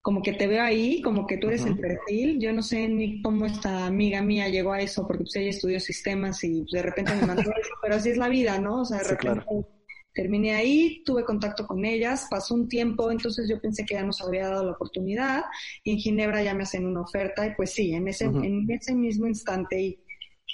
como 0.02 0.22
que 0.22 0.34
te 0.34 0.48
veo 0.48 0.64
ahí, 0.64 1.02
como 1.02 1.26
que 1.26 1.38
tú 1.38 1.48
eres 1.48 1.66
el 1.66 1.78
perfil. 1.78 2.40
Yo 2.40 2.54
no 2.54 2.62
sé 2.62 2.88
ni 2.88 3.22
cómo 3.22 3.46
esta 3.46 3.88
amiga 3.88 4.22
mía 4.22 4.50
llegó 4.50 4.74
a 4.74 4.82
eso, 4.82 5.08
porque 5.08 5.24
pues 5.24 5.36
ella 5.38 5.50
estudió 5.50 5.80
sistemas 5.80 6.44
y 6.44 6.66
de 6.72 6.82
repente 6.82 7.16
me 7.16 7.26
mandó 7.26 7.42
eso, 7.60 7.72
pero 7.82 7.96
así 7.96 8.10
es 8.10 8.18
la 8.18 8.30
vida, 8.30 8.60
¿no? 8.60 8.82
O 8.82 8.86
sea, 8.86 9.00
de 9.00 9.10
repente 9.10 9.46
Terminé 10.14 10.54
ahí, 10.54 11.04
tuve 11.06 11.24
contacto 11.24 11.66
con 11.66 11.86
ellas, 11.86 12.28
pasó 12.30 12.54
un 12.54 12.68
tiempo, 12.68 13.12
entonces 13.12 13.48
yo 13.50 13.62
pensé 13.62 13.86
que 13.86 13.94
ya 13.94 14.04
nos 14.04 14.22
habría 14.22 14.50
dado 14.50 14.66
la 14.66 14.74
oportunidad 14.74 15.44
y 15.84 15.92
en 15.92 15.98
Ginebra 15.98 16.44
ya 16.44 16.54
me 16.54 16.64
hacen 16.64 16.86
una 16.86 17.02
oferta 17.02 17.48
y 17.48 17.56
pues 17.56 17.72
sí, 17.72 17.94
en 17.94 18.08
ese, 18.08 18.26
en 18.26 18.70
ese 18.70 18.94
mismo 18.94 19.28
instante 19.28 20.00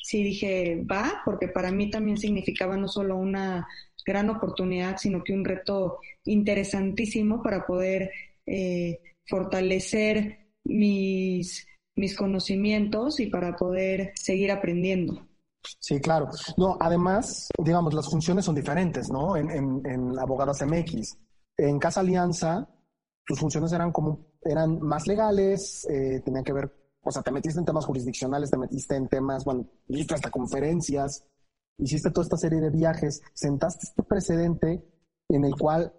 sí 0.03 0.24
dije, 0.24 0.86
va, 0.89 1.22
porque 1.26 1.47
para 1.47 1.72
mí 1.72 1.89
también 1.89 2.18
significaba 2.18 2.78
no 2.78 2.88
solo 2.88 3.18
una 3.18 3.68
gran 4.05 4.30
oportunidad, 4.30 4.97
sino 4.97 5.24
que 5.24 5.34
un 5.34 5.43
reto 5.43 5.99
interesantísimo 6.24 7.43
para 7.43 7.66
poder 7.66 8.12
eh, 8.45 8.99
fortalecer 9.26 10.47
mis, 10.64 11.68
mis 11.95 12.16
conocimientos 12.16 13.20
y 13.20 13.28
para 13.28 13.58
poder 13.58 14.14
seguir 14.16 14.51
aprendiendo. 14.51 15.26
Sí, 15.80 15.99
claro. 15.99 16.30
No, 16.57 16.78
además, 16.80 17.49
digamos, 17.63 17.93
las 17.93 18.09
funciones 18.09 18.45
son 18.45 18.55
diferentes, 18.55 19.09
¿no? 19.09 19.36
En, 19.36 19.49
en, 19.49 19.82
en 19.86 20.20
Abogadas 20.20 20.61
MX. 20.65 21.18
En 21.57 21.80
Casa 21.80 22.01
Alianza, 22.01 22.68
tus 23.26 23.39
funciones 23.39 23.72
eran 23.74 23.91
como, 23.91 24.26
eran 24.41 24.80
más 24.82 25.07
legales, 25.07 25.86
eh, 25.89 26.22
tenían 26.24 26.43
que 26.43 26.53
ver, 26.53 26.74
o 27.03 27.11
sea, 27.11 27.22
te 27.22 27.32
metiste 27.32 27.59
en 27.59 27.65
temas 27.65 27.86
jurisdiccionales, 27.86 28.49
te 28.51 28.57
metiste 28.57 28.95
en 28.95 29.07
temas, 29.07 29.43
bueno, 29.43 29.68
hiciste 29.88 30.15
hasta 30.15 30.32
conferencias, 30.32 31.26
hiciste 31.78 32.11
toda 32.11 32.24
esta 32.24 32.38
serie 32.38 32.61
de 32.61 32.70
viajes, 32.70 33.22
sentaste 33.34 33.88
este 33.88 34.03
precedente 34.03 34.84
en 35.30 35.45
el 35.45 35.55
cual 35.55 35.93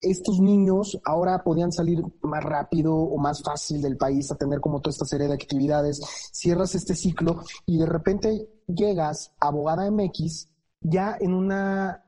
estos 0.00 0.40
niños 0.40 0.98
ahora 1.04 1.42
podían 1.44 1.72
salir 1.72 2.02
más 2.22 2.42
rápido 2.42 2.94
o 2.94 3.18
más 3.18 3.42
fácil 3.42 3.82
del 3.82 3.96
país 3.96 4.30
a 4.30 4.36
tener 4.36 4.60
como 4.60 4.80
toda 4.80 4.92
esta 4.92 5.04
serie 5.04 5.28
de 5.28 5.34
actividades, 5.34 6.00
cierras 6.32 6.74
este 6.74 6.94
ciclo 6.94 7.42
y 7.66 7.78
de 7.78 7.86
repente 7.86 8.48
llegas 8.66 9.32
abogada 9.40 9.90
MX 9.90 10.48
ya 10.80 11.16
en 11.20 11.34
una 11.34 12.04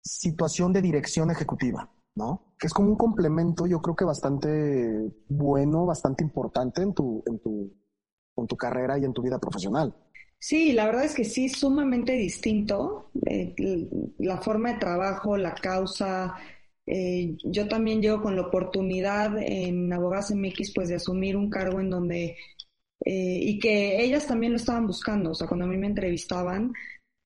situación 0.00 0.72
de 0.72 0.82
dirección 0.82 1.30
ejecutiva, 1.30 1.90
¿no? 2.14 2.54
Que 2.58 2.68
es 2.68 2.72
como 2.72 2.90
un 2.90 2.96
complemento, 2.96 3.66
yo 3.66 3.80
creo 3.80 3.96
que 3.96 4.04
bastante 4.04 5.12
bueno, 5.28 5.86
bastante 5.86 6.22
importante 6.22 6.82
en 6.82 6.94
tu, 6.94 7.22
en 7.26 7.38
tu, 7.40 7.72
en 8.36 8.46
tu 8.46 8.56
carrera 8.56 8.98
y 8.98 9.04
en 9.04 9.12
tu 9.12 9.22
vida 9.22 9.38
profesional. 9.38 9.94
Sí, 10.38 10.72
la 10.72 10.86
verdad 10.86 11.04
es 11.04 11.14
que 11.14 11.24
sí, 11.24 11.48
sumamente 11.48 12.14
distinto. 12.14 13.10
Eh, 13.26 13.88
la 14.18 14.38
forma 14.38 14.72
de 14.72 14.78
trabajo, 14.78 15.36
la 15.36 15.54
causa, 15.54 16.34
eh, 16.86 17.36
yo 17.44 17.68
también 17.68 18.02
llego 18.02 18.20
con 18.22 18.34
la 18.34 18.42
oportunidad 18.42 19.38
en 19.38 19.92
Abogadas 19.92 20.34
MX 20.34 20.72
pues 20.74 20.88
de 20.88 20.96
asumir 20.96 21.36
un 21.36 21.48
cargo 21.48 21.80
en 21.80 21.90
donde 21.90 22.36
eh, 23.04 23.38
y 23.40 23.58
que 23.58 24.02
ellas 24.02 24.26
también 24.26 24.52
lo 24.52 24.56
estaban 24.56 24.86
buscando, 24.86 25.30
o 25.30 25.34
sea, 25.34 25.46
cuando 25.46 25.66
a 25.66 25.68
mí 25.68 25.76
me 25.76 25.88
entrevistaban, 25.88 26.72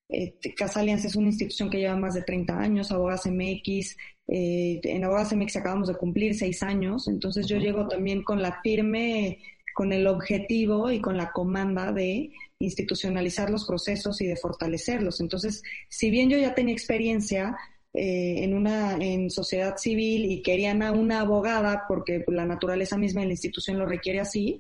eh, 0.09 0.39
Casa 0.57 0.81
Alianza 0.81 1.09
es 1.09 1.17
una 1.17 1.29
institución 1.29 1.69
que 1.69 1.79
lleva 1.79 1.97
más 1.97 2.15
de 2.15 2.23
30 2.23 2.59
años, 2.59 2.91
Abogadas 2.91 3.27
MX, 3.27 3.97
en 4.29 5.05
Abogadas 5.05 5.35
MX 5.35 5.57
acabamos 5.57 5.89
de 5.89 5.97
cumplir 5.97 6.35
seis 6.35 6.63
años, 6.63 7.09
entonces 7.09 7.47
yo 7.47 7.59
llego 7.59 7.87
también 7.89 8.23
con 8.23 8.43
la 8.43 8.61
firme, 8.63 9.39
con 9.75 9.93
el 9.93 10.07
objetivo 10.07 10.91
y 10.91 11.01
con 11.01 11.19
la 11.19 11.33
comanda 11.33 11.93
de 11.93 12.33
institucionalizar 12.59 13.51
los 13.51 13.67
procesos 13.67 14.21
y 14.23 14.27
de 14.27 14.37
fortalecerlos. 14.37 15.21
Entonces, 15.21 15.63
si 15.91 16.11
bien 16.11 16.31
yo 16.31 16.39
ya 16.39 16.55
tenía 16.55 16.73
experiencia, 16.73 17.55
eh, 17.99 18.45
en 18.45 18.53
una 18.53 18.99
en 19.01 19.31
sociedad 19.31 19.79
civil 19.79 20.27
y 20.27 20.43
querían 20.43 20.83
a 20.83 20.93
una 20.93 21.21
abogada 21.21 21.85
porque 21.89 22.23
la 22.29 22.45
naturaleza 22.45 22.99
misma 22.99 23.23
de 23.23 23.29
la 23.29 23.33
institución 23.33 23.79
lo 23.79 23.87
requiere 23.87 24.21
así. 24.21 24.59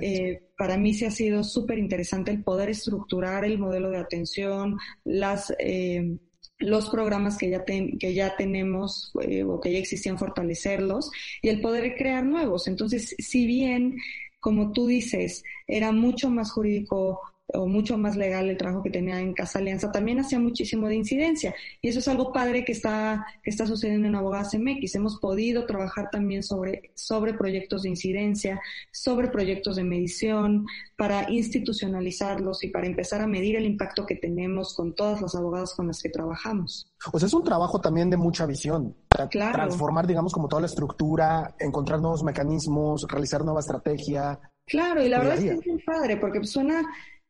Eh, 0.00 0.40
para 0.56 0.76
mí 0.76 0.94
se 0.94 1.06
ha 1.06 1.10
sido 1.10 1.42
súper 1.42 1.78
interesante 1.78 2.30
el 2.30 2.44
poder 2.44 2.70
estructurar 2.70 3.44
el 3.44 3.58
modelo 3.58 3.90
de 3.90 3.98
atención, 3.98 4.78
las 5.02 5.52
eh, 5.58 6.16
los 6.58 6.88
programas 6.88 7.36
que 7.36 7.50
ya, 7.50 7.64
que 7.64 8.14
ya 8.14 8.36
tenemos 8.36 9.12
o 9.14 9.60
que 9.60 9.72
ya 9.72 9.78
existían, 9.78 10.16
fortalecerlos 10.16 11.10
y 11.42 11.48
el 11.48 11.60
poder 11.60 11.96
crear 11.96 12.24
nuevos. 12.24 12.68
Entonces, 12.68 13.16
si 13.18 13.46
bien, 13.46 13.96
como 14.38 14.70
tú 14.70 14.86
dices, 14.86 15.42
era 15.66 15.90
mucho 15.90 16.30
más 16.30 16.52
jurídico 16.52 17.20
o 17.54 17.66
mucho 17.66 17.96
más 17.96 18.16
legal 18.16 18.48
el 18.48 18.56
trabajo 18.56 18.82
que 18.82 18.90
tenía 18.90 19.20
en 19.20 19.32
Casa 19.32 19.58
Alianza, 19.58 19.92
también 19.92 20.18
hacía 20.18 20.38
muchísimo 20.38 20.88
de 20.88 20.96
incidencia. 20.96 21.54
Y 21.80 21.88
eso 21.88 22.00
es 22.00 22.08
algo 22.08 22.32
padre 22.32 22.64
que 22.64 22.72
está, 22.72 23.26
que 23.42 23.50
está 23.50 23.66
sucediendo 23.66 24.08
en 24.08 24.16
Abogadas 24.16 24.54
MX. 24.54 24.96
Hemos 24.96 25.18
podido 25.20 25.66
trabajar 25.66 26.10
también 26.10 26.42
sobre, 26.42 26.90
sobre 26.94 27.34
proyectos 27.34 27.82
de 27.82 27.90
incidencia, 27.90 28.60
sobre 28.90 29.28
proyectos 29.28 29.76
de 29.76 29.84
medición, 29.84 30.66
para 30.96 31.30
institucionalizarlos 31.30 32.64
y 32.64 32.68
para 32.68 32.86
empezar 32.86 33.20
a 33.20 33.26
medir 33.26 33.56
el 33.56 33.66
impacto 33.66 34.06
que 34.06 34.16
tenemos 34.16 34.74
con 34.74 34.94
todas 34.94 35.20
las 35.20 35.34
abogadas 35.34 35.74
con 35.74 35.86
las 35.86 36.02
que 36.02 36.08
trabajamos. 36.08 36.90
Pues 37.10 37.22
es 37.22 37.32
un 37.32 37.44
trabajo 37.44 37.80
también 37.80 38.10
de 38.10 38.16
mucha 38.16 38.46
visión. 38.46 38.96
Transformar, 39.30 40.06
digamos, 40.06 40.32
como 40.32 40.48
toda 40.48 40.60
la 40.60 40.66
estructura, 40.66 41.54
encontrar 41.58 42.00
nuevos 42.00 42.22
mecanismos, 42.22 43.06
realizar 43.08 43.44
nueva 43.44 43.60
estrategia. 43.60 44.38
Claro, 44.66 45.02
y 45.02 45.08
la 45.08 45.18
verdad 45.18 45.38
es 45.38 45.44
que 45.44 45.50
es 45.50 45.66
muy 45.66 45.82
padre, 45.82 46.16
porque 46.16 46.42
suena 46.44 46.82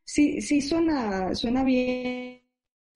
sí, 0.07 0.41
sí 0.41 0.61
suena, 0.61 1.35
suena 1.35 1.63
bien 1.63 2.41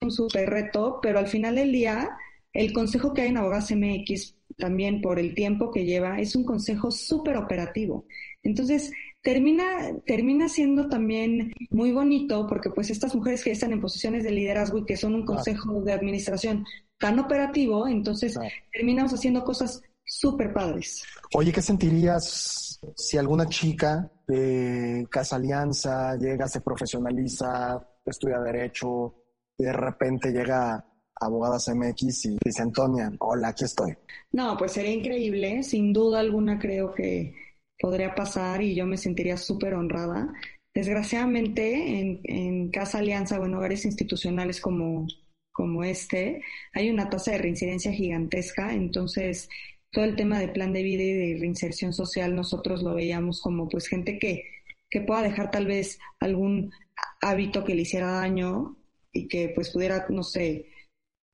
un 0.00 0.10
super 0.10 0.48
reto, 0.50 0.98
pero 1.00 1.18
al 1.20 1.28
final 1.28 1.54
del 1.54 1.70
día, 1.70 2.10
el 2.52 2.72
consejo 2.72 3.12
que 3.12 3.22
hay 3.22 3.28
en 3.28 3.36
Abogadas 3.36 3.70
MX, 3.70 4.34
también 4.58 5.00
por 5.00 5.18
el 5.18 5.34
tiempo 5.34 5.70
que 5.70 5.84
lleva, 5.84 6.18
es 6.18 6.34
un 6.34 6.44
consejo 6.44 6.90
súper 6.90 7.36
operativo. 7.36 8.06
Entonces, 8.42 8.90
termina, 9.22 9.64
termina 10.04 10.48
siendo 10.48 10.88
también 10.88 11.52
muy 11.70 11.92
bonito 11.92 12.46
porque 12.48 12.70
pues 12.70 12.90
estas 12.90 13.14
mujeres 13.14 13.44
que 13.44 13.52
están 13.52 13.72
en 13.72 13.80
posiciones 13.80 14.24
de 14.24 14.32
liderazgo 14.32 14.78
y 14.78 14.84
que 14.84 14.96
son 14.96 15.14
un 15.14 15.24
consejo 15.24 15.80
de 15.82 15.92
administración 15.92 16.64
tan 16.98 17.18
operativo, 17.18 17.86
entonces 17.86 18.38
terminamos 18.72 19.12
haciendo 19.12 19.44
cosas 19.44 19.82
súper 20.04 20.52
padres. 20.52 21.04
Oye, 21.34 21.52
¿qué 21.52 21.62
sentirías 21.62 22.61
si 22.96 23.18
alguna 23.18 23.46
chica 23.46 24.10
de 24.26 25.06
Casa 25.10 25.36
Alianza 25.36 26.16
llega, 26.16 26.48
se 26.48 26.60
profesionaliza, 26.60 27.80
estudia 28.04 28.40
Derecho 28.40 29.14
y 29.56 29.64
de 29.64 29.72
repente 29.72 30.30
llega 30.30 30.74
a 30.74 30.86
Abogadas 31.14 31.68
MX 31.68 32.24
y 32.26 32.38
dice, 32.44 32.62
Antonia, 32.62 33.12
hola, 33.20 33.48
aquí 33.48 33.64
estoy? 33.64 33.94
No, 34.32 34.56
pues 34.56 34.72
sería 34.72 34.92
increíble, 34.92 35.62
sin 35.62 35.92
duda 35.92 36.20
alguna 36.20 36.58
creo 36.58 36.92
que 36.94 37.34
podría 37.78 38.14
pasar 38.14 38.62
y 38.62 38.74
yo 38.74 38.86
me 38.86 38.96
sentiría 38.96 39.36
súper 39.36 39.74
honrada. 39.74 40.32
Desgraciadamente, 40.74 42.20
en, 42.24 42.70
Casa 42.70 42.98
Alianza 42.98 43.38
o 43.38 43.44
en 43.44 43.54
hogares 43.54 43.84
institucionales 43.84 44.60
como, 44.60 45.06
como 45.52 45.84
este, 45.84 46.40
hay 46.72 46.90
una 46.90 47.10
tasa 47.10 47.32
de 47.32 47.38
reincidencia 47.38 47.92
gigantesca, 47.92 48.72
entonces 48.72 49.48
todo 49.92 50.04
el 50.04 50.16
tema 50.16 50.38
de 50.38 50.48
plan 50.48 50.72
de 50.72 50.82
vida 50.82 51.02
y 51.02 51.12
de 51.12 51.38
reinserción 51.38 51.92
social 51.92 52.34
nosotros 52.34 52.82
lo 52.82 52.94
veíamos 52.94 53.40
como 53.42 53.68
pues 53.68 53.86
gente 53.86 54.18
que, 54.18 54.44
que 54.90 55.02
pueda 55.02 55.22
dejar 55.22 55.50
tal 55.50 55.66
vez 55.66 55.98
algún 56.18 56.72
hábito 57.20 57.62
que 57.62 57.74
le 57.74 57.82
hiciera 57.82 58.10
daño 58.10 58.76
y 59.12 59.28
que 59.28 59.52
pues 59.54 59.70
pudiera, 59.70 60.06
no 60.08 60.22
sé, 60.22 60.66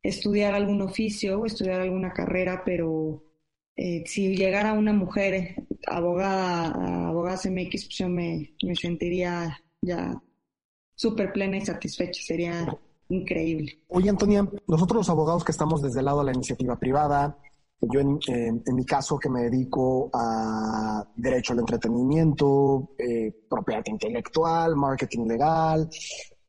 estudiar 0.03 0.55
algún 0.55 0.83
oficio 0.83 1.41
o 1.41 1.47
estudiar 1.47 1.81
alguna 1.81 2.13
carrera, 2.13 2.63
pero 2.65 3.23
eh, 3.77 4.03
si 4.07 4.37
llegara 4.37 4.73
una 4.73 4.93
mujer 4.93 5.65
abogada, 5.87 7.09
abogada 7.09 7.39
CMX, 7.39 7.85
pues 7.85 7.99
yo 7.99 8.09
me, 8.09 8.55
me 8.65 8.75
sentiría 8.75 9.61
ya 9.81 10.21
súper 10.97 11.33
plena 11.33 11.59
y 11.59 11.65
satisfecha, 11.65 12.21
sería 12.23 12.77
increíble. 13.09 13.79
Oye, 13.87 14.11
Antonia, 14.11 14.49
nosotros 14.67 14.99
los 14.99 15.11
abogados 15.11 15.45
que 15.45 15.53
estamos 15.53 15.81
desde 15.81 16.01
el 16.01 16.07
lado 16.07 16.19
de 16.19 16.27
la 16.27 16.33
iniciativa 16.35 16.77
privada, 16.79 17.39
yo 17.81 18.01
en, 18.01 18.63
mi 18.75 18.85
caso 18.85 19.19
que 19.19 19.29
me 19.29 19.43
dedico 19.43 20.11
a 20.13 21.07
derecho 21.15 21.53
al 21.53 21.61
entretenimiento, 21.61 22.91
eh, 22.99 23.45
propiedad 23.49 23.85
intelectual, 23.87 24.75
marketing 24.77 25.27
legal, 25.27 25.89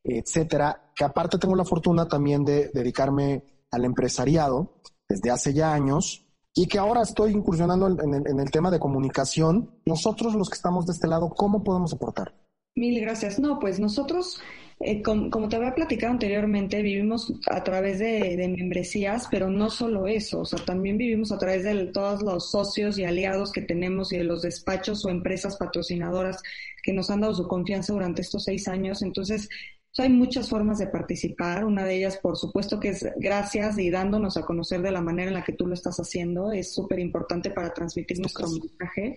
etcétera, 0.04 0.92
que 0.96 1.04
aparte 1.04 1.38
tengo 1.38 1.56
la 1.56 1.66
fortuna 1.66 2.08
también 2.08 2.44
de 2.44 2.70
dedicarme 2.74 3.44
al 3.72 3.86
empresariado 3.86 4.82
desde 5.08 5.30
hace 5.30 5.54
ya 5.54 5.74
años 5.74 6.26
y 6.54 6.68
que 6.68 6.80
ahora 6.80 7.04
estoy 7.04 7.32
incursionando 7.34 7.88
en 7.88 8.40
el 8.40 8.52
tema 8.52 8.72
de 8.72 8.80
comunicación. 8.80 9.80
Nosotros 9.86 10.34
los 10.34 10.50
que 10.50 10.56
estamos 10.56 10.86
de 10.88 10.94
este 10.94 11.08
lado, 11.08 11.30
¿cómo 11.30 11.64
podemos 11.64 11.94
aportar? 11.94 12.34
Mil 12.76 13.00
gracias. 13.02 13.40
No, 13.40 13.60
pues 13.60 13.80
nosotros 13.80 14.40
eh, 14.82 15.02
como, 15.02 15.50
te 15.50 15.58
había 15.58 15.76
platicado 15.76 16.14
anteriormente, 16.14 16.82
vivimos 16.82 17.34
a 17.50 17.64
través 17.64 18.00
de, 18.00 18.38
membresías, 18.58 19.28
pero 19.30 19.50
no 19.50 19.70
solo 19.70 20.08
eso, 20.08 20.40
o 20.42 20.46
sea, 20.46 20.64
también 20.64 20.98
vivimos 20.98 21.34
a 21.34 21.38
través 21.38 21.66
de 21.66 21.88
todos 21.88 22.22
los 22.22 22.50
socios 22.52 22.98
y 22.98 23.04
aliados 23.04 23.52
que 23.52 23.62
tenemos 23.62 24.14
y 24.14 24.18
de 24.18 24.24
los 24.24 24.42
despachos 24.42 25.04
o 25.04 25.10
empresas 25.10 25.58
patrocinadoras 25.58 26.42
que 26.82 26.94
nos 26.94 27.10
han 27.10 27.22
dado 27.22 27.36
su 27.36 27.48
confianza 27.48 27.92
durante 27.92 28.22
estos 28.22 28.46
seis 28.46 28.70
años. 28.70 29.02
Entonces, 29.02 29.50
hay 29.98 30.10
muchas 30.10 30.50
formas 30.50 30.78
de 30.78 30.88
participar. 30.88 31.66
Una 31.66 31.84
de 31.84 31.98
ellas, 31.98 32.18
por 32.18 32.38
supuesto, 32.38 32.80
que 32.80 32.90
es 32.90 33.06
gracias 33.18 33.78
y 33.80 33.90
dándonos 33.90 34.38
a 34.38 34.46
conocer 34.46 34.82
de 34.82 34.92
la 34.92 35.02
manera 35.02 35.30
en 35.30 35.34
la 35.34 35.44
que 35.44 35.54
tú 35.54 35.68
lo 35.68 35.74
estás 35.74 35.98
haciendo. 36.00 36.52
Es 36.52 36.74
súper 36.74 37.00
importante 37.00 37.50
para 37.50 37.74
transmitir 37.74 38.20
nuestro 38.20 38.48
mensaje. 38.48 39.16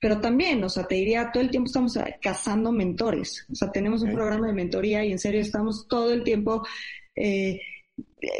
Pero 0.00 0.20
también, 0.20 0.64
o 0.64 0.68
sea, 0.68 0.84
te 0.84 0.96
diría, 0.96 1.30
todo 1.32 1.42
el 1.42 1.50
tiempo 1.50 1.66
estamos 1.66 1.98
cazando 2.20 2.72
mentores. 2.72 3.46
O 3.52 3.54
sea, 3.54 3.70
tenemos 3.70 4.02
un 4.02 4.12
programa 4.12 4.46
de 4.46 4.54
mentoría 4.54 5.04
y 5.04 5.12
en 5.12 5.18
serio 5.18 5.40
estamos 5.40 5.86
todo 5.88 6.12
el 6.12 6.24
tiempo 6.24 6.64
eh, 7.14 7.60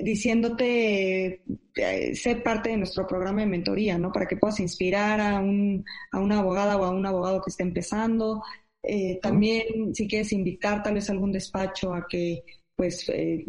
diciéndote, 0.03 1.43
eh, 1.77 2.15
sé 2.15 2.37
parte 2.37 2.71
de 2.71 2.79
nuestro 2.79 3.07
programa 3.07 3.43
de 3.43 3.47
mentoría, 3.47 3.99
¿no? 3.99 4.11
Para 4.11 4.27
que 4.27 4.37
puedas 4.37 4.59
inspirar 4.61 5.21
a, 5.21 5.39
un, 5.39 5.85
a 6.11 6.19
una 6.19 6.41
abogada 6.41 6.77
o 6.77 6.85
a 6.85 6.91
un 6.91 7.07
abogado 7.07 7.43
que 7.43 7.51
esté 7.51 7.63
empezando. 7.63 8.43
Eh, 8.87 9.19
también, 9.23 9.95
si 9.95 10.07
quieres 10.07 10.33
invitar 10.33 10.83
tal 10.83 10.95
vez 10.95 11.09
a 11.09 11.13
algún 11.13 11.33
despacho 11.33 11.95
a 11.95 12.07
que, 12.09 12.45
pues, 12.77 13.09
eh, 13.09 13.45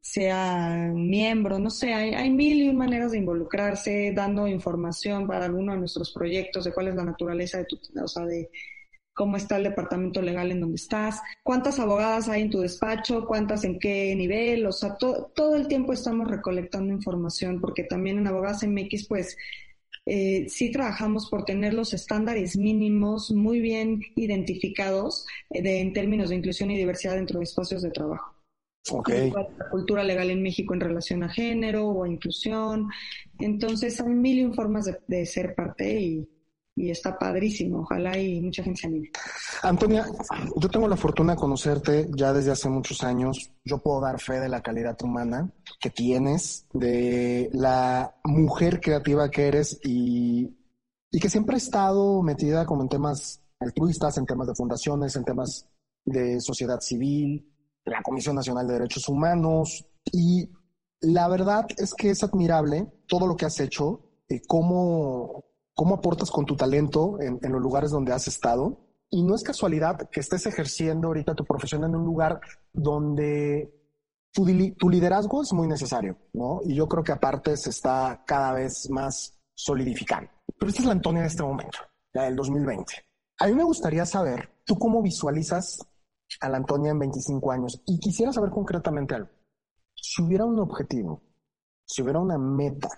sea 0.00 0.90
miembro, 0.94 1.58
no 1.58 1.70
sé, 1.70 1.92
hay, 1.92 2.14
hay, 2.14 2.30
mil 2.30 2.62
y 2.62 2.72
maneras 2.72 3.12
de 3.12 3.18
involucrarse, 3.18 4.12
dando 4.14 4.48
información 4.48 5.26
para 5.26 5.44
alguno 5.44 5.72
de 5.72 5.78
nuestros 5.78 6.12
proyectos, 6.12 6.64
de 6.64 6.72
cuál 6.72 6.88
es 6.88 6.94
la 6.94 7.04
naturaleza 7.04 7.58
de 7.58 7.64
tu, 7.66 7.78
o 8.02 8.08
sea, 8.08 8.24
de, 8.24 8.50
cómo 9.18 9.36
está 9.36 9.56
el 9.56 9.64
departamento 9.64 10.22
legal 10.22 10.52
en 10.52 10.60
donde 10.60 10.76
estás, 10.76 11.20
cuántas 11.42 11.80
abogadas 11.80 12.28
hay 12.28 12.42
en 12.42 12.50
tu 12.50 12.60
despacho, 12.60 13.26
cuántas 13.26 13.64
en 13.64 13.80
qué 13.80 14.14
nivel, 14.14 14.64
o 14.64 14.70
sea, 14.70 14.96
todo 14.96 15.56
el 15.56 15.66
tiempo 15.66 15.92
estamos 15.92 16.28
recolectando 16.28 16.94
información 16.94 17.60
porque 17.60 17.82
también 17.82 18.18
en 18.18 18.28
Abogadas 18.28 18.62
MX 18.62 19.08
pues 19.08 19.36
eh, 20.08 20.46
sí 20.48 20.72
trabajamos 20.72 21.28
por 21.28 21.44
tener 21.44 21.74
los 21.74 21.92
estándares 21.92 22.56
mínimos 22.56 23.30
muy 23.30 23.60
bien 23.60 24.00
identificados 24.16 25.26
eh, 25.50 25.62
de, 25.62 25.80
en 25.80 25.92
términos 25.92 26.30
de 26.30 26.36
inclusión 26.36 26.70
y 26.70 26.78
diversidad 26.78 27.16
dentro 27.16 27.38
de 27.38 27.44
espacios 27.44 27.82
de 27.82 27.90
trabajo. 27.90 28.34
Okay. 28.90 29.30
La 29.30 29.46
cultura 29.70 30.02
legal 30.02 30.30
en 30.30 30.42
México 30.42 30.72
en 30.72 30.80
relación 30.80 31.22
a 31.22 31.28
género 31.28 31.88
o 31.88 32.04
a 32.04 32.08
inclusión. 32.08 32.88
Entonces 33.38 34.00
hay 34.00 34.08
mil 34.08 34.38
y 34.38 34.54
formas 34.54 34.86
de, 34.86 34.98
de 35.06 35.26
ser 35.26 35.54
parte 35.54 36.00
y, 36.00 36.28
y 36.74 36.90
está 36.90 37.18
padrísimo. 37.18 37.80
Ojalá 37.80 38.16
y 38.18 38.40
mucha 38.40 38.62
gente 38.62 38.80
se 38.80 38.86
anime. 38.86 39.10
Antonia, 39.62 40.06
yo 40.56 40.68
tengo 40.70 40.88
la 40.88 40.96
fortuna 40.96 41.34
de 41.34 41.38
conocerte 41.38 42.08
ya 42.16 42.32
desde 42.32 42.52
hace 42.52 42.70
muchos 42.70 43.02
años. 43.02 43.50
Yo 43.64 43.78
puedo 43.78 44.00
dar 44.00 44.18
fe 44.20 44.40
de 44.40 44.48
la 44.48 44.62
calidad 44.62 44.96
humana 45.02 45.50
que 45.78 45.90
tienes, 45.90 46.66
de 46.72 47.50
la 47.52 48.16
mujer 48.24 48.80
creativa 48.80 49.30
que 49.30 49.46
eres 49.46 49.78
y, 49.84 50.56
y 51.10 51.20
que 51.20 51.30
siempre 51.30 51.54
ha 51.54 51.58
estado 51.58 52.22
metida 52.22 52.66
como 52.66 52.82
en 52.82 52.88
temas 52.88 53.42
altruistas, 53.60 54.18
en 54.18 54.26
temas 54.26 54.48
de 54.48 54.54
fundaciones, 54.54 55.16
en 55.16 55.24
temas 55.24 55.68
de 56.04 56.40
sociedad 56.40 56.80
civil, 56.80 57.52
la 57.84 58.02
Comisión 58.02 58.36
Nacional 58.36 58.66
de 58.66 58.74
Derechos 58.74 59.08
Humanos. 59.08 59.86
Y 60.12 60.50
la 61.00 61.28
verdad 61.28 61.66
es 61.76 61.94
que 61.94 62.10
es 62.10 62.22
admirable 62.24 62.86
todo 63.06 63.26
lo 63.26 63.36
que 63.36 63.46
has 63.46 63.60
hecho, 63.60 64.00
eh, 64.28 64.40
cómo 64.46 65.44
cómo 65.78 65.94
aportas 65.94 66.32
con 66.32 66.44
tu 66.44 66.56
talento 66.56 67.20
en, 67.20 67.38
los 67.52 67.62
lugares 67.62 67.92
donde 67.92 68.12
has 68.12 68.26
estado. 68.26 68.80
Y 69.10 69.22
no 69.22 69.36
es 69.36 69.44
casualidad 69.44 70.10
que 70.10 70.18
estés 70.18 70.44
ejerciendo 70.44 71.06
ahorita 71.06 71.36
tu 71.36 71.44
profesión 71.44 71.84
en 71.84 71.94
un 71.94 72.04
lugar 72.04 72.40
donde 72.72 73.72
tu, 74.32 74.46
liderazgo 74.88 75.42
es 75.42 75.52
muy 75.52 75.66
necesario, 75.66 76.16
¿no? 76.32 76.60
Y 76.64 76.74
yo 76.74 76.88
creo 76.88 77.02
que 77.02 77.12
aparte 77.12 77.56
se 77.56 77.70
está 77.70 78.22
cada 78.26 78.52
vez 78.52 78.88
más 78.90 79.38
solidificando. 79.54 80.30
Pero 80.58 80.70
esta 80.70 80.82
es 80.82 80.86
la 80.86 80.92
Antonia 80.92 81.22
de 81.22 81.28
este 81.28 81.42
momento, 81.42 81.78
la 82.12 82.24
del 82.24 82.36
2020. 82.36 82.94
A 83.40 83.46
mí 83.46 83.54
me 83.54 83.64
gustaría 83.64 84.04
saber, 84.06 84.50
¿tú 84.64 84.78
cómo 84.78 85.02
visualizas 85.02 85.78
a 86.40 86.48
la 86.48 86.58
Antonia 86.58 86.90
en 86.90 86.98
25 86.98 87.52
años? 87.52 87.82
Y 87.86 87.98
quisiera 87.98 88.32
saber 88.32 88.50
concretamente 88.50 89.14
algo. 89.14 89.30
Si 89.94 90.22
hubiera 90.22 90.44
un 90.44 90.58
objetivo, 90.58 91.22
si 91.84 92.02
hubiera 92.02 92.20
una 92.20 92.38
meta 92.38 92.88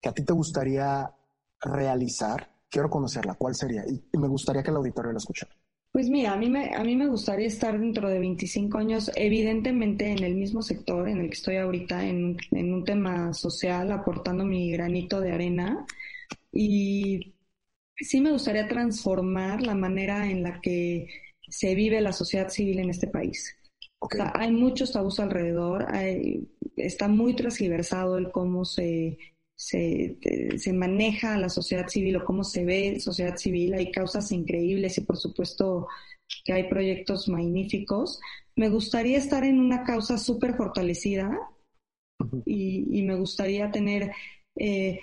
que 0.00 0.08
a 0.08 0.12
ti 0.12 0.24
te 0.24 0.32
gustaría 0.32 1.14
realizar, 1.60 2.50
quiero 2.68 2.90
conocerla. 2.90 3.34
¿Cuál 3.34 3.54
sería? 3.54 3.84
Y, 3.86 4.02
me 4.18 4.28
gustaría 4.28 4.62
que 4.62 4.70
el 4.70 4.76
auditorio 4.76 5.12
la 5.12 5.18
escuchara. 5.18 5.52
Pues 5.92 6.08
mira, 6.08 6.32
a 6.32 6.36
mí, 6.36 6.48
me, 6.48 6.74
a 6.74 6.82
mí 6.84 6.96
me 6.96 7.06
gustaría 7.06 7.46
estar 7.46 7.78
dentro 7.78 8.08
de 8.08 8.18
25 8.18 8.78
años, 8.78 9.10
evidentemente 9.14 10.10
en 10.10 10.24
el 10.24 10.34
mismo 10.34 10.62
sector 10.62 11.06
en 11.08 11.18
el 11.20 11.28
que 11.28 11.34
estoy 11.34 11.56
ahorita, 11.56 12.06
en, 12.06 12.38
en 12.50 12.72
un 12.72 12.82
tema 12.84 13.34
social, 13.34 13.92
aportando 13.92 14.44
mi 14.44 14.70
granito 14.72 15.20
de 15.20 15.32
arena. 15.32 15.86
Y 16.52 17.34
sí 17.96 18.20
me 18.20 18.32
gustaría 18.32 18.68
transformar 18.68 19.62
la 19.62 19.74
manera 19.74 20.30
en 20.30 20.42
la 20.42 20.60
que 20.60 21.08
se 21.48 21.74
vive 21.74 22.00
la 22.00 22.12
sociedad 22.12 22.48
civil 22.50 22.78
en 22.80 22.90
este 22.90 23.08
país. 23.08 23.56
hay 24.34 24.50
muchos 24.52 24.92
tabús 24.92 25.20
alrededor, 25.20 25.86
está 26.76 27.08
muy 27.08 27.34
transgiversado 27.36 28.18
el 28.18 28.30
cómo 28.32 28.64
se 28.64 29.18
se, 29.62 30.18
se, 30.56 30.72
maneja 30.72 31.38
la 31.38 31.48
sociedad 31.48 31.86
civil 31.86 32.16
o 32.16 32.24
cómo 32.24 32.42
se 32.42 32.64
ve 32.64 32.98
sociedad 32.98 33.36
civil. 33.36 33.74
Hay 33.74 33.92
causas 33.92 34.32
increíbles 34.32 34.98
y 34.98 35.02
por 35.02 35.16
supuesto 35.16 35.86
que 36.44 36.52
hay 36.52 36.68
proyectos 36.68 37.28
magníficos. 37.28 38.20
Me 38.56 38.68
gustaría 38.68 39.18
estar 39.18 39.44
en 39.44 39.60
una 39.60 39.84
causa 39.84 40.18
súper 40.18 40.56
fortalecida 40.56 41.38
y, 42.44 42.98
y, 42.98 43.02
me 43.02 43.14
gustaría 43.14 43.70
tener 43.70 44.10
eh, 44.56 44.98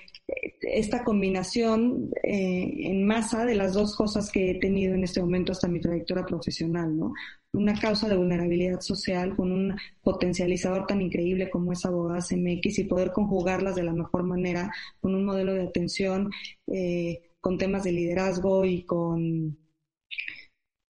esta 0.61 1.03
combinación 1.03 2.11
eh, 2.23 2.89
en 2.89 3.05
masa 3.05 3.45
de 3.45 3.55
las 3.55 3.73
dos 3.73 3.95
cosas 3.95 4.32
que 4.32 4.51
he 4.51 4.55
tenido 4.59 4.93
en 4.93 5.03
este 5.03 5.21
momento 5.21 5.51
hasta 5.51 5.67
mi 5.67 5.80
trayectoria 5.80 6.25
profesional, 6.25 6.95
¿no? 6.97 7.13
Una 7.53 7.73
causa 7.80 8.07
de 8.07 8.15
vulnerabilidad 8.15 8.82
social 8.82 9.36
con 9.36 9.51
un 9.51 9.75
potencializador 10.03 10.86
tan 10.86 11.01
increíble 11.01 11.49
como 11.49 11.73
es 11.73 11.86
Abogadas 11.86 12.32
MX 12.32 12.80
y 12.80 12.84
poder 12.84 13.11
conjugarlas 13.11 13.75
de 13.75 13.84
la 13.84 13.93
mejor 13.93 14.23
manera 14.23 14.71
con 14.99 15.15
un 15.15 15.25
modelo 15.25 15.53
de 15.53 15.63
atención, 15.63 16.30
eh, 16.67 17.32
con 17.41 17.57
temas 17.57 17.84
de 17.84 17.91
liderazgo 17.93 18.65
y 18.65 18.84
con 18.84 19.57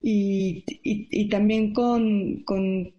y, 0.06 1.30
también 1.30 1.74
con, 1.74 2.44
con 2.44 2.94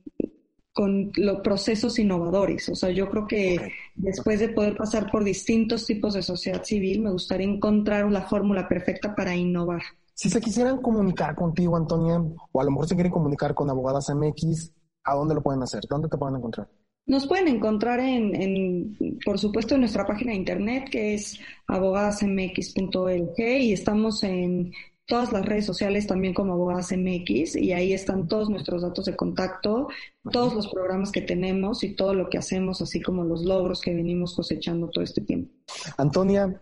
con 0.74 1.12
los 1.14 1.40
procesos 1.40 1.98
innovadores. 1.98 2.68
O 2.68 2.74
sea, 2.74 2.90
yo 2.90 3.08
creo 3.08 3.26
que 3.26 3.72
después 3.94 4.40
de 4.40 4.48
poder 4.48 4.76
pasar 4.76 5.10
por 5.10 5.24
distintos 5.24 5.86
tipos 5.86 6.14
de 6.14 6.22
sociedad 6.22 6.62
civil, 6.62 7.02
me 7.02 7.10
gustaría 7.10 7.46
encontrar 7.46 8.10
la 8.10 8.22
fórmula 8.22 8.68
perfecta 8.68 9.14
para 9.14 9.34
innovar. 9.34 9.82
Si 10.14 10.30
se 10.30 10.40
quisieran 10.40 10.80
comunicar 10.80 11.34
contigo, 11.34 11.76
Antonia, 11.76 12.22
o 12.52 12.60
a 12.60 12.64
lo 12.64 12.70
mejor 12.70 12.86
se 12.86 12.94
quieren 12.94 13.12
comunicar 13.12 13.54
con 13.54 13.68
Abogadas 13.68 14.10
MX, 14.14 14.72
¿a 15.04 15.14
dónde 15.14 15.34
lo 15.34 15.42
pueden 15.42 15.62
hacer? 15.62 15.82
¿Dónde 15.88 16.08
te 16.08 16.16
pueden 16.16 16.36
encontrar? 16.36 16.68
Nos 17.06 17.26
pueden 17.26 17.48
encontrar 17.48 18.00
en, 18.00 18.34
en 18.34 19.18
por 19.24 19.38
supuesto, 19.38 19.74
en 19.74 19.80
nuestra 19.80 20.06
página 20.06 20.32
de 20.32 20.38
internet, 20.38 20.88
que 20.90 21.14
es 21.14 21.38
abogadasmx.org, 21.66 23.38
y 23.38 23.72
estamos 23.72 24.22
en 24.22 24.72
todas 25.06 25.32
las 25.32 25.44
redes 25.44 25.66
sociales 25.66 26.06
también 26.06 26.34
como 26.34 26.54
Abogadas 26.54 26.92
MX 26.92 27.56
y 27.56 27.72
ahí 27.72 27.92
están 27.92 28.26
todos 28.26 28.48
nuestros 28.48 28.82
datos 28.82 29.04
de 29.04 29.16
contacto, 29.16 29.88
todos 30.30 30.54
los 30.54 30.68
programas 30.68 31.12
que 31.12 31.20
tenemos 31.20 31.84
y 31.84 31.94
todo 31.94 32.14
lo 32.14 32.28
que 32.28 32.38
hacemos, 32.38 32.80
así 32.80 33.00
como 33.00 33.24
los 33.24 33.44
logros 33.44 33.80
que 33.80 33.94
venimos 33.94 34.34
cosechando 34.34 34.88
todo 34.88 35.04
este 35.04 35.20
tiempo. 35.20 35.50
Antonia, 35.98 36.60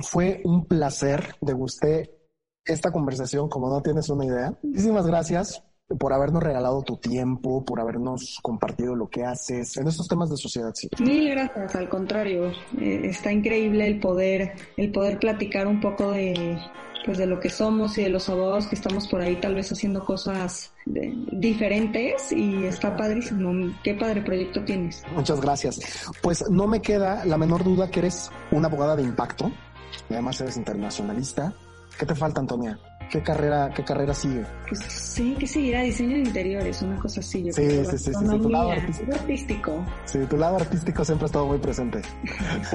fue 0.00 0.40
un 0.44 0.64
placer 0.64 1.34
de 1.40 1.54
usted 1.54 2.10
esta 2.64 2.90
conversación, 2.90 3.48
como 3.48 3.68
no 3.68 3.82
tienes 3.82 4.08
una 4.08 4.24
idea. 4.24 4.58
Muchísimas 4.62 5.06
gracias 5.06 5.62
por 5.98 6.12
habernos 6.12 6.42
regalado 6.42 6.82
tu 6.82 6.96
tiempo, 6.96 7.64
por 7.64 7.80
habernos 7.80 8.38
compartido 8.42 8.94
lo 8.94 9.08
que 9.08 9.24
haces 9.24 9.76
en 9.76 9.88
estos 9.88 10.08
temas 10.08 10.30
de 10.30 10.36
sociedad 10.36 10.72
civil. 10.74 10.96
Mil 11.00 11.30
gracias, 11.30 11.74
al 11.74 11.88
contrario, 11.88 12.50
eh, 12.80 13.02
está 13.04 13.32
increíble 13.32 13.86
el 13.86 14.00
poder, 14.00 14.52
el 14.76 14.90
poder 14.90 15.18
platicar 15.18 15.66
un 15.66 15.80
poco 15.80 16.12
de 16.12 16.58
pues 17.04 17.18
de 17.18 17.26
lo 17.26 17.40
que 17.40 17.50
somos 17.50 17.98
y 17.98 18.02
de 18.02 18.08
los 18.08 18.28
abogados 18.28 18.66
que 18.66 18.74
estamos 18.74 19.08
por 19.08 19.20
ahí 19.20 19.36
tal 19.36 19.54
vez 19.54 19.70
haciendo 19.72 20.04
cosas 20.04 20.72
diferentes 20.84 22.32
y 22.32 22.64
está 22.64 22.96
padrísimo. 22.96 23.72
Qué 23.82 23.94
padre 23.94 24.22
proyecto 24.22 24.64
tienes. 24.64 25.02
Muchas 25.14 25.40
gracias. 25.40 25.80
Pues 26.22 26.48
no 26.50 26.66
me 26.66 26.80
queda 26.80 27.24
la 27.24 27.36
menor 27.36 27.64
duda 27.64 27.90
que 27.90 28.00
eres 28.00 28.30
una 28.50 28.68
abogada 28.68 28.96
de 28.96 29.02
impacto, 29.02 29.50
además 30.10 30.40
eres 30.40 30.56
internacionalista. 30.56 31.52
¿Qué 31.98 32.06
te 32.06 32.14
falta, 32.14 32.40
Antonia? 32.40 32.78
¿Qué 33.12 33.22
carrera, 33.22 33.70
qué 33.76 33.84
carrera 33.84 34.14
sigue? 34.14 34.42
Pues 34.66 34.80
sí, 34.80 35.36
que 35.38 35.46
seguirá 35.46 35.82
diseño 35.82 36.14
de 36.16 36.20
interiores, 36.20 36.80
una 36.80 36.98
cosa 36.98 37.20
así. 37.20 37.44
Yo 37.44 37.52
sí, 37.52 37.84
sí, 37.84 37.98
sí, 37.98 38.10
sí, 38.14 38.38
tu 38.40 38.48
lado 38.48 38.70
artístico. 38.70 39.84
Sí, 40.06 40.18
tu 40.30 40.38
lado 40.38 40.56
artístico 40.56 41.04
siempre 41.04 41.26
ha 41.26 41.26
estado 41.26 41.46
muy 41.46 41.58
presente. 41.58 42.00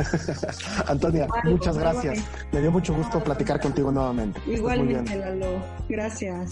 Antonia, 0.88 1.28
muchas 1.44 1.76
gracias. 1.80 2.24
Me 2.52 2.62
dio 2.62 2.72
mucho 2.72 2.94
gusto 2.94 3.20
platicar 3.24 3.60
contigo 3.60 3.92
nuevamente. 3.92 4.40
Igualmente, 4.46 5.16
Lalo. 5.16 5.60
Gracias. 5.90 6.52